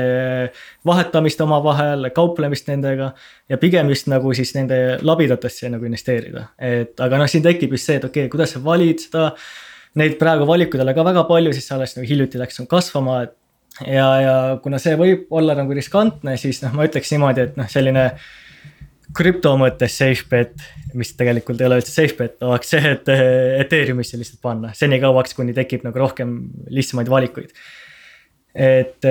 vahetamist 0.85 1.41
omavahel, 1.41 2.09
kauplemist 2.15 2.67
nendega. 2.67 3.13
ja 3.49 3.57
pigem 3.57 3.89
just 3.89 4.07
nagu 4.07 4.33
siis 4.33 4.53
nende 4.55 4.99
labidatesse 5.01 5.69
nagu 5.69 5.85
investeerida, 5.85 6.49
et 6.59 6.99
aga 6.99 7.23
noh, 7.23 7.27
siin 7.27 7.43
tekib 7.43 7.71
just 7.71 7.87
see, 7.87 7.95
et 8.01 8.03
okei 8.03 8.25
okay,, 8.25 8.35
kuidas 8.35 8.55
sa 8.55 8.63
valid 8.63 8.99
seda 9.07 9.31
neid 9.99 10.17
praegu 10.21 10.47
valikuid 10.49 10.81
ei 10.81 10.87
ole 10.87 10.95
ka 10.97 11.05
väga 11.07 11.25
palju, 11.29 11.53
siis 11.55 11.69
alles 11.75 11.95
nagu 11.97 12.07
hiljuti 12.09 12.41
läks 12.41 12.61
kasvama, 12.71 13.21
et 13.27 13.35
ja, 13.85 14.07
ja 14.23 14.35
kuna 14.63 14.79
see 14.81 14.97
võib 14.99 15.29
olla 15.35 15.55
nagu 15.57 15.75
riskantne, 15.75 16.35
siis 16.41 16.61
noh, 16.63 16.75
ma 16.75 16.87
ütleks 16.89 17.11
niimoodi, 17.13 17.47
et 17.47 17.59
noh, 17.59 17.69
selline 17.71 18.05
krüpto 19.15 19.55
mõttes 19.57 19.95
safe 19.97 20.27
bet, 20.29 20.65
mis 20.97 21.11
tegelikult 21.17 21.61
ei 21.61 21.69
ole 21.69 21.79
üldse 21.81 21.93
safe 21.93 22.17
bet, 22.17 22.37
oleks 22.45 22.73
see, 22.73 22.93
et 22.95 23.09
Ethereumisse 23.63 24.19
lihtsalt 24.19 24.41
panna 24.43 24.73
senikauaks, 24.77 25.33
kuni 25.37 25.55
tekib 25.57 25.85
nagu 25.87 26.01
rohkem 26.01 26.35
lihtsamaid 26.73 27.09
valikuid. 27.09 27.53
et 28.53 29.05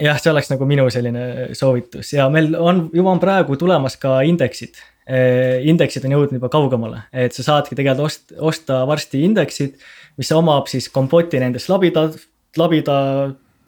jah, 0.00 0.18
see 0.20 0.32
oleks 0.32 0.50
nagu 0.52 0.66
minu 0.68 0.86
selline 0.92 1.54
soovitus 1.56 2.14
ja 2.14 2.28
meil 2.32 2.54
on, 2.58 2.88
juba 2.94 3.14
on 3.14 3.22
praegu 3.22 3.58
tulemas 3.60 3.98
ka 4.00 4.20
indeksid. 4.26 4.80
Indeksid 5.04 6.06
on 6.06 6.14
jõudnud 6.14 6.38
juba 6.38 6.48
kaugemale, 6.52 7.02
et 7.12 7.34
sa 7.36 7.44
saadki 7.44 7.76
tegelikult 7.76 8.06
ost-, 8.08 8.34
osta 8.40 8.82
varsti 8.88 9.20
indeksid, 9.26 9.74
mis 10.16 10.30
omab 10.32 10.70
siis 10.70 10.88
kompoti 10.92 11.40
nendest 11.42 11.68
labida, 11.68 12.06
labida 12.56 12.96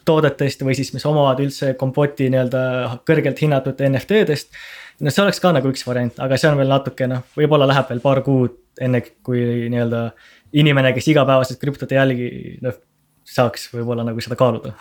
toodetest 0.07 0.63
või 0.65 0.77
siis, 0.79 0.93
mis 0.95 1.05
omavad 1.09 1.43
üldse 1.43 1.75
kompoti 1.79 2.31
nii-öelda 2.33 2.63
kõrgelt 3.09 3.43
hinnatud 3.43 3.83
NFT-dest. 3.91 4.55
no 5.03 5.13
see 5.13 5.25
oleks 5.25 5.43
ka 5.43 5.53
nagu 5.53 5.69
üks 5.73 5.85
variant, 5.87 6.17
aga 6.23 6.39
see 6.41 6.49
on 6.49 6.61
veel 6.61 6.73
natuke 6.73 7.11
noh, 7.11 7.27
võib-olla 7.37 7.69
läheb 7.69 7.91
veel 7.93 8.03
paar 8.05 8.23
kuud, 8.25 8.57
enne 8.81 9.03
kui 9.27 9.69
nii-öelda 9.73 10.09
inimene, 10.57 10.95
kes 10.97 11.11
igapäevaselt 11.13 11.61
krüptot 11.61 11.93
ei 11.93 12.01
jälgi, 12.01 12.31
noh 12.65 12.81
saaks 13.27 13.69
võib-olla 13.75 14.05
nagu 14.07 14.23
seda 14.23 14.39
kaaluda. 14.39 14.73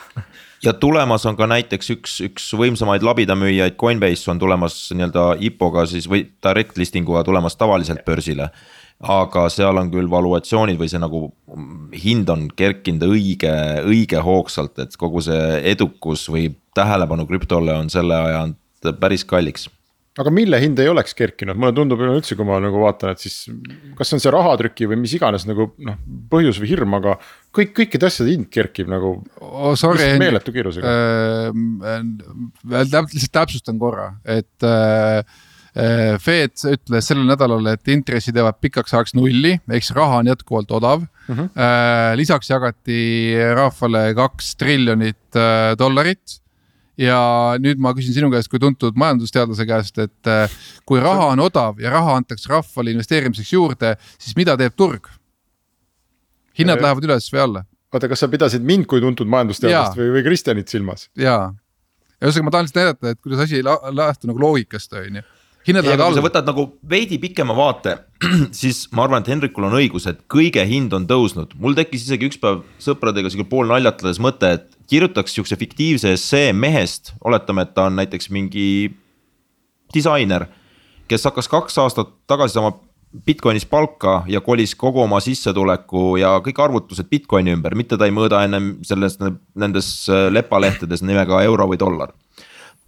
ja 0.64 0.74
tulemas 0.74 1.26
on 1.26 1.38
ka 1.38 1.48
näiteks 1.50 1.92
üks, 1.98 2.16
üks 2.30 2.48
võimsamaid 2.58 3.06
labidamüüjaid, 3.06 3.78
Coinbase 3.82 4.32
on 4.32 4.42
tulemas 4.42 4.78
nii-öelda 4.94 5.36
IPO-ga 5.50 5.86
siis 5.90 6.10
või 6.10 6.28
direct 6.44 6.78
listing 6.78 7.10
uga 7.10 7.24
tulemas 7.28 7.58
tavaliselt 7.60 8.06
börsile 8.06 8.52
aga 9.04 9.48
seal 9.52 9.78
on 9.78 9.90
küll 9.92 10.08
valuatsioonid 10.10 10.80
või 10.80 10.88
see 10.92 11.02
nagu 11.04 11.26
hind 12.00 12.30
on 12.32 12.46
kerkinud 12.56 13.04
õige, 13.10 13.52
õige 13.84 14.22
hoogsalt, 14.24 14.80
et 14.80 14.96
kogu 15.00 15.24
see 15.26 15.60
edukus 15.72 16.30
või 16.32 16.54
tähelepanu 16.76 17.28
krüptole 17.28 17.76
on 17.76 17.92
selle 17.92 18.16
ajanud 18.16 18.96
päris 19.02 19.26
kalliks 19.28 19.68
aga 20.22 20.32
mille 20.32 20.60
hind 20.64 20.80
ei 20.80 20.88
oleks 20.88 21.16
kerkinud, 21.18 21.58
mulle 21.60 21.74
tundub 21.76 22.00
üleüldse, 22.00 22.38
kui 22.40 22.48
ma 22.48 22.60
nagu 22.64 22.80
vaatan, 22.80 23.16
et 23.16 23.24
siis 23.24 23.50
kas 23.98 24.14
on 24.16 24.22
see 24.24 24.32
rahatrüki 24.32 24.88
või 24.88 25.00
mis 25.02 25.16
iganes 25.18 25.44
nagu 25.48 25.68
noh, 25.84 25.98
põhjus 26.32 26.60
või 26.62 26.70
hirm, 26.72 26.96
aga 27.00 27.18
kõik, 27.56 27.74
kõikide 27.82 28.08
asjade 28.08 28.32
hind 28.32 28.48
kerkib 28.52 28.92
nagu 28.92 29.18
oh, 29.42 29.74
sorry, 29.80 30.14
meeletu 30.22 30.56
kiirusega 30.56 30.94
äh,. 30.94 32.00
veel 32.72 32.94
täp, 32.94 33.12
lihtsalt 33.12 33.36
täpsustan 33.42 33.82
korra, 33.82 34.14
et 34.24 34.68
äh, 34.68 35.20
äh 35.76 36.16
Fed 36.24 36.64
ütles 36.72 37.12
sellel 37.12 37.28
nädalal, 37.28 37.68
et 37.74 37.92
intressid 37.92 38.40
jäävad 38.40 38.62
pikaks 38.64 38.96
ajaks 38.96 39.18
nulli, 39.20 39.58
ehk 39.68 39.84
siis 39.84 39.98
raha 39.98 40.22
on 40.24 40.32
jätkuvalt 40.32 40.72
odav 40.72 41.04
mm. 41.04 41.36
-hmm. 41.36 42.16
lisaks 42.16 42.50
jagati 42.50 43.36
rahvale 43.60 44.08
kaks 44.16 44.56
triljonit 44.64 45.36
äh, 45.36 45.76
dollarit 45.76 46.40
ja 46.98 47.20
nüüd 47.62 47.82
ma 47.82 47.94
küsin 47.98 48.16
sinu 48.16 48.30
käest 48.34 48.50
kui 48.52 48.62
tuntud 48.62 48.98
majandusteadlase 49.00 49.68
käest, 49.68 50.00
et 50.00 50.32
kui 50.88 51.02
raha 51.04 51.32
on 51.34 51.44
odav 51.46 51.82
ja 51.84 51.92
raha 51.94 52.18
antakse 52.22 52.50
rahvale 52.52 52.96
investeerimiseks 52.96 53.54
juurde, 53.54 53.96
siis 54.20 54.38
mida 54.40 54.58
teeb 54.60 54.76
turg? 54.78 55.12
hinnad 56.56 56.80
lähevad 56.80 57.04
üles 57.04 57.28
või 57.34 57.42
alla. 57.44 57.66
oota, 57.92 58.08
kas 58.08 58.24
sa 58.24 58.32
pidasid 58.32 58.64
mind 58.64 58.88
kui 58.88 59.04
tuntud 59.04 59.28
majandusteadlast 59.28 60.00
või, 60.00 60.12
või 60.16 60.26
Kristjanit 60.28 60.72
silmas? 60.72 61.10
jaa, 61.20 61.50
ühesõnaga 62.22 62.48
ma 62.48 62.56
tahan 62.56 62.70
lihtsalt 62.70 62.82
näidata, 62.82 63.16
et 63.16 63.24
kuidas 63.24 63.44
asi 63.46 63.60
ei 63.60 63.66
lähtu 63.66 64.32
nagu 64.32 64.44
loogikast, 64.44 64.96
on 64.96 65.20
ju 65.20 65.26
hinnad 65.68 65.86
lähevad 65.86 66.06
alla. 66.06 66.20
sa 66.20 66.24
võtad 66.26 66.48
nagu 66.48 66.66
veidi 66.90 67.18
pikema 67.22 67.56
vaate, 67.58 67.98
siis 68.62 68.86
ma 68.96 69.06
arvan, 69.06 69.24
et 69.24 69.32
Henrikul 69.34 69.68
on 69.68 69.78
õigus, 69.80 70.08
et 70.10 70.22
kõige 70.32 70.64
hind 70.70 70.94
on 70.94 71.08
tõusnud. 71.10 71.56
mul 71.62 71.78
tekkis 71.78 72.06
isegi 72.08 72.30
üks 72.30 72.42
päev 72.42 72.64
sõpradega 72.82 73.32
sihuke 73.32 73.50
pool 73.50 73.70
naljatades 73.72 74.22
mõte, 74.24 74.56
et 74.60 74.70
kirjutaks 74.90 75.34
sihukese 75.34 75.58
fiktiivse 75.60 76.14
essee 76.14 76.54
mehest, 76.54 77.16
oletame, 77.26 77.66
et 77.66 77.74
ta 77.78 77.90
on 77.90 77.98
näiteks 78.02 78.30
mingi 78.30 78.68
disainer. 79.94 80.48
kes 81.08 81.24
hakkas 81.24 81.48
kaks 81.48 81.78
aastat 81.78 82.14
tagasi 82.28 82.58
saama 82.58 82.74
Bitcoinis 83.26 83.66
palka 83.66 84.24
ja 84.28 84.42
kolis 84.42 84.74
kogu 84.76 85.00
oma 85.02 85.22
sissetuleku 85.24 86.18
ja 86.20 86.34
kõik 86.44 86.60
arvutused 86.60 87.08
Bitcoini 87.10 87.54
ümber, 87.56 87.76
mitte 87.76 87.98
ta 87.98 88.10
ei 88.10 88.12
mõõda 88.12 88.42
ennem 88.44 88.74
selles, 88.84 89.16
nendes 89.56 90.10
äh, 90.10 90.28
lepalehtedes 90.34 91.04
nimega 91.06 91.40
euro 91.48 91.70
või 91.72 91.80
dollar. 91.80 92.12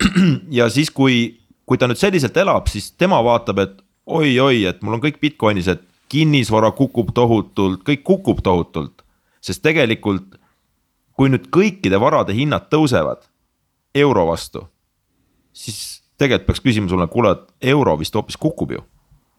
ja 0.60 0.68
siis, 0.74 0.92
kui, 0.92 1.38
kui 1.68 1.78
ta 1.78 1.90
nüüd 1.90 2.00
selliselt 2.00 2.38
elab, 2.40 2.70
siis 2.72 2.92
tema 2.96 3.20
vaatab, 3.24 3.60
et 3.60 3.78
oi-oi, 4.08 4.64
et 4.70 4.82
mul 4.82 4.98
on 4.98 5.04
kõik 5.04 5.20
Bitcoinis, 5.22 5.68
et 5.68 5.84
kinnisvara 6.12 6.72
kukub 6.72 7.12
tohutult, 7.16 7.84
kõik 7.88 8.06
kukub 8.08 8.42
tohutult. 8.44 9.04
sest 9.42 9.62
tegelikult, 9.64 10.36
kui 11.14 11.30
nüüd 11.30 11.48
kõikide 11.54 12.00
varade 12.00 12.34
hinnad 12.34 12.68
tõusevad 12.72 13.28
euro 13.96 14.26
vastu, 14.28 14.66
siis 15.54 16.02
tegelikult 16.18 16.48
peaks 16.48 16.64
küsima 16.64 16.90
sulle, 16.90 17.08
kuule, 17.08 17.32
et 17.32 17.72
euro 17.74 17.96
vist 18.00 18.16
hoopis 18.16 18.38
kukub 18.38 18.72
ju 18.72 18.82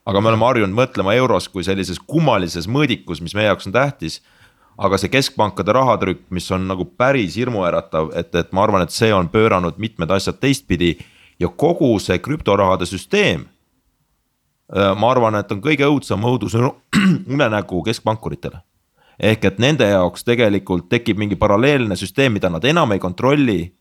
aga 0.08 0.22
me 0.22 0.32
oleme 0.32 0.46
harjunud 0.48 0.76
mõtlema 0.76 1.14
euros 1.18 1.50
kui 1.52 1.66
sellises 1.66 2.00
kummalises 2.00 2.68
mõõdikus, 2.70 3.20
mis 3.20 3.34
meie 3.36 3.50
jaoks 3.50 3.68
on 3.68 3.76
tähtis. 3.76 4.22
aga 4.78 4.94
see 4.94 5.10
keskpankade 5.10 5.74
rahatrükk, 5.74 6.28
mis 6.30 6.44
on 6.54 6.68
nagu 6.70 6.84
päris 6.86 7.34
hirmuäratav, 7.34 8.12
et, 8.14 8.30
et 8.34 8.52
ma 8.54 8.62
arvan, 8.62 8.84
et 8.84 8.94
see 8.94 9.08
on 9.10 9.26
pööranud 9.28 9.74
mitmed 9.74 10.10
asjad 10.14 10.38
teistpidi 10.38 10.92
ja 11.40 11.48
kogu 11.48 11.98
see 12.02 12.18
krüptorahade 12.18 12.86
süsteem. 12.86 13.46
Äh, 14.74 14.94
ma 14.98 15.12
arvan, 15.12 15.38
et 15.38 15.52
on 15.52 15.62
kõige 15.64 15.86
õudsam 15.88 16.26
õudus 16.28 16.56
unenägu 17.34 17.82
keskpankuritele 17.82 18.62
ehk 19.18 19.48
et 19.50 19.58
nende 19.58 19.88
jaoks 19.90 20.24
tegelikult 20.26 20.88
tekib 20.90 21.18
mingi 21.18 21.36
paralleelne 21.38 21.96
süsteem, 21.98 22.36
mida 22.38 22.50
nad 22.50 22.64
enam 22.64 22.94
ei 22.94 23.02
kontrolli. 23.02 23.74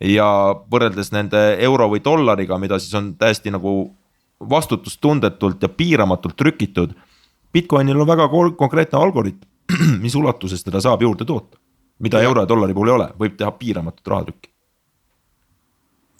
ja 0.00 0.26
võrreldes 0.72 1.10
nende 1.12 1.38
euro 1.60 1.90
või 1.92 2.00
dollariga, 2.00 2.56
mida 2.58 2.78
siis 2.80 2.94
on 2.96 3.10
täiesti 3.20 3.50
nagu 3.52 3.90
vastutustundetult 4.40 5.60
ja 5.62 5.68
piiramatult 5.68 6.36
trükitud. 6.36 6.94
Bitcoinil 7.52 8.00
on 8.00 8.08
väga 8.08 8.28
konkreetne 8.56 8.98
algoritm, 8.98 9.44
mis 10.04 10.16
ulatuses 10.16 10.64
teda 10.64 10.80
saab 10.80 11.02
juurde 11.02 11.24
toota. 11.24 11.58
mida 11.98 12.22
euro 12.22 12.40
ja 12.40 12.48
dollari 12.48 12.72
puhul 12.74 12.88
ei 12.88 12.94
ole, 12.94 13.08
võib 13.18 13.36
teha 13.36 13.50
piiramatut 13.50 14.08
rahatrükki. 14.08 14.50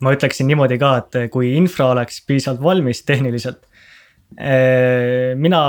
Ma 0.00 0.14
ütleksin 0.16 0.48
niimoodi 0.50 0.78
ka, 0.80 0.92
et 1.00 1.32
kui 1.32 1.54
infra 1.56 1.90
oleks 1.94 2.22
piisavalt 2.26 2.62
valmis 2.64 3.02
tehniliselt. 3.08 3.66
Eh, 4.38 5.32
mina 5.36 5.62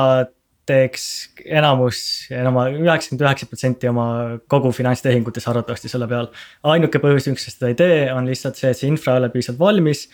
teeks 0.72 1.06
enamus, 1.46 2.02
enam 2.32 2.60
üheksakümmend 2.62 3.24
üheksa 3.26 3.48
protsenti 3.50 3.90
oma 3.90 4.06
kogu 4.52 4.70
finantstehingutes 4.76 5.48
arvatavasti 5.50 5.90
selle 5.90 6.08
peal. 6.08 6.30
ainuke 6.64 7.02
põhjus, 7.02 7.28
miks 7.32 7.50
seda 7.50 7.72
ei 7.72 7.80
tee, 7.80 8.06
on 8.14 8.30
lihtsalt 8.30 8.60
see, 8.60 8.70
et 8.72 8.80
see 8.80 8.92
infra 8.92 9.18
ei 9.18 9.24
ole 9.24 9.32
piisavalt 9.34 9.60
valmis 9.66 10.06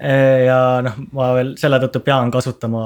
Eh, 0.00 0.46
ja 0.46 0.80
noh, 0.84 0.96
ma 1.12 1.28
veel 1.36 1.52
selle 1.60 1.76
tõttu 1.82 2.00
pean 2.04 2.30
kasutama 2.32 2.82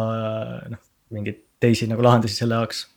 noh, 0.72 0.80
mingeid 1.14 1.44
teisi 1.62 1.86
nagu 1.86 2.02
lahendusi 2.02 2.40
selle 2.40 2.58
jaoks. 2.58 2.88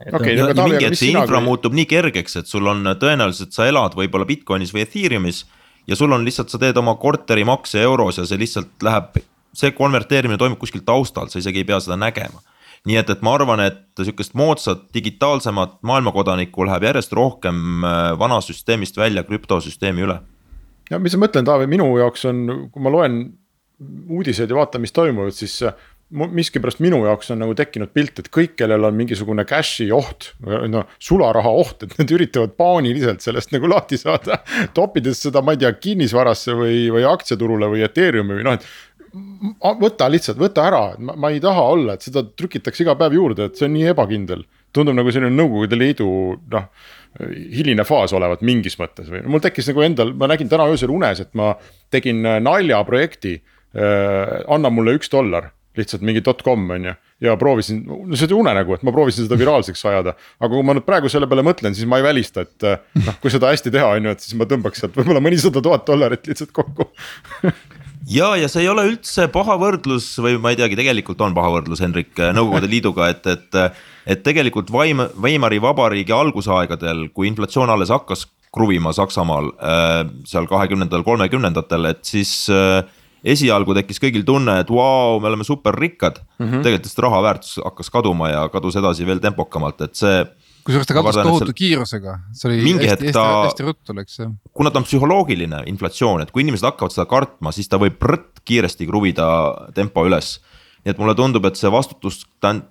Okay, 0.00 0.32
ja, 0.36 0.48
ja 0.48 0.64
mingi, 0.64 0.88
et 0.88 0.96
see 0.96 1.12
infra 1.12 1.38
kui... 1.38 1.44
muutub 1.44 1.76
nii 1.76 1.86
kergeks, 1.88 2.38
et 2.40 2.48
sul 2.48 2.68
on 2.68 2.84
tõenäoliselt 3.00 3.52
sa 3.56 3.68
elad 3.68 3.96
võib-olla 3.96 4.28
Bitcoinis 4.28 4.72
või 4.72 4.84
Ethereumis. 4.84 5.44
Ja 5.86 5.96
sul 5.96 6.12
on 6.12 6.24
lihtsalt, 6.24 6.50
sa 6.50 6.58
teed 6.58 6.76
oma 6.76 6.96
korterimakse 7.00 7.82
euros 7.82 8.18
ja 8.18 8.26
see 8.26 8.38
lihtsalt 8.40 8.82
läheb, 8.82 9.20
see 9.56 9.72
konverteerimine 9.76 10.38
toimub 10.38 10.60
kuskil 10.60 10.84
taustal, 10.86 11.30
sa 11.30 11.38
isegi 11.38 11.62
ei 11.62 11.68
pea 11.68 11.80
seda 11.80 11.98
nägema 12.00 12.42
nii 12.86 12.98
et, 13.00 13.10
et 13.10 13.22
ma 13.26 13.34
arvan, 13.34 13.62
et 13.64 13.82
sihukest 13.98 14.36
moodsat, 14.38 14.84
digitaalsemat 14.94 15.80
maailmakodanikku 15.86 16.66
läheb 16.68 16.86
järjest 16.86 17.14
rohkem 17.18 17.84
äh, 17.84 18.12
vana 18.18 18.38
süsteemist 18.44 18.98
välja 18.98 19.24
krüptosüsteemi 19.26 20.06
üle. 20.06 20.20
ja 20.90 21.00
mis 21.02 21.16
ma 21.16 21.26
mõtlen, 21.26 21.46
Taavi, 21.48 21.66
minu 21.70 21.88
jaoks 21.98 22.28
on, 22.30 22.44
kui 22.72 22.84
ma 22.84 22.92
loen 22.94 23.20
uudiseid 24.08 24.50
ja 24.50 24.58
vaatan, 24.60 24.84
mis 24.84 24.94
toimuvad, 24.94 25.34
siis 25.34 25.58
äh, 25.66 25.74
miskipärast 26.10 26.78
minu 26.84 27.00
jaoks 27.02 27.32
on 27.34 27.40
nagu 27.42 27.54
tekkinud 27.58 27.90
pilt, 27.94 28.20
et 28.22 28.28
kõik, 28.32 28.54
kellel 28.58 28.86
on 28.86 28.94
mingisugune 28.94 29.42
cash'i 29.48 29.88
oht, 29.94 30.30
no 30.70 30.84
sularaha 31.02 31.52
oht, 31.62 31.82
et 31.82 31.96
nad 31.98 32.12
üritavad 32.14 32.54
paaniliselt 32.58 33.24
sellest 33.24 33.50
nagu 33.54 33.70
lahti 33.70 33.98
saada. 33.98 34.38
toppides 34.76 35.24
seda, 35.26 35.42
ma 35.42 35.56
ei 35.56 35.64
tea, 35.64 35.72
kinnisvarasse 35.74 36.54
või, 36.58 36.84
või 36.94 37.06
aktsiaturule 37.10 37.70
või 37.72 37.82
Ethereumi 37.86 38.38
või 38.38 38.46
noh, 38.46 38.60
et. 38.60 38.68
võta 39.82 40.10
lihtsalt, 40.12 40.38
võta 40.38 40.68
ära, 40.68 40.84
ma 40.98 41.32
ei 41.32 41.42
taha 41.42 41.64
olla, 41.72 41.96
et 41.96 42.06
seda 42.06 42.22
trükitakse 42.22 42.84
iga 42.84 42.94
päev 42.98 43.16
juurde, 43.16 43.50
et 43.50 43.58
see 43.58 43.66
on 43.66 43.74
nii 43.74 43.90
ebakindel. 43.94 44.46
tundub 44.76 44.94
nagu 44.94 45.10
selline 45.10 45.32
Nõukogude 45.34 45.78
Liidu 45.78 46.06
noh 46.52 46.70
hiline 47.16 47.84
faas 47.88 48.12
olevat 48.12 48.42
mingis 48.44 48.74
mõttes 48.76 49.06
või 49.08 49.22
mul 49.24 49.40
tekkis 49.40 49.70
nagu 49.70 49.80
endal, 49.80 50.10
ma 50.12 50.28
nägin 50.28 50.50
täna 50.52 50.66
öösel 50.68 50.90
unes, 50.92 51.22
et 51.24 51.30
ma 51.34 51.54
tegin 51.90 52.20
naljaprojekti 52.20 53.38
Äh, 53.76 54.40
anna 54.48 54.70
mulle 54.72 54.94
üks 54.96 55.10
dollar 55.12 55.50
lihtsalt 55.80 56.04
mingi 56.06 56.22
dot-com 56.24 56.64
on 56.70 56.88
ju. 56.90 56.94
ja 57.24 57.36
proovisin, 57.40 57.82
no 57.86 58.18
see 58.18 58.28
oli 58.28 58.38
unenägu, 58.40 58.76
et 58.76 58.84
ma 58.86 58.92
proovisin 58.94 59.26
seda 59.26 59.38
viraalseks 59.40 59.84
ajada. 59.88 60.16
aga 60.40 60.50
kui 60.52 60.66
ma 60.66 60.76
nüüd 60.76 60.86
praegu 60.88 61.10
selle 61.12 61.28
peale 61.30 61.44
mõtlen, 61.46 61.76
siis 61.76 61.88
ma 61.88 62.00
ei 62.00 62.06
välista, 62.06 62.44
et 62.46 62.66
äh, 62.68 62.82
noh, 63.06 63.16
kui 63.22 63.32
seda 63.32 63.52
hästi 63.52 63.72
teha, 63.74 63.94
on 63.96 64.08
ju, 64.08 64.14
et 64.16 64.26
siis 64.26 64.36
ma 64.38 64.48
tõmbaks 64.48 64.82
sealt 64.82 64.98
võib-olla 64.98 65.22
mõnisada 65.24 65.62
tuhat 65.64 65.86
dollarit 65.88 66.28
lihtsalt 66.28 66.52
kokku 66.56 66.88
ja, 68.18 68.34
ja 68.40 68.50
see 68.52 68.64
ei 68.66 68.70
ole 68.72 68.86
üldse 68.90 69.28
paha 69.32 69.58
võrdlus 69.60 70.08
või 70.22 70.36
ma 70.42 70.52
ei 70.52 70.60
teagi, 70.60 70.78
tegelikult 70.78 71.24
on 71.26 71.36
paha 71.36 71.54
võrdlus 71.58 71.82
Hendrik 71.84 72.14
äh, 72.20 72.34
Nõukogude 72.36 72.70
Liiduga, 72.70 73.10
et, 73.14 73.26
et. 73.30 73.60
et 74.06 74.22
tegelikult 74.26 74.70
Vaim-, 74.74 75.08
Weimari 75.22 75.58
vabariigi 75.62 76.14
algusaegadel, 76.14 77.08
kui 77.14 77.30
inflatsioon 77.32 77.72
alles 77.72 77.90
hakkas 77.94 78.28
kruvima 78.56 78.92
Saksamaal 78.96 79.50
seal 80.24 80.46
kahekümnendatel, 80.48 81.02
kolmekümnendatel, 81.04 81.90
et 81.90 82.06
siis 82.08 82.46
äh, 82.48 82.80
esialgu 83.26 83.74
tekkis 83.76 84.00
kõigil 84.02 84.24
tunne, 84.26 84.60
et 84.62 84.70
vau, 84.72 85.18
me 85.22 85.30
oleme 85.30 85.46
super 85.46 85.74
rikkad 85.74 86.20
mm. 86.22 86.46
-hmm. 86.46 86.64
tegelikult 86.64 86.88
lihtsalt 86.88 87.04
raha 87.06 87.22
väärtus 87.26 87.56
hakkas 87.64 87.90
kaduma 87.90 88.30
ja 88.30 88.48
kadus 88.52 88.78
edasi 88.78 89.06
veel 89.06 89.22
tempokamalt, 89.22 89.80
et 89.80 89.94
see. 89.98 90.24
kusjuures 90.66 90.86
ta 90.86 90.94
kadus 90.94 91.18
tohutu 91.18 91.54
kiirusega, 91.56 92.18
see 92.32 92.48
oli 92.50 92.62
mingi 92.62 92.88
hästi, 92.90 93.10
hästi, 93.10 93.26
hästi 93.48 93.66
ruttu 93.66 93.96
läks 93.98 94.18
jah. 94.22 94.32
kuna 94.54 94.70
ta 94.70 94.82
on 94.82 94.88
psühholoogiline 94.88 95.62
inflatsioon, 95.72 96.22
et 96.22 96.30
kui 96.30 96.46
inimesed 96.46 96.66
hakkavad 96.70 96.94
seda 96.94 97.06
kartma, 97.10 97.52
siis 97.52 97.68
ta 97.68 97.80
võib 97.82 97.98
prõtt 97.98 98.42
kiiresti 98.44 98.86
kruvida 98.86 99.28
tempo 99.74 100.06
üles. 100.06 100.40
nii 100.84 100.94
et 100.94 100.98
mulle 100.98 101.14
tundub, 101.18 101.44
et 101.44 101.58
see 101.58 101.70
vastutus, 101.70 102.24
ta 102.40 102.54
on 102.54 102.62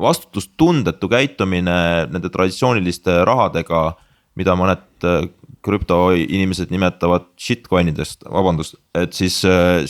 vastutustundetu 0.00 1.08
käitumine 1.08 2.06
nende 2.10 2.30
traditsiooniliste 2.32 3.20
rahadega, 3.28 3.94
mida 4.38 4.56
mõned 4.56 4.86
krüptoinimesed 5.64 6.72
nimetavad 6.72 7.26
shitcoin 7.40 7.90
idest, 7.92 8.24
vabandust, 8.24 8.78
et 8.96 9.12
siis, 9.16 9.40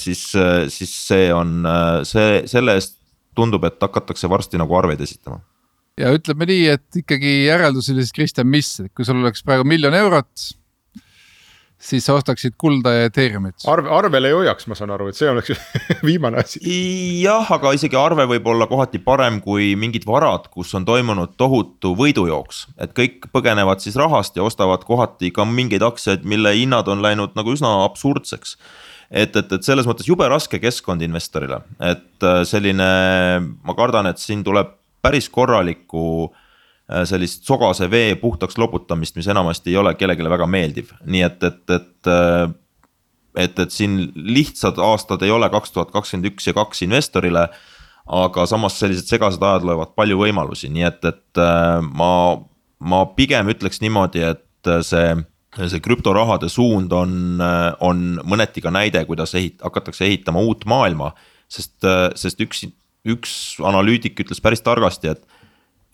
siis, 0.00 0.24
siis 0.74 0.94
see 1.06 1.28
on 1.34 1.62
see, 2.08 2.42
selle 2.50 2.74
eest 2.78 2.96
tundub, 3.38 3.64
et 3.68 3.78
hakatakse 3.82 4.28
varsti 4.30 4.58
nagu 4.60 4.74
arveid 4.76 5.00
esitama. 5.04 5.40
ja 6.00 6.10
ütleme 6.16 6.48
nii, 6.50 6.64
et 6.74 7.02
ikkagi 7.02 7.34
järeldus 7.46 7.90
oli 7.92 8.02
siis 8.02 8.16
Kristjan, 8.16 8.50
mis, 8.50 8.76
kui 8.94 9.06
sul 9.06 9.22
oleks 9.22 9.44
praegu 9.46 9.66
miljon 9.68 9.94
eurot 9.94 10.50
siis 11.80 12.04
sa 12.04 12.14
ostaksid 12.18 12.54
kulda 12.60 12.92
ja 12.92 13.08
Ethereumit. 13.08 13.64
arve, 13.70 13.88
arvel 13.94 14.28
ei 14.28 14.34
hoiaks, 14.36 14.66
ma 14.68 14.76
saan 14.78 14.92
aru, 14.94 15.08
et 15.10 15.18
see 15.18 15.30
oleks 15.30 15.52
viimane 16.08 16.42
asi. 16.42 16.60
jah, 17.22 17.48
aga 17.56 17.72
isegi 17.76 17.96
arve 17.98 18.26
võib 18.34 18.50
olla 18.52 18.68
kohati 18.70 19.00
parem 19.04 19.40
kui 19.44 19.72
mingid 19.80 20.04
varad, 20.08 20.50
kus 20.52 20.74
on 20.76 20.84
toimunud 20.88 21.34
tohutu 21.40 21.94
võidujooks. 21.98 22.66
et 22.84 22.92
kõik 22.96 23.30
põgenevad 23.34 23.82
siis 23.84 23.96
rahast 24.00 24.36
ja 24.36 24.44
ostavad 24.46 24.84
kohati 24.88 25.32
ka 25.34 25.48
mingeid 25.48 25.84
aktsiaid, 25.86 26.28
mille 26.28 26.52
hinnad 26.56 26.88
on 26.92 27.02
läinud 27.04 27.36
nagu 27.38 27.56
üsna 27.56 27.72
absurdseks. 27.86 28.56
et, 29.10 29.34
et, 29.36 29.52
et 29.52 29.64
selles 29.64 29.88
mõttes 29.88 30.08
jube 30.08 30.28
raske 30.28 30.60
keskkond 30.60 31.02
investorile, 31.02 31.62
et 31.80 32.28
äh, 32.28 32.42
selline, 32.44 32.92
ma 33.64 33.78
kardan, 33.78 34.12
et 34.12 34.20
siin 34.20 34.44
tuleb 34.44 34.76
päris 35.00 35.30
korralikku 35.32 36.28
sellist 37.06 37.46
sogase 37.46 37.90
vee 37.90 38.14
puhtaks 38.18 38.58
loputamist, 38.58 39.16
mis 39.16 39.28
enamasti 39.30 39.70
ei 39.70 39.78
ole 39.80 39.94
kellelegi 39.98 40.32
väga 40.32 40.48
meeldiv, 40.50 40.94
nii 41.06 41.22
et, 41.28 41.46
et, 41.50 41.62
et. 41.76 42.10
Äh, 42.10 42.50
et, 43.38 43.60
et 43.62 43.70
siin 43.70 43.92
lihtsad 44.18 44.80
aastad 44.82 45.22
ei 45.22 45.30
ole 45.30 45.46
kaks 45.54 45.70
tuhat 45.70 45.92
kakskümmend 45.94 46.32
üks 46.32 46.48
ja 46.48 46.52
kaks 46.56 46.82
investorile. 46.82 47.44
aga 48.10 48.42
samas 48.50 48.74
sellised 48.80 49.06
segased 49.06 49.42
ajad 49.46 49.62
loevad 49.68 49.92
palju 49.94 50.16
võimalusi, 50.18 50.66
nii 50.74 50.82
et, 50.88 51.04
et 51.06 51.38
äh, 51.38 51.78
ma, 51.78 52.40
ma 52.82 53.04
pigem 53.14 53.52
ütleks 53.52 53.78
niimoodi, 53.84 54.24
et 54.32 54.72
see 54.82 55.12
see 55.54 55.82
krüptorahade 55.82 56.48
suund 56.50 56.92
on, 56.94 57.40
on 57.82 58.02
mõneti 58.26 58.62
ka 58.62 58.70
näide, 58.74 59.02
kuidas 59.06 59.34
ehit-, 59.38 59.62
hakatakse 59.62 60.06
ehitama 60.06 60.42
uut 60.46 60.66
maailma. 60.66 61.12
sest, 61.50 61.86
sest 62.14 62.42
üks, 62.42 62.64
üks 63.06 63.32
analüütik 63.66 64.20
ütles 64.22 64.42
päris 64.42 64.62
targasti, 64.62 65.10
et, 65.10 65.39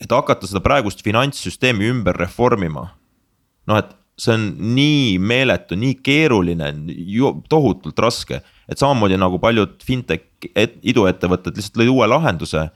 et 0.01 0.13
hakata 0.13 0.49
seda 0.49 0.63
praegust 0.65 1.03
finantssüsteemi 1.05 1.89
ümber 1.91 2.19
reformima. 2.21 2.91
noh, 3.67 3.79
et 3.79 3.95
see 4.17 4.33
on 4.33 4.45
nii 4.77 5.17
meeletu, 5.19 5.77
nii 5.77 5.99
keeruline, 6.05 6.71
tohutult 7.53 7.99
raske, 8.01 8.41
et 8.69 8.81
samamoodi 8.81 9.19
nagu 9.21 9.41
paljud 9.43 9.75
fintech 9.85 10.49
iduettevõtted 10.55 11.57
lihtsalt 11.57 11.83
lõid 11.83 11.93
uue 11.93 12.07
lahenduse. 12.09 12.69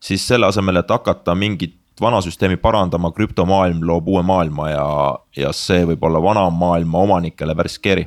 siis 0.00 0.26
selle 0.28 0.46
asemel, 0.46 0.76
et 0.76 0.90
hakata 0.90 1.34
mingit 1.34 1.74
vana 2.00 2.20
süsteemi 2.20 2.56
parandama, 2.60 3.10
krüptomaailm 3.12 3.80
loob 3.82 4.08
uue 4.08 4.22
maailma 4.22 4.68
ja, 4.70 4.88
ja 5.36 5.52
see 5.52 5.84
võib 5.88 6.04
olla 6.04 6.20
vana 6.22 6.50
maailma 6.50 6.98
omanikele 6.98 7.54
päris 7.56 7.78
scary 7.80 8.04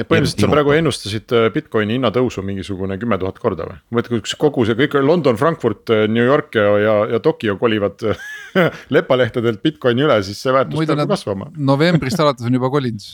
ja 0.00 0.06
põhimõtteliselt 0.08 0.44
sa 0.46 0.50
praegu 0.50 0.74
ennustasid 0.76 1.34
äh, 1.36 1.48
Bitcoini 1.54 1.96
hinnatõusu 1.98 2.44
mingisugune 2.46 2.96
kümme 3.00 3.18
tuhat 3.20 3.40
korda 3.42 3.68
või? 3.68 3.78
mõtle, 3.96 4.20
kus 4.24 4.34
kogu 4.40 4.64
see 4.68 4.78
kõik 4.78 4.96
London, 5.04 5.38
Frankfurt, 5.40 5.84
äh, 5.92 6.06
New 6.10 6.24
York 6.24 6.56
ja, 6.58 6.66
ja, 6.80 6.96
ja 7.14 7.20
Tokyo 7.24 7.56
kolivad 7.60 8.02
lepalehtedelt 8.96 9.62
Bitcoini 9.64 10.06
üle, 10.06 10.18
siis 10.26 10.40
see 10.42 10.54
väärtus 10.56 10.80
peab 10.80 11.14
kasvama. 11.14 11.50
novembrist 11.56 12.20
alates 12.22 12.48
on 12.48 12.58
juba 12.58 12.72
kolinud. 12.72 13.06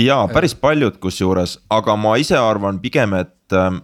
ja 0.00 0.20
päris 0.32 0.56
paljud 0.58 0.98
kusjuures, 1.02 1.58
aga 1.72 1.96
ma 2.00 2.16
ise 2.20 2.38
arvan 2.40 2.82
pigem, 2.82 3.16
et 3.22 3.56
ähm, 3.58 3.82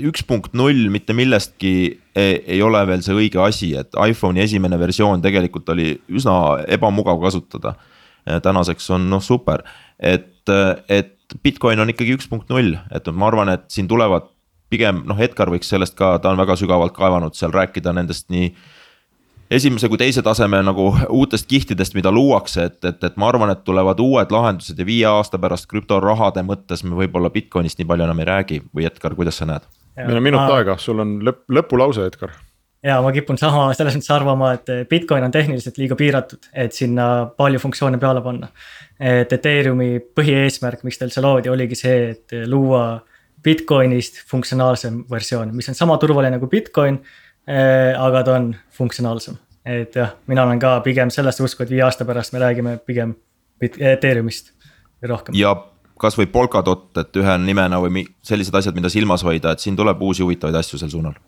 üks 0.00 0.24
punkt 0.26 0.56
null 0.56 0.88
mitte 0.92 1.14
millestki 1.16 1.74
ei, 2.16 2.36
ei 2.56 2.60
ole 2.64 2.80
veel 2.88 3.02
see 3.04 3.16
õige 3.16 3.40
asi, 3.44 3.72
et 3.78 3.94
iPhone'i 3.96 4.44
esimene 4.44 4.78
versioon 4.80 5.22
tegelikult 5.24 5.68
oli 5.74 5.94
üsna 6.12 6.62
ebamugav 6.68 7.20
kasutada. 7.22 7.76
tänaseks 8.22 8.84
on 8.94 9.08
noh 9.10 9.22
super, 9.22 9.64
et, 9.98 10.46
et 10.88 11.16
Bitcoin 11.42 11.80
on 11.80 11.90
ikkagi 11.92 12.16
üks 12.16 12.28
punkt 12.30 12.52
null, 12.52 12.76
et 12.94 13.08
ma 13.12 13.30
arvan, 13.30 13.52
et 13.54 13.66
siin 13.72 13.88
tulevad 13.90 14.28
pigem 14.72 15.02
noh, 15.08 15.18
Edgar 15.20 15.50
võiks 15.52 15.68
sellest 15.72 15.96
ka, 15.98 16.16
ta 16.22 16.32
on 16.32 16.40
väga 16.40 16.56
sügavalt 16.60 16.94
kaevanud 16.96 17.36
seal 17.36 17.52
rääkida 17.54 17.92
nendest 17.96 18.30
nii 18.32 18.52
esimese 19.52 19.88
kui 19.92 20.00
teise 20.00 20.22
taseme 20.24 20.62
nagu 20.64 20.86
uutest 21.12 21.48
kihtidest, 21.50 21.96
mida 21.98 22.12
luuakse, 22.14 22.68
et, 22.70 22.78
et, 22.88 23.04
et 23.04 23.18
ma 23.20 23.28
arvan, 23.28 23.52
et 23.52 23.64
tulevad 23.66 24.00
uued 24.00 24.32
lahendused 24.32 24.78
ja 24.78 24.86
viie 24.88 25.08
aasta 25.10 25.40
pärast 25.42 25.68
krüptorahade 25.70 26.44
mõttes 26.46 26.84
me 26.86 26.96
võib-olla 27.02 27.32
Bitcoinist 27.34 27.80
nii 27.80 27.88
palju 27.90 28.06
enam 28.08 28.22
ei 28.22 28.28
räägi. 28.30 28.62
Või 28.72 28.88
Edgar, 28.88 29.16
kuidas 29.18 29.42
sa 29.42 29.48
näed? 29.50 29.68
meil 29.98 30.16
on 30.16 30.24
minut 30.24 30.48
aega, 30.48 30.78
sul 30.80 31.04
on 31.04 31.18
lõpp, 31.26 31.44
lõpulause, 31.52 32.06
Edgar 32.08 32.32
ja 32.82 32.98
ma 33.02 33.12
kipun 33.14 33.38
sama 33.38 33.68
selles 33.76 33.96
mõttes 33.96 34.12
arvama, 34.14 34.52
et 34.56 34.72
Bitcoin 34.90 35.24
on 35.26 35.34
tehniliselt 35.34 35.78
liiga 35.78 35.96
piiratud, 35.98 36.50
et 36.52 36.74
sinna 36.74 37.06
palju 37.38 37.60
funktsioone 37.62 38.00
peale 38.02 38.22
panna. 38.24 38.50
et 39.02 39.32
Ethereumi 39.32 39.98
põhieesmärk, 40.14 40.84
miks 40.86 40.98
ta 40.98 41.06
üldse 41.08 41.22
loodi, 41.24 41.50
oligi 41.50 41.78
see, 41.78 42.10
et 42.12 42.34
luua 42.46 43.00
Bitcoinist 43.42 44.20
funktsionaalsem 44.30 45.00
versioon, 45.10 45.54
mis 45.56 45.68
on 45.68 45.74
sama 45.74 45.96
turvaline 45.98 46.38
kui 46.38 46.48
Bitcoin. 46.48 47.00
Eh, 47.42 47.90
aga 47.98 48.20
ta 48.22 48.36
on 48.38 48.52
funktsionaalsem, 48.70 49.34
et 49.66 49.96
jah, 49.98 50.12
mina 50.30 50.44
olen 50.46 50.60
ka 50.62 50.76
pigem 50.84 51.10
sellest 51.10 51.42
usku, 51.42 51.64
et 51.64 51.72
viie 51.74 51.82
aasta 51.82 52.06
pärast 52.06 52.30
me 52.32 52.38
räägime 52.38 52.76
pigem 52.86 53.16
Ethereumist 53.62 54.52
rohkem. 55.02 55.34
ja 55.34 55.56
kasvõi 55.98 56.28
Polkadot, 56.30 56.92
et 57.02 57.18
ühe 57.18 57.34
nimena 57.42 57.82
või 57.82 58.06
sellised 58.22 58.54
asjad, 58.54 58.78
mida 58.78 58.90
silmas 58.90 59.26
hoida, 59.26 59.56
et 59.56 59.58
siin 59.58 59.74
tuleb 59.74 59.98
uusi 60.02 60.22
huvitavaid 60.22 60.54
asju 60.62 60.78
sel 60.78 60.94
suunal 60.94 61.18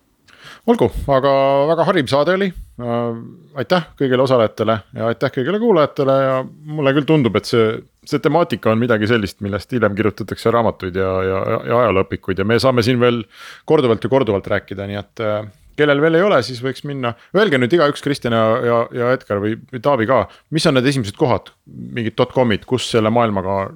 olgu, 0.70 0.88
aga 1.12 1.32
väga 1.70 1.86
hariv 1.88 2.10
saade 2.10 2.36
oli 2.38 2.50
äh,. 2.50 3.16
aitäh 3.60 3.88
kõigile 3.98 4.24
osalejatele 4.24 4.78
ja 4.96 5.08
aitäh 5.10 5.32
kõigile 5.34 5.60
kuulajatele 5.62 6.14
ja 6.22 6.38
mulle 6.44 6.94
küll 6.96 7.08
tundub, 7.08 7.36
et 7.38 7.48
see, 7.48 7.66
see 8.08 8.22
temaatika 8.24 8.72
on 8.72 8.80
midagi 8.80 9.08
sellist, 9.10 9.42
millest 9.44 9.72
hiljem 9.74 9.96
kirjutatakse 9.98 10.52
raamatuid 10.54 10.96
ja, 10.98 11.10
ja, 11.28 11.42
ja 11.68 11.82
ajalooõpikuid 11.84 12.40
ja 12.40 12.48
me 12.48 12.58
saame 12.62 12.84
siin 12.86 13.02
veel 13.02 13.22
korduvalt 13.68 14.04
ja 14.04 14.12
korduvalt 14.12 14.48
rääkida, 14.54 14.88
nii 14.90 15.00
et 15.02 15.24
äh, 15.24 15.44
kellel 15.76 16.00
veel 16.00 16.18
ei 16.18 16.24
ole, 16.24 16.40
siis 16.46 16.62
võiks 16.64 16.84
minna, 16.88 17.12
öelge 17.36 17.60
nüüd 17.60 17.76
igaüks, 17.76 18.02
Kristjan 18.04 18.36
ja, 18.36 18.44
ja, 18.64 18.80
ja 18.94 19.12
Edgar 19.18 19.42
või, 19.44 19.58
või 19.72 19.84
Taavi 19.84 20.08
ka, 20.10 20.24
mis 20.54 20.66
on 20.70 20.78
need 20.78 20.88
esimesed 20.90 21.18
kohad, 21.20 21.52
mingid 21.66 22.16
dotcom'id, 22.18 22.64
kus 22.70 22.88
selle 22.94 23.12
maailmaga 23.12 23.66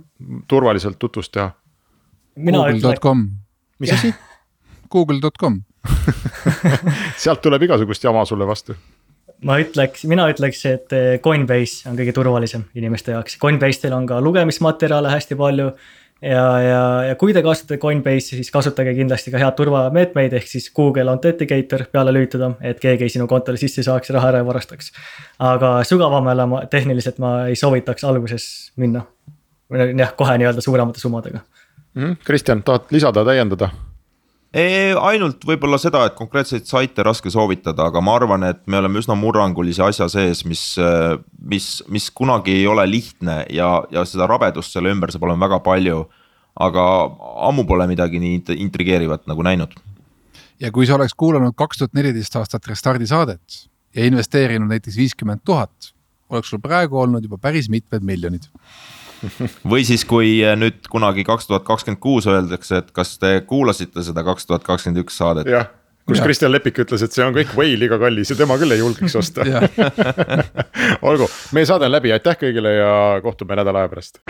turvaliselt 0.50 0.98
tutvust 1.02 1.36
teha? 1.36 1.50
Google.com. 2.38 3.26
mis 3.82 3.92
asi? 3.98 4.14
Google.com 4.94 5.66
sealt 7.22 7.42
tuleb 7.44 7.68
igasugust 7.68 8.04
jama 8.04 8.24
sulle 8.28 8.46
vastu. 8.48 8.76
ma 9.44 9.58
ütleks, 9.62 10.04
mina 10.10 10.26
ütleks, 10.32 10.64
et 10.66 10.92
eh, 10.96 11.14
Coinbase 11.22 11.88
on 11.90 11.96
kõige 11.98 12.14
turvalisem 12.16 12.66
inimeste 12.78 13.14
jaoks, 13.14 13.38
Coinbase'il 13.40 13.94
on 13.94 14.06
ka 14.08 14.20
lugemismaterjale 14.24 15.12
hästi 15.12 15.38
palju. 15.38 15.68
ja, 16.22 16.44
ja, 16.62 16.80
ja 17.10 17.18
kui 17.20 17.34
te 17.34 17.42
kasutate 17.46 17.78
Coinbase'i, 17.82 18.40
siis 18.40 18.50
kasutage 18.54 18.94
kindlasti 18.96 19.30
ka 19.34 19.42
head 19.42 19.54
turvameetmeid, 19.58 20.34
ehk 20.40 20.50
siis 20.50 20.70
Google 20.74 21.12
Authenticator 21.12 21.86
peale 21.92 22.14
lülitada, 22.16 22.52
et 22.60 22.80
keegi 22.82 23.06
ei 23.06 23.14
sinu 23.14 23.28
kontole 23.30 23.60
sisse 23.60 23.84
saaks, 23.86 24.10
raha 24.14 24.32
ära 24.32 24.42
ei 24.42 24.48
varastaks. 24.48 24.90
aga 25.38 25.78
sügavamale 25.86 26.48
ma 26.50 26.64
tehniliselt 26.66 27.22
ma 27.22 27.36
ei 27.46 27.56
soovitaks 27.56 28.04
alguses 28.04 28.72
minna. 28.76 29.06
või 29.70 29.92
jah, 29.98 30.14
kohe 30.16 30.38
nii-öelda 30.40 30.64
suuremate 30.64 31.00
summadega. 31.00 31.44
Mhm. 31.94 32.24
Kristjan, 32.24 32.62
tahad 32.62 32.90
lisada, 32.90 33.24
täiendada? 33.24 33.70
Ainult 34.54 35.44
võib-olla 35.44 35.76
seda, 35.80 36.06
et 36.08 36.14
konkreetseid 36.16 36.64
saite 36.66 37.04
raske 37.04 37.30
soovitada, 37.30 37.88
aga 37.90 38.00
ma 38.00 38.14
arvan, 38.16 38.46
et 38.48 38.62
me 38.66 38.78
oleme 38.78 38.98
üsna 39.02 39.16
murrangulise 39.18 39.82
asja 39.84 40.08
sees, 40.08 40.44
mis, 40.48 40.62
mis, 41.38 41.82
mis 41.88 42.08
kunagi 42.10 42.54
ei 42.56 42.66
ole 42.66 42.86
lihtne 42.88 43.42
ja, 43.52 43.82
ja 43.92 44.04
seda 44.08 44.26
rabedust 44.26 44.72
selle 44.72 44.92
ümber 44.94 45.12
saab 45.12 45.28
olema 45.28 45.46
väga 45.46 45.60
palju. 45.60 46.06
aga 46.58 46.84
ammu 47.46 47.62
pole 47.68 47.86
midagi 47.86 48.18
nii 48.18 48.56
intrigeerivat 48.58 49.28
nagu 49.30 49.42
näinud. 49.42 49.76
ja 50.60 50.72
kui 50.72 50.86
sa 50.86 50.96
oleks 50.96 51.14
kuulanud 51.14 51.54
kaks 51.54 51.78
tuhat 51.78 51.92
neliteist 51.94 52.36
aastat 52.36 52.66
Restardi 52.66 53.06
saadet 53.06 53.68
ja 53.94 54.04
investeerinud 54.04 54.68
näiteks 54.68 54.96
viiskümmend 54.96 55.44
tuhat, 55.44 55.92
oleks 56.30 56.48
sul 56.48 56.58
praegu 56.58 56.98
olnud 56.98 57.22
juba 57.22 57.38
päris 57.38 57.68
mitmed 57.68 58.02
miljonid 58.02 58.48
või 59.72 59.84
siis, 59.86 60.04
kui 60.08 60.38
äh, 60.44 60.56
nüüd 60.58 60.86
kunagi 60.90 61.24
kaks 61.26 61.48
tuhat 61.48 61.66
kakskümmend 61.66 62.00
kuus 62.02 62.28
öeldakse, 62.30 62.82
et 62.82 62.92
kas 62.94 63.16
te 63.18 63.38
kuulasite 63.46 64.04
seda 64.06 64.24
kaks 64.26 64.48
tuhat 64.48 64.66
kakskümmend 64.66 65.02
üks 65.04 65.18
saadet. 65.18 65.50
jah, 65.50 65.68
kus 66.08 66.22
Kristjan 66.24 66.52
Lepik 66.52 66.78
ütles, 66.84 67.02
et 67.04 67.14
see 67.14 67.24
on 67.26 67.34
kõik 67.36 67.54
way 67.58 67.74
liiga 67.80 67.98
kallis 68.00 68.32
ja 68.32 68.38
tema 68.38 68.58
küll 68.60 68.74
ei 68.74 68.82
julgeks 68.82 69.18
osta 69.20 69.46
olgu, 71.08 71.28
meie 71.56 71.68
saade 71.68 71.88
on 71.88 71.94
läbi, 71.94 72.14
aitäh 72.14 72.38
kõigile 72.40 72.76
ja 72.78 72.94
kohtume 73.24 73.58
nädala 73.58 73.84
aja 73.84 73.92
pärast. 73.92 74.22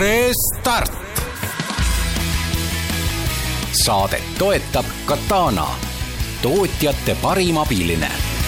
Restart. 0.00 0.98
saadet 3.80 4.34
toetab 4.38 4.86
Katana, 5.08 5.66
tootjate 6.42 7.16
parim 7.22 7.58
abiline 7.62 8.39